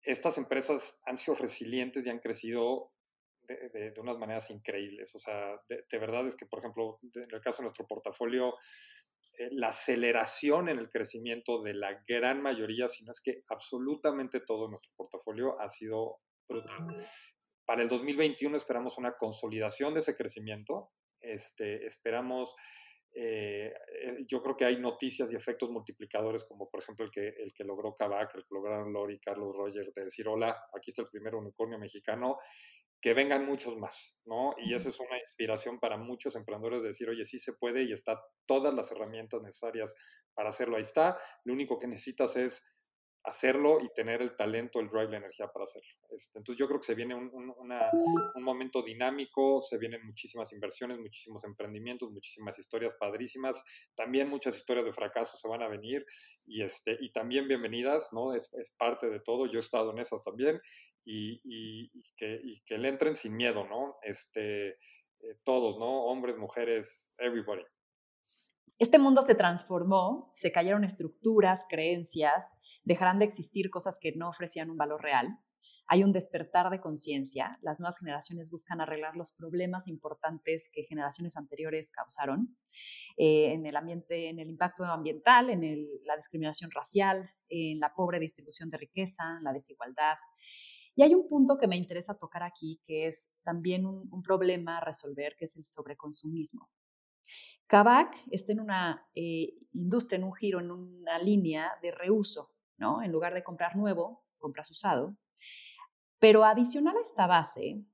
estas 0.01 0.37
empresas 0.37 1.01
han 1.05 1.15
sido 1.15 1.35
resilientes 1.35 2.05
y 2.05 2.09
han 2.09 2.19
crecido 2.19 2.92
de, 3.47 3.93
unas 3.99 4.17
maneras 4.17 4.49
increíbles. 4.49 5.13
O 5.15 5.19
sea, 5.19 5.59
de, 5.67 5.97
verdad 5.97 6.25
es 6.25 6.35
que, 6.35 6.45
por 6.45 6.59
ejemplo, 6.59 6.99
en 7.15 7.31
el 7.31 7.41
caso 7.41 7.57
de 7.57 7.63
nuestro 7.63 7.87
portafolio, 7.87 8.55
eh, 9.37 9.49
la 9.51 9.69
aceleración 9.69 10.69
en 10.69 10.79
el 10.79 10.89
crecimiento 10.89 11.61
de 11.61 11.73
la 11.73 12.03
gran 12.07 12.41
mayoría, 12.41 12.87
si 12.87 13.03
no 13.03 13.11
es 13.11 13.21
que 13.21 13.43
absolutamente 13.47 14.39
todo 14.39 14.67
nuestro 14.67 14.91
portafolio 14.95 15.59
ha 15.59 15.67
sido 15.67 16.19
brutal. 16.47 16.87
Para 17.65 17.81
el 17.81 17.89
2021 17.89 18.57
esperamos 18.57 18.97
una 18.97 19.13
consolidación 19.13 19.93
de 19.93 20.01
ese 20.01 20.15
crecimiento. 20.15 20.91
Este, 21.21 21.85
esperamos 21.85 22.55
eh, 23.15 23.71
eh, 24.01 24.17
yo 24.27 24.41
creo 24.41 24.57
que 24.57 24.65
hay 24.65 24.79
noticias 24.79 25.31
y 25.31 25.35
efectos 25.35 25.69
multiplicadores, 25.69 26.43
como 26.45 26.67
por 26.67 26.81
ejemplo 26.81 27.05
el 27.05 27.11
que, 27.11 27.27
el 27.27 27.53
que 27.53 27.63
logró 27.63 27.93
Kavak, 27.93 28.33
el 28.35 28.43
que 28.43 28.55
lograron 28.55 28.91
Lori, 28.91 29.19
Carlos 29.19 29.55
Roger, 29.55 29.93
de 29.93 30.03
decir, 30.05 30.27
hola, 30.27 30.65
aquí 30.75 30.89
está 30.89 31.03
el 31.03 31.09
primer 31.09 31.35
unicornio 31.35 31.77
mexicano, 31.77 32.39
que 33.03 33.13
vengan 33.13 33.45
muchos 33.45 33.75
más, 33.75 34.17
¿no? 34.23 34.55
Y 34.57 34.73
esa 34.73 34.87
es 34.87 34.97
una 34.97 35.17
inspiración 35.17 35.77
para 35.77 35.97
muchos 35.97 36.37
emprendedores 36.37 36.83
de 36.83 36.87
decir, 36.87 37.09
oye, 37.09 37.25
sí 37.25 37.37
se 37.37 37.51
puede 37.51 37.83
y 37.83 37.91
está 37.91 38.17
todas 38.45 38.73
las 38.73 38.93
herramientas 38.93 39.41
necesarias 39.41 39.93
para 40.33 40.47
hacerlo. 40.47 40.77
Ahí 40.77 40.83
está, 40.83 41.19
lo 41.43 41.51
único 41.51 41.77
que 41.77 41.87
necesitas 41.87 42.37
es 42.37 42.63
hacerlo 43.23 43.79
y 43.81 43.89
tener 43.93 44.21
el 44.21 44.35
talento, 44.35 44.79
el 44.79 44.89
drive, 44.89 45.11
la 45.11 45.17
energía 45.17 45.47
para 45.47 45.63
hacerlo. 45.63 45.89
Este, 46.09 46.39
entonces 46.39 46.59
yo 46.59 46.67
creo 46.67 46.79
que 46.79 46.85
se 46.85 46.95
viene 46.95 47.15
un, 47.15 47.31
un, 47.33 48.43
momento 48.43 48.81
dinámico, 48.81 49.61
se 49.61 49.77
vienen 49.77 50.05
muchísimas 50.05 50.51
inversiones, 50.51 50.99
muchísimos 50.99 51.43
emprendimientos, 51.45 52.11
muchísimas 52.11 52.59
historias 52.59 52.93
padrísimas, 52.99 53.63
también 53.95 54.29
muchas 54.29 54.57
historias 54.57 54.85
de 54.85 54.91
fracaso 54.91 55.37
se 55.37 55.47
van 55.47 55.61
a 55.61 55.69
venir 55.69 56.05
y, 56.45 56.63
este, 56.63 56.97
y 56.99 57.11
también 57.11 57.47
bienvenidas, 57.47 58.09
¿no? 58.11 58.33
Es, 58.33 58.53
es 58.55 58.71
parte 58.71 59.09
de 59.09 59.21
todo, 59.21 59.45
yo 59.45 59.57
he 59.57 59.61
estado 59.61 59.91
en 59.91 59.99
esas 59.99 60.21
también 60.21 60.59
y, 61.05 61.39
y, 61.45 61.89
que, 62.17 62.41
y 62.43 62.61
que 62.65 62.77
le 62.77 62.89
entren 62.89 63.15
sin 63.15 63.35
miedo, 63.35 63.65
¿no? 63.65 63.97
Este, 64.03 64.69
eh, 64.69 65.37
todos, 65.45 65.77
¿no? 65.79 66.05
Hombres, 66.05 66.37
mujeres, 66.37 67.13
everybody. 67.17 67.63
Este 68.79 68.99
mundo 68.99 69.21
se 69.21 69.35
transformó, 69.35 70.29
se 70.33 70.51
cayeron 70.51 70.83
estructuras, 70.83 71.65
creencias, 71.69 72.57
dejarán 72.83 73.19
de 73.19 73.25
existir 73.25 73.69
cosas 73.69 73.97
que 74.01 74.13
no 74.13 74.29
ofrecían 74.29 74.69
un 74.69 74.77
valor 74.77 75.01
real. 75.01 75.39
Hay 75.87 76.03
un 76.03 76.11
despertar 76.11 76.69
de 76.69 76.81
conciencia. 76.81 77.57
Las 77.61 77.79
nuevas 77.79 77.99
generaciones 77.99 78.49
buscan 78.49 78.81
arreglar 78.81 79.15
los 79.15 79.31
problemas 79.31 79.87
importantes 79.87 80.69
que 80.73 80.83
generaciones 80.83 81.37
anteriores 81.37 81.91
causaron 81.91 82.57
eh, 83.17 83.53
en 83.53 83.65
el 83.65 83.75
ambiente, 83.75 84.29
en 84.29 84.39
el 84.39 84.49
impacto 84.49 84.83
ambiental, 84.83 85.49
en 85.49 85.61
la 86.05 86.15
discriminación 86.17 86.71
racial, 86.71 87.29
en 87.49 87.79
la 87.79 87.93
pobre 87.93 88.19
distribución 88.19 88.69
de 88.69 88.77
riqueza, 88.77 89.39
la 89.41 89.53
desigualdad. 89.53 90.17
Y 90.95 91.01
hay 91.01 91.13
un 91.15 91.27
punto 91.27 91.57
que 91.57 91.67
me 91.67 91.77
interesa 91.77 92.17
tocar 92.17 92.43
aquí, 92.43 92.79
que 92.85 93.07
es 93.07 93.33
también 93.43 93.85
un, 93.85 94.21
problema 94.21 94.77
a 94.77 94.85
resolver, 94.85 95.35
que 95.37 95.45
es 95.45 95.55
el 95.55 95.65
sobreconsumismo. 95.65 96.69
Kavak 97.67 98.15
está 98.29 98.51
en 98.51 98.59
una 98.59 99.07
eh, 99.15 99.53
industria, 99.73 100.17
en 100.17 100.25
un 100.25 100.33
giro, 100.33 100.59
en 100.59 100.69
una 100.69 101.17
línea 101.17 101.71
de 101.81 101.91
reuso. 101.91 102.52
¿No? 102.83 103.01
En 103.01 103.13
lugar 103.13 103.33
de 103.33 103.43
comprar 103.43 103.77
nuevo, 103.77 104.25
compras 104.37 104.69
usado. 104.69 105.15
Pero 106.19 106.43
adicional 106.43 106.97
a 106.97 107.01
esta 107.01 107.27
base, 107.27 107.85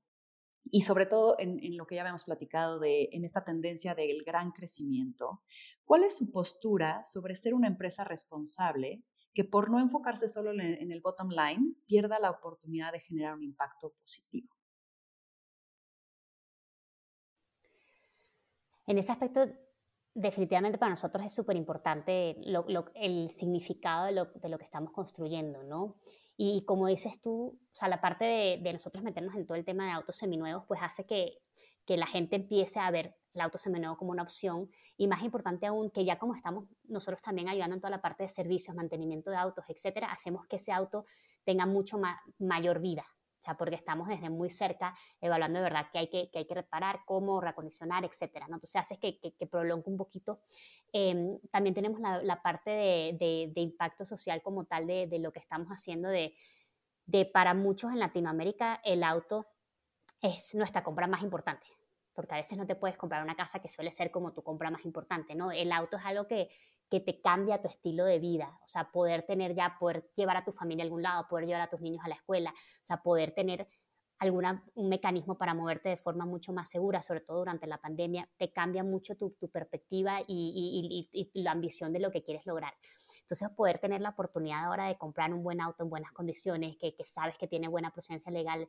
y 0.64 0.82
sobre 0.82 1.06
todo 1.06 1.36
en, 1.38 1.76
lo 1.76 1.86
que 1.86 1.94
ya 1.94 2.00
habíamos 2.02 2.24
platicado 2.24 2.80
de, 2.80 3.08
en 3.12 3.24
esta 3.24 3.44
tendencia 3.44 3.94
del 3.94 4.24
gran 4.24 4.50
crecimiento, 4.50 5.42
¿cuál 5.84 6.02
es 6.02 6.18
su 6.18 6.32
postura 6.32 7.04
sobre 7.04 7.36
ser 7.36 7.54
una 7.54 7.68
empresa 7.68 8.02
responsable 8.02 9.04
que 9.32 9.44
por 9.44 9.70
no 9.70 9.78
enfocarse 9.78 10.28
solo 10.28 10.50
en, 10.50 10.60
en 10.60 10.90
el 10.90 11.00
bottom 11.00 11.28
line, 11.30 11.76
pierda 11.86 12.18
la 12.18 12.32
oportunidad 12.32 12.92
de 12.92 13.00
generar 13.00 13.34
un 13.34 13.44
impacto 13.44 13.94
positivo? 14.00 14.52
En 18.86 18.98
ese 18.98 19.12
aspecto, 19.12 19.46
definitivamente 20.14 20.78
para 20.78 20.90
nosotros 20.90 21.24
es 21.24 21.34
súper 21.34 21.56
importante 21.56 22.36
el 22.94 23.30
significado 23.30 24.06
de 24.06 24.12
lo, 24.12 24.58
que 24.58 24.64
estamos 24.64 24.92
construyendo, 24.92 25.62
¿no? 25.62 25.96
Y 26.36 26.64
como 26.64 26.86
dices 26.86 27.20
tú, 27.20 27.58
o 27.60 27.74
sea, 27.74 27.88
la 27.88 28.00
parte 28.00 28.58
de, 28.62 28.72
nosotros 28.72 29.04
meternos 29.04 29.34
en 29.34 29.46
todo 29.46 29.56
el 29.56 29.64
tema 29.64 29.84
de 29.84 29.92
autos 29.92 30.16
seminuevos, 30.16 30.64
pues 30.66 30.80
hace 30.82 31.04
que, 31.04 31.38
la 31.86 32.06
gente 32.06 32.36
empiece 32.36 32.78
a 32.78 32.88
ver 32.92 33.16
el 33.34 33.40
auto 33.40 33.58
seminuevo 33.58 33.96
como 33.96 34.12
una 34.12 34.22
opción 34.22 34.70
y 34.96 35.08
más 35.08 35.24
importante 35.24 35.66
aún 35.66 35.90
que 35.90 36.04
ya 36.04 36.20
como 36.20 36.36
estamos 36.36 36.68
nosotros 36.84 37.20
también 37.20 37.48
ayudando 37.48 37.74
en 37.74 37.80
toda 37.80 37.90
la 37.90 38.00
parte 38.00 38.22
de 38.22 38.28
servicios, 38.28 38.76
mantenimiento 38.76 39.28
de 39.28 39.36
autos, 39.36 39.64
etcétera, 39.66 40.12
hacemos 40.12 40.46
que 40.46 40.54
ese 40.54 40.70
auto 40.70 41.04
tenga 41.42 41.66
mucho 41.66 42.00
mayor 42.38 42.78
vida, 42.78 43.04
o 43.40 43.42
sea, 43.42 43.56
porque 43.56 43.74
estamos 43.74 44.06
desde 44.06 44.28
muy 44.28 44.50
cerca 44.50 44.94
evaluando 45.18 45.60
de 45.60 45.62
verdad 45.62 45.86
que 45.90 45.98
hay 45.98 46.08
que, 46.08 46.30
que 46.30 46.40
hay 46.40 46.46
que 46.46 46.54
reparar, 46.54 47.00
cómo 47.06 47.40
reacondicionar, 47.40 48.04
etcétera. 48.04 48.46
¿no? 48.48 48.56
Entonces 48.56 48.76
hace 48.76 48.98
que, 48.98 49.18
que, 49.18 49.34
que 49.34 49.46
prolongue 49.46 49.90
un 49.90 49.96
poquito. 49.96 50.42
Em, 50.92 51.34
también 51.50 51.74
tenemos 51.74 52.00
la, 52.00 52.22
la 52.22 52.42
parte 52.42 52.70
de, 52.70 53.50
de, 53.54 53.60
impacto 53.62 54.04
social 54.04 54.42
como 54.42 54.64
tal 54.64 54.86
de, 54.86 55.06
de, 55.06 55.18
lo 55.18 55.32
que 55.32 55.38
estamos 55.38 55.68
haciendo 55.68 56.10
de, 56.10 56.34
de, 57.06 57.24
para 57.24 57.54
muchos 57.54 57.90
en 57.92 57.98
Latinoamérica, 57.98 58.80
el 58.84 59.02
auto 59.02 59.46
es 60.20 60.54
nuestra 60.54 60.84
compra 60.84 61.06
más 61.06 61.22
importante 61.22 61.66
porque 62.12 62.34
a 62.34 62.38
veces 62.38 62.58
no 62.58 62.66
te 62.66 62.74
puedes 62.74 62.98
comprar 62.98 63.22
una 63.22 63.34
casa 63.34 63.60
que 63.60 63.70
suele 63.70 63.90
ser 63.90 64.10
como 64.10 64.32
tu 64.34 64.42
compra 64.42 64.70
más 64.70 64.84
importante, 64.84 65.34
¿no? 65.34 65.52
El 65.52 65.72
auto 65.72 65.96
es 65.96 66.04
algo 66.04 66.26
que, 66.26 66.50
que 66.90 67.00
te 67.00 67.20
cambia 67.20 67.60
tu 67.60 67.68
estilo 67.68 68.04
de 68.04 68.18
vida, 68.18 68.58
o 68.64 68.68
sea, 68.68 68.90
poder 68.90 69.22
tener 69.22 69.54
ya, 69.54 69.76
poder 69.78 70.02
llevar 70.14 70.36
a 70.36 70.44
tu 70.44 70.52
familia 70.52 70.82
a 70.82 70.86
algún 70.86 71.02
lado, 71.02 71.28
poder 71.28 71.46
llevar 71.46 71.62
a 71.62 71.70
tus 71.70 71.80
niños 71.80 72.04
a 72.04 72.08
la 72.08 72.16
escuela, 72.16 72.50
o 72.50 72.84
sea, 72.84 73.02
poder 73.02 73.32
tener 73.32 73.68
alguna, 74.18 74.62
un 74.74 74.88
mecanismo 74.88 75.38
para 75.38 75.54
moverte 75.54 75.88
de 75.88 75.96
forma 75.96 76.26
mucho 76.26 76.52
más 76.52 76.68
segura, 76.68 77.00
sobre 77.00 77.20
todo 77.20 77.38
durante 77.38 77.66
la 77.66 77.78
pandemia, 77.78 78.28
te 78.36 78.52
cambia 78.52 78.84
mucho 78.84 79.16
tu, 79.16 79.30
tu 79.30 79.48
perspectiva 79.48 80.20
y, 80.26 81.30
la 81.34 81.52
ambición 81.52 81.92
de 81.92 82.00
lo 82.00 82.10
que 82.10 82.22
quieres 82.22 82.44
lograr. 82.44 82.74
Entonces, 83.20 83.48
poder 83.50 83.78
tener 83.78 84.00
la 84.00 84.10
oportunidad 84.10 84.64
ahora 84.64 84.86
de 84.86 84.98
comprar 84.98 85.32
un 85.32 85.42
buen 85.42 85.60
auto 85.60 85.84
en 85.84 85.90
buenas 85.90 86.12
condiciones, 86.12 86.76
que, 86.76 86.94
que 86.94 87.06
sabes 87.06 87.38
que 87.38 87.46
tiene 87.46 87.68
buena 87.68 87.92
presencia 87.92 88.30
legal, 88.30 88.68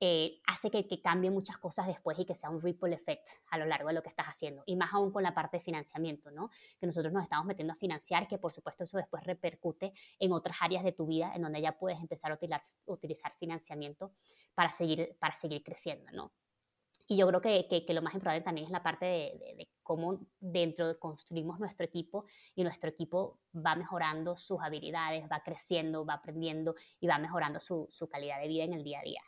eh, 0.00 0.40
hace 0.46 0.70
que, 0.70 0.86
que 0.86 1.02
cambie 1.02 1.28
muchas 1.30 1.58
cosas 1.58 1.88
después 1.88 2.16
y 2.20 2.24
que 2.24 2.34
sea 2.34 2.50
un 2.50 2.60
ripple 2.62 2.94
effect 2.94 3.28
a 3.50 3.58
lo 3.58 3.66
largo 3.66 3.88
de 3.88 3.94
lo 3.94 4.02
que 4.02 4.08
estás 4.08 4.26
haciendo. 4.26 4.62
Y 4.64 4.76
más 4.76 4.94
aún 4.94 5.10
con 5.10 5.24
la 5.24 5.34
parte 5.34 5.56
de 5.56 5.60
financiamiento, 5.60 6.30
¿no? 6.30 6.50
Que 6.78 6.86
nosotros 6.86 7.12
nos 7.12 7.24
estamos 7.24 7.46
metiendo 7.46 7.72
a 7.72 7.76
financiar, 7.76 8.28
que 8.28 8.38
por 8.38 8.52
supuesto 8.52 8.84
eso 8.84 8.96
después 8.96 9.24
repercute 9.24 9.92
en 10.20 10.32
otras 10.32 10.58
áreas 10.60 10.84
de 10.84 10.92
tu 10.92 11.06
vida, 11.06 11.32
en 11.34 11.42
donde 11.42 11.60
ya 11.60 11.76
puedes 11.78 11.98
empezar 11.98 12.30
a 12.30 12.38
utilizar, 12.86 13.32
financiamiento 13.38 14.12
para 14.54 14.70
seguir, 14.70 15.16
para 15.18 15.34
seguir 15.34 15.64
creciendo, 15.64 16.10
¿no? 16.12 16.32
Y 17.08 17.16
yo 17.16 17.26
creo 17.26 17.40
que, 17.40 17.84
lo 17.88 18.02
más 18.02 18.14
importante 18.14 18.44
también 18.44 18.66
es 18.66 18.70
la 18.70 18.82
parte 18.82 19.06
de, 19.06 19.68
cómo 19.82 20.20
dentro 20.38 20.86
de 20.86 20.98
construimos 20.98 21.58
nuestro 21.58 21.86
equipo 21.86 22.26
y 22.54 22.62
nuestro 22.62 22.90
equipo 22.90 23.40
va 23.54 23.74
mejorando 23.74 24.36
sus 24.36 24.60
habilidades, 24.60 25.24
va 25.32 25.42
creciendo, 25.42 26.04
va 26.04 26.14
aprendiendo 26.14 26.74
y 27.00 27.06
va 27.06 27.18
mejorando 27.18 27.58
su 27.60 28.08
calidad 28.10 28.40
de 28.40 28.48
vida 28.48 28.64
en 28.64 28.74
el 28.74 28.84
día 28.84 29.00
a 29.00 29.04
día. 29.04 29.22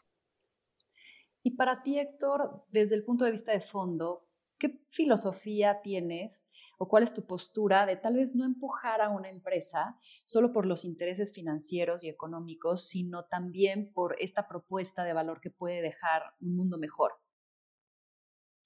Y 1.42 1.53
para 1.57 1.83
ti, 1.83 1.98
Héctor, 1.98 2.64
desde 2.70 2.96
el 2.96 3.05
punto 3.05 3.24
de 3.24 3.31
vista 3.31 3.53
de 3.53 3.61
fondo, 3.61 4.26
¿qué 4.59 4.83
filosofía 4.88 5.81
tienes 5.83 6.50
o 6.83 6.88
cuál 6.88 7.03
es 7.03 7.12
tu 7.12 7.26
postura 7.26 7.85
de 7.85 7.96
tal 7.96 8.16
vez 8.16 8.35
no 8.35 8.46
empujar 8.46 9.03
a 9.03 9.11
una 9.11 9.29
empresa 9.29 9.98
solo 10.24 10.50
por 10.50 10.64
los 10.64 10.87
intereses 10.87 11.35
financieros 11.35 12.03
y 12.03 12.09
económicos, 12.09 12.88
sino 12.88 13.26
también 13.26 13.92
por 13.92 14.16
esta 14.18 14.48
propuesta 14.48 15.05
de 15.05 15.12
valor 15.12 15.42
que 15.42 15.50
puede 15.50 15.83
dejar 15.83 16.22
un 16.40 16.57
mundo 16.57 16.79
mejor? 16.79 17.12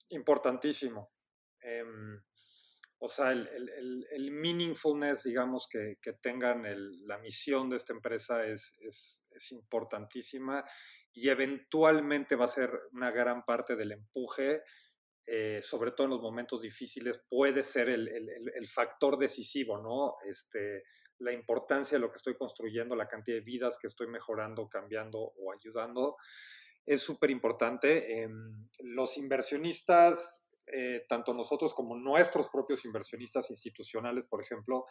Importantísimo. 0.07 1.11
Em, 1.59 2.21
o 2.99 3.09
sea, 3.09 3.31
el, 3.31 4.31
meaningfulness, 4.31 5.23
digamos, 5.23 5.67
que, 5.67 5.97
tengan 6.21 6.63
la 7.07 7.17
misión 7.17 7.69
de 7.69 7.75
esta 7.75 7.91
empresa 7.91 8.45
es, 8.45 8.77
es, 8.79 9.25
es 9.31 9.51
importantísima 9.51 10.63
y 11.15 11.29
eventualmente 11.29 12.35
va 12.35 12.45
a 12.45 12.49
ser 12.49 12.69
una 12.91 13.09
gran 13.09 13.45
parte 13.45 13.75
del 13.77 13.93
empuje, 13.93 14.61
eh, 15.25 15.61
sobre 15.63 15.91
todo 15.91 16.05
en 16.05 16.11
los 16.11 16.21
momentos 16.21 16.61
difíciles, 16.61 17.23
puede 17.29 17.63
ser 17.63 17.89
el, 17.89 18.67
factor 18.67 19.17
decisivo, 19.17 19.81
¿no? 19.81 20.15
Este, 20.29 20.83
la 21.19 21.31
importancia 21.31 21.97
de 21.97 22.01
lo 22.01 22.11
que 22.11 22.17
estoy 22.17 22.35
construyendo, 22.35 22.95
la 22.95 23.07
cantidad 23.07 23.37
de 23.37 23.43
vidas 23.43 23.77
que 23.79 23.87
estoy 23.87 24.07
mejorando, 24.07 24.67
cambiando 24.67 25.19
o 25.19 25.53
ayudando, 25.53 26.17
es 26.85 27.01
súper 27.01 27.31
importante. 27.31 28.23
Eh, 28.23 28.29
los 28.79 29.17
inversionistas 29.17 30.44
eh, 30.67 31.05
tanto 31.07 31.33
nosotros 31.33 31.73
como 31.73 31.95
nuestros 31.95 32.49
propios 32.49 32.85
inversionistas 32.85 33.49
institucionales, 33.49 34.25
por 34.25 34.41
ejemplo, 34.41 34.85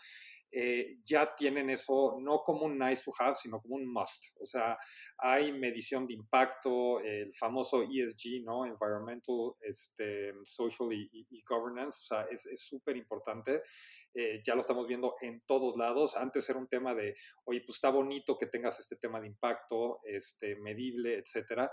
eh, 0.51 0.99
ya 1.03 1.35
tienen 1.35 1.71
eso 1.71 2.17
no 2.21 2.43
como 2.45 2.67
un 2.67 2.79
nice 2.79 3.03
to 3.05 3.13
have, 3.19 3.35
sino 3.35 3.61
como 3.61 3.77
un 3.77 3.93
must. 3.93 4.27
O 4.41 4.47
sea, 4.47 4.77
hay 5.19 5.53
medición 5.53 6.07
de 6.07 6.15
impacto, 6.15 7.01
el 7.01 7.33
famoso 7.35 7.83
ESG, 7.83 8.45
¿no? 8.45 8.65
Environmental, 8.65 9.55
este, 9.61 10.33
Social 10.45 10.93
y, 10.93 11.43
Governance, 11.49 11.99
o 12.01 12.07
sea, 12.07 12.27
es 12.31 12.61
súper 12.61 12.97
importante. 12.97 13.63
Eh, 14.15 14.41
ya 14.45 14.55
lo 14.55 14.61
estamos 14.61 14.87
viendo 14.87 15.17
en 15.21 15.43
todos 15.47 15.77
lados. 15.77 16.17
Antes 16.17 16.49
era 16.49 16.59
un 16.59 16.69
tema 16.69 16.95
de, 16.95 17.15
oye, 17.45 17.61
pues 17.67 17.77
está 17.77 17.91
bonito 17.91 18.39
que 18.39 18.47
tengas 18.47 18.79
este 18.79 18.97
tema 18.97 19.21
de 19.21 19.27
impacto, 19.27 20.01
este, 20.05 20.57
medible, 20.57 21.19
etcétera 21.19 21.71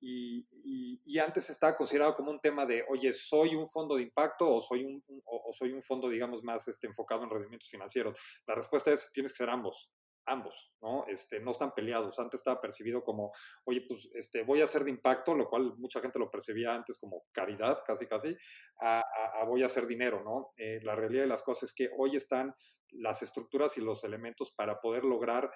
y, 0.00 1.18
antes 1.18 1.50
estaba 1.50 1.76
considerado 1.76 2.14
como 2.14 2.30
un 2.30 2.40
tema 2.40 2.64
de, 2.64 2.84
oye, 2.88 3.12
¿soy 3.12 3.54
un 3.54 3.68
fondo 3.68 3.96
de 3.96 4.02
impacto 4.02 4.48
o 4.48 4.60
soy 4.60 4.84
un, 4.84 5.04
o, 5.24 5.52
soy 5.52 5.72
un 5.72 5.82
fondo, 5.82 6.08
digamos, 6.08 6.42
más 6.42 6.66
este, 6.68 6.86
enfocado 6.86 7.22
en 7.24 7.30
rendimientos 7.30 7.68
financieros? 7.68 8.18
La 8.46 8.54
respuesta 8.54 8.90
es, 8.92 9.10
tienes 9.12 9.32
que 9.32 9.38
ser 9.38 9.50
ambos. 9.50 9.90
ambos, 10.26 10.72
¿no? 10.80 11.04
Este, 11.08 11.40
no 11.40 11.50
están 11.50 11.72
peleados. 11.74 12.18
Antes 12.18 12.40
estaba 12.40 12.60
percibido 12.60 13.02
como, 13.02 13.32
oye, 13.64 13.84
pues 13.86 14.08
este, 14.14 14.44
voy 14.44 14.60
a 14.60 14.66
ser 14.66 14.84
de 14.84 14.90
impacto, 14.90 15.34
lo 15.34 15.48
cual 15.48 15.74
mucha 15.76 16.00
gente 16.00 16.18
lo 16.18 16.30
percibía 16.30 16.72
antes 16.72 16.98
como 16.98 17.24
caridad, 17.32 17.82
casi, 17.84 18.06
casi, 18.06 18.36
a, 18.80 19.02
voy 19.46 19.62
a 19.62 19.66
hacer 19.66 19.86
dinero, 19.86 20.22
¿no? 20.22 20.52
Eh, 20.56 20.80
la 20.82 20.94
realidad 20.94 21.22
de 21.22 21.28
las 21.28 21.42
cosas 21.42 21.70
es 21.70 21.74
que 21.74 21.90
hoy 21.98 22.16
están 22.16 22.54
las 22.92 23.22
estructuras 23.22 23.76
y 23.76 23.80
los 23.80 24.04
elementos 24.04 24.52
para 24.52 24.80
poder 24.80 25.04
lograr 25.04 25.50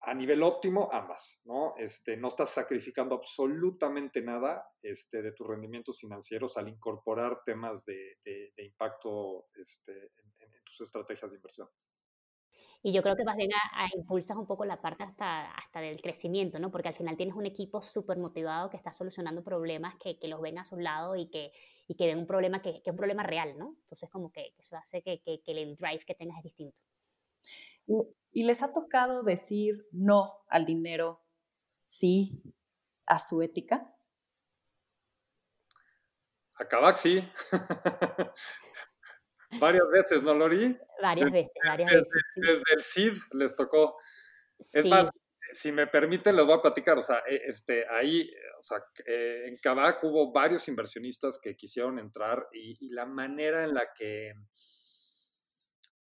a 0.00 0.14
nivel 0.14 0.42
óptimo 0.42 0.88
ambas, 0.92 1.40
¿no? 1.44 1.74
Este, 1.76 2.16
no 2.16 2.28
estás 2.28 2.50
sacrificando 2.50 3.16
absolutamente 3.16 4.22
nada 4.22 4.64
este, 4.80 5.22
de 5.22 5.32
tus 5.32 5.46
rendimientos 5.46 5.98
financieros 5.98 6.56
al 6.56 6.68
incorporar 6.68 7.42
temas 7.44 7.84
de, 7.84 8.16
impacto 8.58 9.48
este, 9.54 9.92
en, 9.92 10.52
tus 10.64 10.82
estrategias 10.82 11.30
de 11.30 11.36
inversión. 11.36 11.68
Y 12.80 12.92
yo 12.92 13.02
creo 13.02 13.16
que 13.16 13.24
más 13.24 13.36
bien 13.36 13.50
a, 13.52 13.88
impulsas 13.92 14.36
un 14.36 14.46
poco 14.46 14.64
la 14.64 14.80
parte 14.80 15.02
hasta, 15.02 15.50
hasta 15.50 15.80
del 15.80 16.00
crecimiento, 16.00 16.60
¿no? 16.60 16.70
Porque 16.70 16.88
al 16.88 16.94
final 16.94 17.16
tienes 17.16 17.34
un 17.34 17.46
equipo 17.46 17.82
súper 17.82 18.18
motivado 18.18 18.70
que 18.70 18.76
está 18.76 18.92
solucionando 18.92 19.42
problemas 19.42 19.96
que, 19.96 20.16
que, 20.16 20.28
los 20.28 20.40
ven 20.40 20.58
a 20.58 20.64
su 20.64 20.78
lado 20.78 21.16
y 21.16 21.28
que, 21.28 21.50
y 21.88 21.96
que 21.96 22.06
ven 22.06 22.18
un 22.18 22.26
problema 22.26 22.62
que, 22.62 22.74
que, 22.74 22.90
es 22.90 22.92
un 22.92 22.96
problema 22.96 23.24
real, 23.24 23.58
¿no? 23.58 23.74
Entonces 23.82 24.08
como 24.10 24.30
que 24.30 24.54
eso 24.58 24.76
hace 24.76 25.02
que, 25.02 25.20
que 25.22 25.42
el 25.46 25.76
drive 25.76 26.04
que 26.06 26.14
tengas 26.14 26.38
es 26.38 26.44
distinto. 26.44 26.80
¿Y 28.32 28.44
les 28.44 28.62
ha 28.62 28.72
tocado 28.72 29.22
decir 29.22 29.86
no 29.92 30.44
al 30.48 30.66
dinero, 30.66 31.24
sí 31.80 32.42
a 33.06 33.18
su 33.18 33.42
ética? 33.42 33.94
A 36.54 36.68
Kabak 36.68 36.96
sí. 36.96 37.26
varias 39.60 39.88
veces, 39.90 40.22
¿no, 40.22 40.34
Lori? 40.34 40.78
Varias 41.00 41.32
veces, 41.32 41.52
varias 41.64 41.90
veces. 41.90 42.24
Desde 42.36 42.74
el 42.74 42.82
CID 42.82 43.12
les 43.32 43.56
tocó. 43.56 43.96
Es 44.72 44.84
más, 44.84 45.10
si 45.52 45.72
me 45.72 45.86
permiten, 45.86 46.36
les 46.36 46.44
voy 46.44 46.58
a 46.58 46.62
platicar. 46.62 46.98
O 46.98 47.02
sea, 47.02 47.22
e, 47.28 47.42
este, 47.46 47.86
ahí, 47.88 48.30
o 48.58 48.62
sea, 48.62 48.78
eh, 49.06 49.44
en 49.46 49.56
Kabak 49.58 50.02
hubo 50.04 50.32
varios 50.32 50.68
inversionistas 50.68 51.38
que 51.40 51.56
quisieron 51.56 51.98
entrar 51.98 52.48
y 52.52 52.90
la 52.90 53.06
manera 53.06 53.64
en 53.64 53.74
la 53.74 53.88
que 53.96 54.32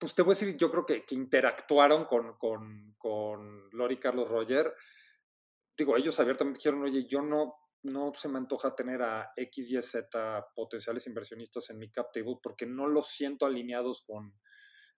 pues 0.02 0.16
te 0.16 0.24
voy 0.24 0.32
a 0.32 0.34
decir, 0.34 0.58
yo 0.58 0.72
creo 0.72 0.84
que, 0.84 1.06
que 1.06 1.14
interactuaron 1.14 2.06
con, 2.06 2.36
con, 2.39 2.95
con 2.97 3.70
Lori 3.70 3.99
Carlos 3.99 4.28
Roger. 4.28 4.74
Digo, 5.78 5.95
ellos 5.95 6.20
abiertamente 6.20 6.58
dijeron, 6.58 6.82
oye, 6.82 7.06
yo 7.06 7.22
no, 7.22 7.54
no 7.84 8.12
se 8.16 8.28
me 8.28 8.39
antoja 8.39 8.74
tener 8.74 9.04
a 9.04 9.32
X, 9.36 9.70
Y, 9.70 9.80
Z 9.80 10.47
potenciales 10.56 11.06
inversionistas 11.06 11.70
en 11.70 11.78
mi 11.78 11.91
cap 11.91 12.08
table 12.12 12.39
porque 12.41 12.66
no 12.66 12.88
los 12.88 13.10
siento 13.10 13.45
alineados 13.45 14.02
con, 14.02 14.34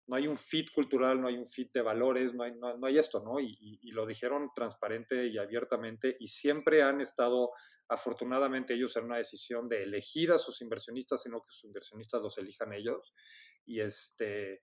no 0.08 0.16
hay 0.16 0.26
un 0.26 0.38
fit 0.38 0.72
cultural, 0.74 1.20
no 1.20 1.28
hay 1.28 1.36
un 1.36 1.48
fit 1.48 1.74
de 1.74 1.82
valores, 1.82 2.34
no 2.34 2.44
hay, 2.44 2.54
no, 2.56 2.86
hay 2.86 2.98
esto, 2.98 3.22
¿no? 3.22 3.42
Y, 3.42 3.58
y, 3.60 3.92
lo 3.92 4.06
dijeron 4.06 4.52
transparente 4.56 5.28
y 5.28 5.38
abiertamente 5.38 6.16
y 6.18 6.28
siempre 6.28 6.82
han 6.82 7.02
estado, 7.02 7.52
afortunadamente, 7.90 8.74
ellos 8.74 8.96
en 8.96 9.04
una 9.04 9.18
decisión 9.18 9.68
de 9.68 9.84
elegir 9.84 10.32
a 10.32 10.38
sus 10.38 10.62
inversionistas, 10.62 11.24
sino 11.24 11.42
que 11.42 11.52
sus 11.52 11.66
inversionistas 11.66 12.22
los 12.22 12.38
elijan 12.38 12.72
ellos. 12.72 13.14
Y 13.66 13.82
este, 13.82 14.62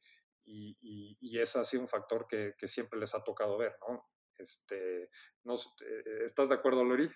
y, 0.51 1.39
eso 1.39 1.61
ha 1.61 1.65
sido 1.65 1.83
un 1.83 1.89
factor 1.89 2.27
que, 2.27 2.55
siempre 2.67 2.99
les 2.99 3.15
ha 3.15 3.23
tocado 3.23 3.57
ver, 3.57 3.77
¿no? 3.89 4.05
Este, 4.37 5.05
eh, 5.05 6.25
¿Estás 6.25 6.49
de 6.49 6.55
acuerdo, 6.55 6.85
Lori? 6.85 7.11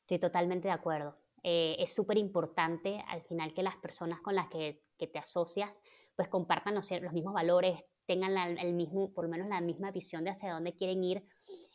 Estoy 0.00 0.18
totalmente 0.18 0.68
de 0.68 0.74
acuerdo. 0.74 1.18
Eh, 1.42 1.76
es 1.78 1.92
súper 1.92 2.18
importante 2.18 3.02
al 3.08 3.22
final 3.22 3.52
que 3.52 3.64
las 3.64 3.76
personas 3.76 4.20
con 4.20 4.36
las 4.36 4.48
que, 4.48 4.84
que 4.96 5.08
te 5.08 5.18
asocias 5.18 5.80
pues 6.14 6.28
compartan 6.28 6.74
los, 6.74 6.88
los 6.90 7.12
mismos 7.12 7.34
valores, 7.34 7.84
tengan 8.06 8.58
el 8.58 8.74
mismo, 8.74 9.12
por 9.12 9.24
lo 9.24 9.30
menos 9.30 9.48
la 9.48 9.60
misma 9.60 9.90
visión 9.90 10.24
de 10.24 10.30
hacia 10.30 10.52
dónde 10.52 10.74
quieren 10.74 11.02
ir 11.02 11.24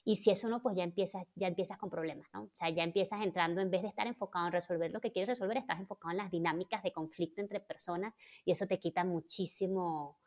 y 0.08 0.16
si 0.16 0.32
eso 0.32 0.48
no, 0.48 0.62
pues 0.62 0.78
ya 0.78 0.86
empiezas, 0.86 1.34
ya 1.36 1.48
empiezas 1.48 1.78
con 1.78 1.90
problemas, 1.90 2.30
¿no? 2.34 2.44
O 2.44 2.52
sea, 2.54 2.70
ya 2.70 2.82
empiezas 2.82 3.22
entrando, 3.22 3.60
en 3.60 3.70
vez 3.70 3.82
de 3.82 3.90
estar 3.90 4.08
enfocado 4.08 4.48
en 4.48 4.54
resolver 4.54 4.90
lo 4.90 5.02
que 5.02 5.12
quieres 5.12 5.28
resolver, 5.28 5.58
estás 5.58 5.82
enfocado 5.82 6.12
en 6.12 6.18
las 6.20 6.32
dinámicas 6.32 6.82
de 6.82 6.94
conflicto 6.94 7.42
entre 7.42 7.60
personas 7.60 8.14
y 8.46 8.54
eso 8.54 8.66
te 8.68 8.80
quita 8.80 9.04
muchísimo, 9.04 10.18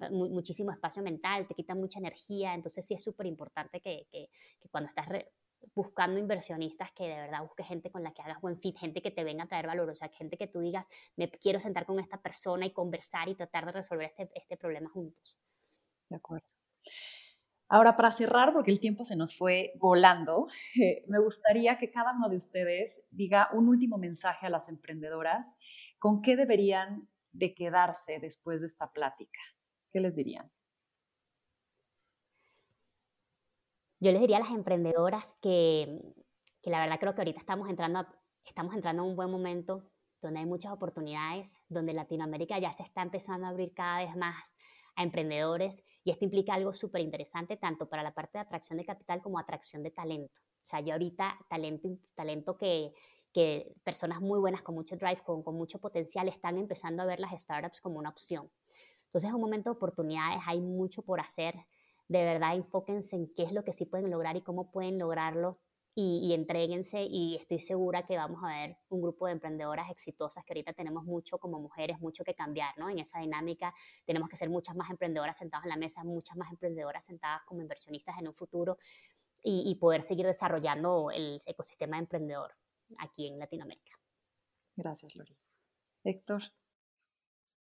eh, 0.00 0.08
muchísimo 0.08 0.72
espacio 0.72 1.02
mental, 1.02 1.46
te 1.46 1.54
quita 1.54 1.74
mucha 1.74 1.98
energía. 1.98 2.54
Entonces 2.54 2.86
sí 2.86 2.94
es 2.94 3.04
súper 3.04 3.26
importante 3.26 3.82
que, 3.82 4.06
que, 4.10 4.30
cuando 4.70 4.88
estás 4.88 5.06
buscando 5.74 6.18
inversionistas, 6.18 6.90
que 6.92 7.04
de 7.04 7.16
verdad 7.16 7.42
busques 7.42 7.66
gente 7.66 7.90
con 7.90 8.02
la 8.02 8.14
que 8.14 8.22
hagas 8.22 8.40
buen 8.40 8.58
fit, 8.58 8.78
gente 8.78 9.02
que 9.02 9.10
te 9.10 9.22
venga 9.22 9.44
a 9.44 9.48
traer 9.48 9.66
valor, 9.66 9.90
o 9.90 9.94
sea, 9.94 10.08
gente 10.08 10.38
que 10.38 10.46
tú 10.46 10.60
digas, 10.60 10.86
me 11.14 11.30
quiero 11.30 11.60
sentar 11.60 11.84
con 11.84 12.00
esta 12.00 12.22
persona 12.22 12.64
y 12.64 12.70
conversar 12.70 13.28
y 13.28 13.34
tratar 13.34 13.66
de 13.66 13.72
resolver 13.72 14.06
este, 14.06 14.30
este 14.34 14.56
problema 14.56 14.88
juntos. 14.88 15.36
De 16.08 16.16
acuerdo. 16.16 16.46
Ahora, 17.68 17.96
para 17.96 18.12
cerrar, 18.12 18.52
porque 18.52 18.70
el 18.70 18.78
tiempo 18.78 19.04
se 19.04 19.16
nos 19.16 19.36
fue 19.36 19.72
volando, 19.76 20.46
me 21.08 21.18
gustaría 21.18 21.78
que 21.78 21.90
cada 21.90 22.12
uno 22.12 22.28
de 22.28 22.36
ustedes 22.36 23.02
diga 23.10 23.48
un 23.52 23.68
último 23.68 23.98
mensaje 23.98 24.46
a 24.46 24.50
las 24.50 24.68
emprendedoras 24.68 25.56
con 25.98 26.22
qué 26.22 26.36
deberían 26.36 27.08
de 27.32 27.54
quedarse 27.54 28.18
después 28.20 28.60
de 28.60 28.68
esta 28.68 28.92
plática. 28.92 29.40
¿Qué 29.92 30.00
les 30.00 30.14
dirían? 30.14 30.50
Yo 33.98 34.12
les 34.12 34.20
diría 34.20 34.36
a 34.36 34.40
las 34.40 34.50
emprendedoras 34.50 35.36
que, 35.42 35.98
que 36.62 36.70
la 36.70 36.80
verdad 36.80 37.00
creo 37.00 37.14
que 37.14 37.22
ahorita 37.22 37.40
estamos 37.40 37.68
entrando, 37.68 38.06
estamos 38.44 38.74
entrando 38.74 39.02
en 39.02 39.10
un 39.10 39.16
buen 39.16 39.30
momento 39.30 39.90
donde 40.22 40.40
hay 40.40 40.46
muchas 40.46 40.72
oportunidades, 40.72 41.62
donde 41.68 41.92
Latinoamérica 41.94 42.58
ya 42.58 42.72
se 42.72 42.82
está 42.82 43.02
empezando 43.02 43.46
a 43.46 43.50
abrir 43.50 43.72
cada 43.74 44.04
vez 44.04 44.14
más 44.16 44.54
a 44.96 45.02
emprendedores 45.02 45.84
y 46.02 46.10
esto 46.10 46.24
implica 46.24 46.54
algo 46.54 46.72
súper 46.72 47.02
interesante 47.02 47.56
tanto 47.56 47.88
para 47.88 48.02
la 48.02 48.12
parte 48.12 48.38
de 48.38 48.42
atracción 48.42 48.78
de 48.78 48.84
capital 48.84 49.22
como 49.22 49.38
atracción 49.38 49.82
de 49.82 49.90
talento. 49.90 50.40
O 50.40 50.66
sea, 50.66 50.80
yo 50.80 50.94
ahorita 50.94 51.38
talento, 51.48 51.88
talento 52.14 52.56
que, 52.56 52.92
que 53.32 53.72
personas 53.84 54.20
muy 54.20 54.40
buenas 54.40 54.62
con 54.62 54.74
mucho 54.74 54.96
drive, 54.96 55.22
con, 55.24 55.42
con 55.42 55.54
mucho 55.54 55.78
potencial, 55.78 56.28
están 56.28 56.58
empezando 56.58 57.02
a 57.02 57.06
ver 57.06 57.20
las 57.20 57.38
startups 57.40 57.80
como 57.80 57.98
una 57.98 58.08
opción. 58.08 58.50
Entonces 59.04 59.28
es 59.28 59.34
un 59.34 59.40
momento 59.40 59.70
de 59.70 59.76
oportunidades, 59.76 60.40
hay 60.46 60.60
mucho 60.60 61.02
por 61.02 61.20
hacer. 61.20 61.54
De 62.08 62.24
verdad, 62.24 62.54
enfóquense 62.54 63.16
en 63.16 63.32
qué 63.34 63.42
es 63.44 63.52
lo 63.52 63.64
que 63.64 63.72
sí 63.72 63.84
pueden 63.84 64.10
lograr 64.10 64.36
y 64.36 64.42
cómo 64.42 64.70
pueden 64.70 64.98
lograrlo 64.98 65.58
y, 65.98 66.20
y 66.28 66.34
entréguense 66.34 67.02
y 67.02 67.36
estoy 67.36 67.58
segura 67.58 68.04
que 68.04 68.18
vamos 68.18 68.44
a 68.44 68.48
ver 68.48 68.76
un 68.90 69.00
grupo 69.00 69.26
de 69.26 69.32
emprendedoras 69.32 69.90
exitosas 69.90 70.44
que 70.44 70.52
ahorita 70.52 70.74
tenemos 70.74 71.04
mucho 71.04 71.38
como 71.38 71.58
mujeres, 71.58 71.98
mucho 72.00 72.22
que 72.22 72.34
cambiar, 72.34 72.76
¿no? 72.76 72.90
En 72.90 72.98
esa 72.98 73.18
dinámica 73.18 73.74
tenemos 74.04 74.28
que 74.28 74.36
ser 74.36 74.50
muchas 74.50 74.76
más 74.76 74.90
emprendedoras 74.90 75.38
sentadas 75.38 75.64
en 75.64 75.70
la 75.70 75.76
mesa, 75.78 76.04
muchas 76.04 76.36
más 76.36 76.50
emprendedoras 76.50 77.06
sentadas 77.06 77.40
como 77.46 77.62
inversionistas 77.62 78.14
en 78.18 78.28
un 78.28 78.34
futuro 78.34 78.76
y, 79.42 79.74
poder 79.76 80.02
seguir 80.02 80.26
desarrollando 80.26 81.10
el 81.12 81.40
ecosistema 81.46 81.98
emprendedor 81.98 82.52
aquí 82.98 83.28
en 83.28 83.38
Latinoamérica. 83.38 83.96
Gracias, 84.74 85.14
Lori. 85.14 85.38
Héctor. 86.04 86.42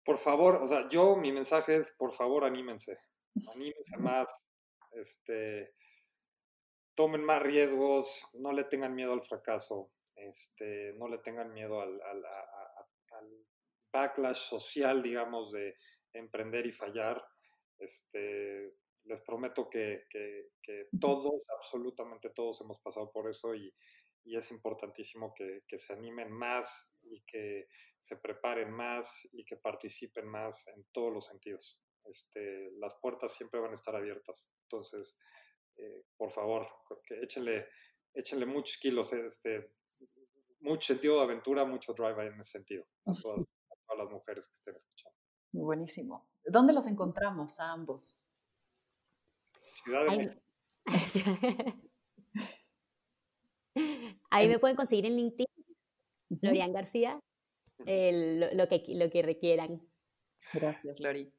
Por 0.02 0.16
favor, 0.16 0.62
o 0.62 0.66
sea, 0.66 0.88
yo 0.88 1.14
mi 1.16 1.30
mensaje 1.30 1.76
es, 1.76 1.90
por 1.92 2.12
favor, 2.12 2.44
anímense, 2.44 2.98
anímense 3.54 3.96
más, 3.98 4.28
este, 4.92 5.74
tomen 6.94 7.24
más 7.24 7.42
riesgos, 7.42 8.26
no 8.34 8.52
le 8.52 8.64
tengan 8.64 8.94
miedo 8.94 9.12
al 9.12 9.22
fracaso, 9.22 9.90
este, 10.16 10.92
no 10.94 11.08
le 11.08 11.18
tengan 11.18 11.52
miedo 11.52 11.80
al, 11.80 12.00
backlash 13.92 14.48
social, 14.48 15.02
digamos, 15.02 15.52
de 15.52 15.76
emprender 16.12 16.66
y 16.66 16.72
fallar. 16.72 17.24
Este, 17.78 18.74
les 19.04 19.20
prometo 19.20 19.68
que, 19.70 20.06
todos, 21.00 21.42
absolutamente 21.56 22.30
todos 22.30 22.60
hemos 22.62 22.80
pasado 22.80 23.10
por 23.12 23.28
eso 23.28 23.54
y, 23.54 23.72
es 24.24 24.50
importantísimo 24.50 25.34
que, 25.34 25.62
se 25.78 25.92
animen 25.92 26.32
más 26.32 26.96
y 27.02 27.22
que 27.24 27.68
se 27.98 28.16
preparen 28.16 28.70
más 28.70 29.28
y 29.32 29.44
que 29.44 29.58
participen 29.58 30.26
más 30.26 30.66
en 30.68 30.86
todos 30.92 31.12
los 31.12 31.26
sentidos. 31.26 31.78
Este, 32.04 32.70
las 32.78 32.94
puertas 33.00 33.32
siempre 33.32 33.60
van 33.60 33.70
a 33.70 33.74
estar 33.74 33.94
abiertas. 33.94 34.50
Entonces, 34.62 35.16
eh, 35.76 36.04
por 36.16 36.30
favor, 36.30 36.66
que 37.04 37.20
échenle, 37.20 37.68
échenle 38.12 38.46
muchos 38.46 38.76
kilos, 38.78 39.12
este, 39.12 39.72
mucho 40.60 40.94
sentido 40.94 41.16
de 41.16 41.22
aventura, 41.22 41.64
mucho 41.64 41.92
drive 41.92 42.26
en 42.26 42.40
ese 42.40 42.52
sentido, 42.52 42.84
a 43.06 43.12
todas, 43.20 43.44
las 43.96 44.10
mujeres 44.10 44.46
que 44.48 44.54
estén 44.54 44.74
escuchando. 44.74 45.16
Buenísimo. 45.52 46.28
¿Dónde 46.44 46.72
los 46.72 46.86
encontramos 46.86 47.60
a 47.60 47.70
ambos? 47.72 48.24
Ciudad 49.84 50.04
de 50.10 50.16
México. 50.16 50.40
Ahí 54.30 54.48
me 54.48 54.58
pueden 54.58 54.76
conseguir 54.76 55.06
en 55.06 55.16
LinkedIn, 55.16 55.46
Lorian 56.42 56.72
García, 56.72 57.20
lo, 57.78 58.68
que, 58.68 58.84
lo 58.88 59.10
que 59.10 59.22
requieran. 59.22 59.80
Gracias, 60.52 60.98
Lori. 61.00 61.32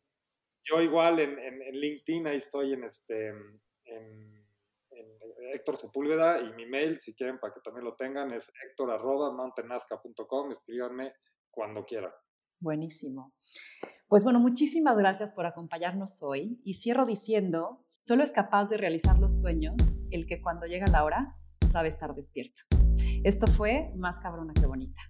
Yo 0.64 0.82
igual 0.82 1.20
en, 1.20 1.38
en, 1.38 1.62
en, 1.62 1.80
LinkedIn, 1.80 2.28
ahí 2.28 2.38
estoy 2.38 2.74
en, 2.74 2.84
este, 2.86 3.34
en, 3.96 4.36
Héctor 5.54 5.78
Sepúlveda 5.78 6.42
y 6.42 6.54
mi 6.54 6.66
mail, 6.66 6.98
si 7.00 7.14
quieren, 7.14 7.40
para 7.40 7.54
que 7.54 7.62
también 7.62 7.86
lo 7.86 7.96
tengan, 7.96 8.32
es 8.34 8.52
héctor.mountainasca.com. 8.70 10.52
Escríbanme 10.52 11.14
cuando 11.50 11.86
quieran. 11.86 12.12
Buenísimo. 12.60 13.34
Pues 14.08 14.24
bueno, 14.24 14.40
muchísimas 14.40 14.98
gracias 14.98 15.32
por 15.34 15.46
acompañarnos 15.46 16.22
hoy 16.24 16.62
y 16.64 16.76
cierro 16.76 17.06
diciendo, 17.06 17.86
solo 17.98 18.24
es 18.24 18.32
capaz 18.32 18.70
de 18.70 18.78
realizar 18.78 19.20
los 19.20 19.40
sueños 19.40 19.76
el 20.12 20.26
que 20.28 20.42
cuando 20.42 20.66
llega 20.66 20.88
la 20.88 21.04
hora 21.04 21.36
sabe 21.72 21.90
estar 21.90 22.16
despierto. 22.16 22.62
Esto 23.24 23.48
fue 23.48 23.92
Más 23.96 24.20
cabrona 24.20 24.54
que 24.54 24.66
bonita. 24.66 25.02